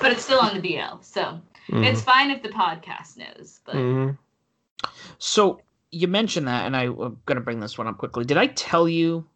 [0.00, 3.60] But it's still on the BL, so it's fine if the podcast knows.
[3.64, 4.18] But Mhm.
[5.18, 8.24] so you mentioned that, and I, I'm gonna bring this one up quickly.
[8.24, 9.26] Did I tell you?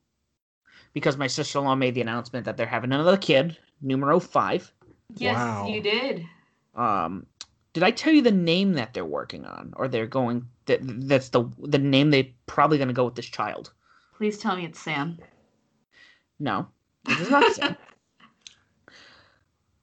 [0.92, 4.72] Because my sister-in-law made the announcement that they're having another kid, numero five.
[5.16, 5.68] yes, Wow.
[5.68, 6.26] you did.
[6.74, 7.26] Um,
[7.72, 10.48] did I tell you the name that they're working on, or they're going?
[10.66, 13.72] That that's the the name they're probably gonna go with this child.
[14.16, 15.18] Please tell me it's Sam.
[16.38, 16.68] No,
[17.08, 17.76] it is not Sam.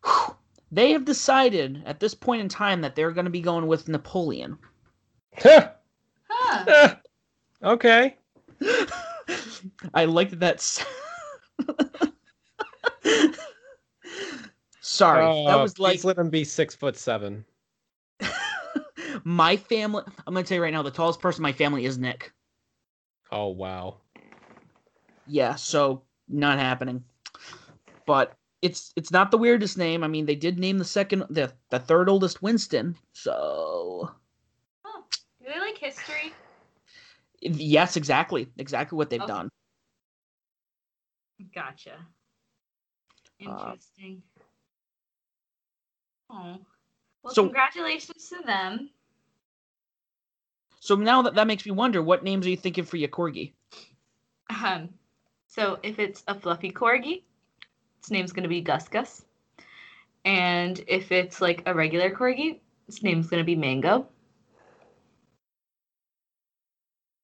[0.71, 3.87] they have decided at this point in time that they're going to be going with
[3.87, 4.57] Napoleon.
[5.37, 5.71] Huh.
[6.29, 6.95] huh.
[7.63, 8.17] okay.
[9.93, 10.55] I liked that.
[10.55, 10.83] s-
[14.81, 17.45] Sorry, that Uh, was like let him be six foot seven.
[19.23, 20.03] my family.
[20.25, 22.31] I'm going to tell you right now, the tallest person in my family is Nick.
[23.31, 23.97] Oh wow.
[25.25, 27.03] Yeah, so not happening.
[28.05, 30.03] But it's it's not the weirdest name.
[30.03, 32.95] I mean, they did name the second, the the third oldest Winston.
[33.11, 34.09] So
[35.43, 36.33] Do they like history?
[37.55, 39.31] Yes, exactly, exactly what they've Okay.
[39.33, 39.49] done.
[41.53, 42.05] Gotcha.
[43.39, 44.23] Interesting.
[46.29, 46.57] oh.
[47.23, 48.89] Well, So- congratulations to them.
[50.79, 53.53] So now that that makes me wonder, what names are you thinking for your corgi?
[54.49, 54.89] Um,
[55.47, 57.23] so if it's a fluffy corgi,
[57.99, 59.25] its name's gonna be Gus Gus.
[60.25, 64.07] And if it's like a regular corgi, its name's gonna be Mango.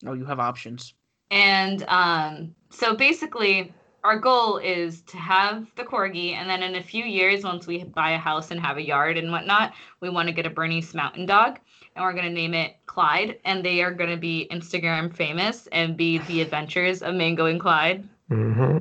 [0.05, 0.93] Oh, you have options.
[1.31, 3.73] And um, so basically,
[4.03, 7.83] our goal is to have the corgi, and then in a few years, once we
[7.83, 10.95] buy a house and have a yard and whatnot, we want to get a Bernese
[10.95, 11.59] Mountain Dog,
[11.95, 15.67] and we're going to name it Clyde, and they are going to be Instagram famous
[15.71, 18.07] and be the adventures of Mango and Clyde.
[18.29, 18.79] Mm-hmm.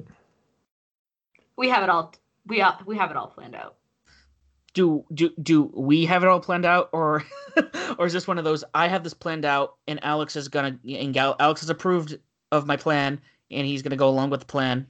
[1.57, 2.13] We have it all.
[2.47, 3.77] We all, we have it all planned out.
[4.75, 7.25] Do do do we have it all planned out, or
[7.99, 8.65] or is this one of those?
[8.75, 12.19] I have this planned out, and Alex is gonna and Gal, Alex has approved
[12.51, 13.21] of my plan,
[13.51, 14.87] and he's gonna go along with the plan.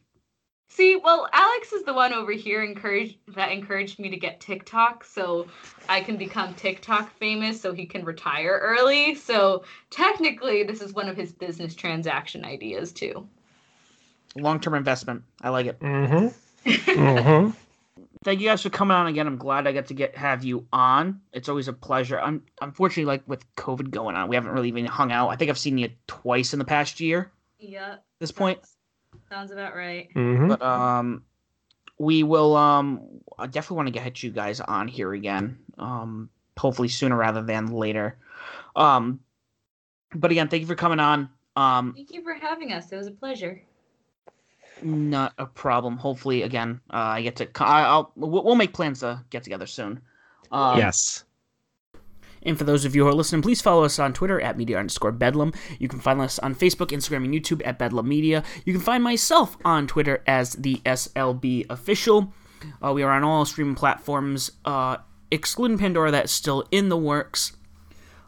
[0.73, 5.05] See, well, Alex is the one over here encouraged that encouraged me to get TikTok
[5.05, 5.47] so
[5.87, 9.15] I can become TikTok famous so he can retire early.
[9.15, 13.29] So technically this is one of his business transaction ideas too.
[14.35, 15.25] Long term investment.
[15.43, 15.79] I like it.
[15.81, 16.29] Mm-hmm.
[16.65, 17.51] Mm-hmm.
[18.24, 19.27] Thank you guys for coming on again.
[19.27, 21.20] I'm glad I got to get have you on.
[21.32, 22.20] It's always a pleasure.
[22.20, 25.28] I'm unfortunately like with COVID going on, we haven't really even hung out.
[25.28, 27.32] I think I've seen you twice in the past year.
[27.59, 27.97] yeah.
[28.20, 28.61] This point,
[29.28, 30.09] Sounds about right.
[30.15, 30.49] Mm-hmm.
[30.49, 31.24] but um,
[31.99, 33.01] we will um,
[33.36, 35.59] I definitely want to get you guys on here again.
[35.78, 38.16] Um, hopefully sooner rather than later.
[38.77, 39.20] Um,
[40.15, 41.28] but again, thank you for coming on.
[41.57, 42.93] Um, Thank you for having us.
[42.93, 43.61] It was a pleasure.
[44.85, 45.97] Not a problem.
[45.97, 47.49] Hopefully, again, uh, I get to.
[47.61, 50.01] I'll we'll we'll make plans to get together soon.
[50.51, 51.25] Um, yes.
[52.45, 54.79] And for those of you who are listening, please follow us on Twitter at media
[54.79, 55.53] underscore bedlam.
[55.79, 58.43] You can find us on Facebook, Instagram, and YouTube at bedlam media.
[58.65, 62.33] You can find myself on Twitter as the SLB official.
[62.85, 64.97] Uh, we are on all streaming platforms, uh,
[65.31, 67.53] excluding Pandora, that's still in the works.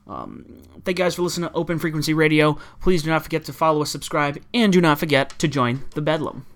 [0.07, 0.45] Um,
[0.85, 2.59] thank you guys for listening to Open Frequency Radio.
[2.81, 6.03] Please do not forget to follow us, subscribe, and do not forget to join the
[6.03, 6.47] Bedlam.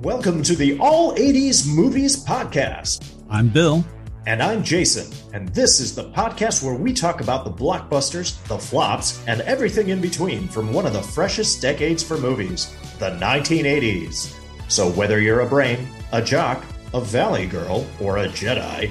[0.00, 3.22] Welcome to the All 80s Movies Podcast.
[3.30, 3.84] I'm Bill.
[4.26, 5.12] And I'm Jason.
[5.32, 9.90] And this is the podcast where we talk about the blockbusters, the flops, and everything
[9.90, 14.38] in between from one of the freshest decades for movies, the 1980s.
[14.68, 16.64] So whether you're a brain, a jock,
[16.94, 18.90] a valley girl, or a Jedi,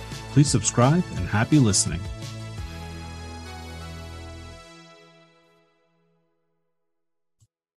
[0.31, 1.99] Please subscribe and happy listening.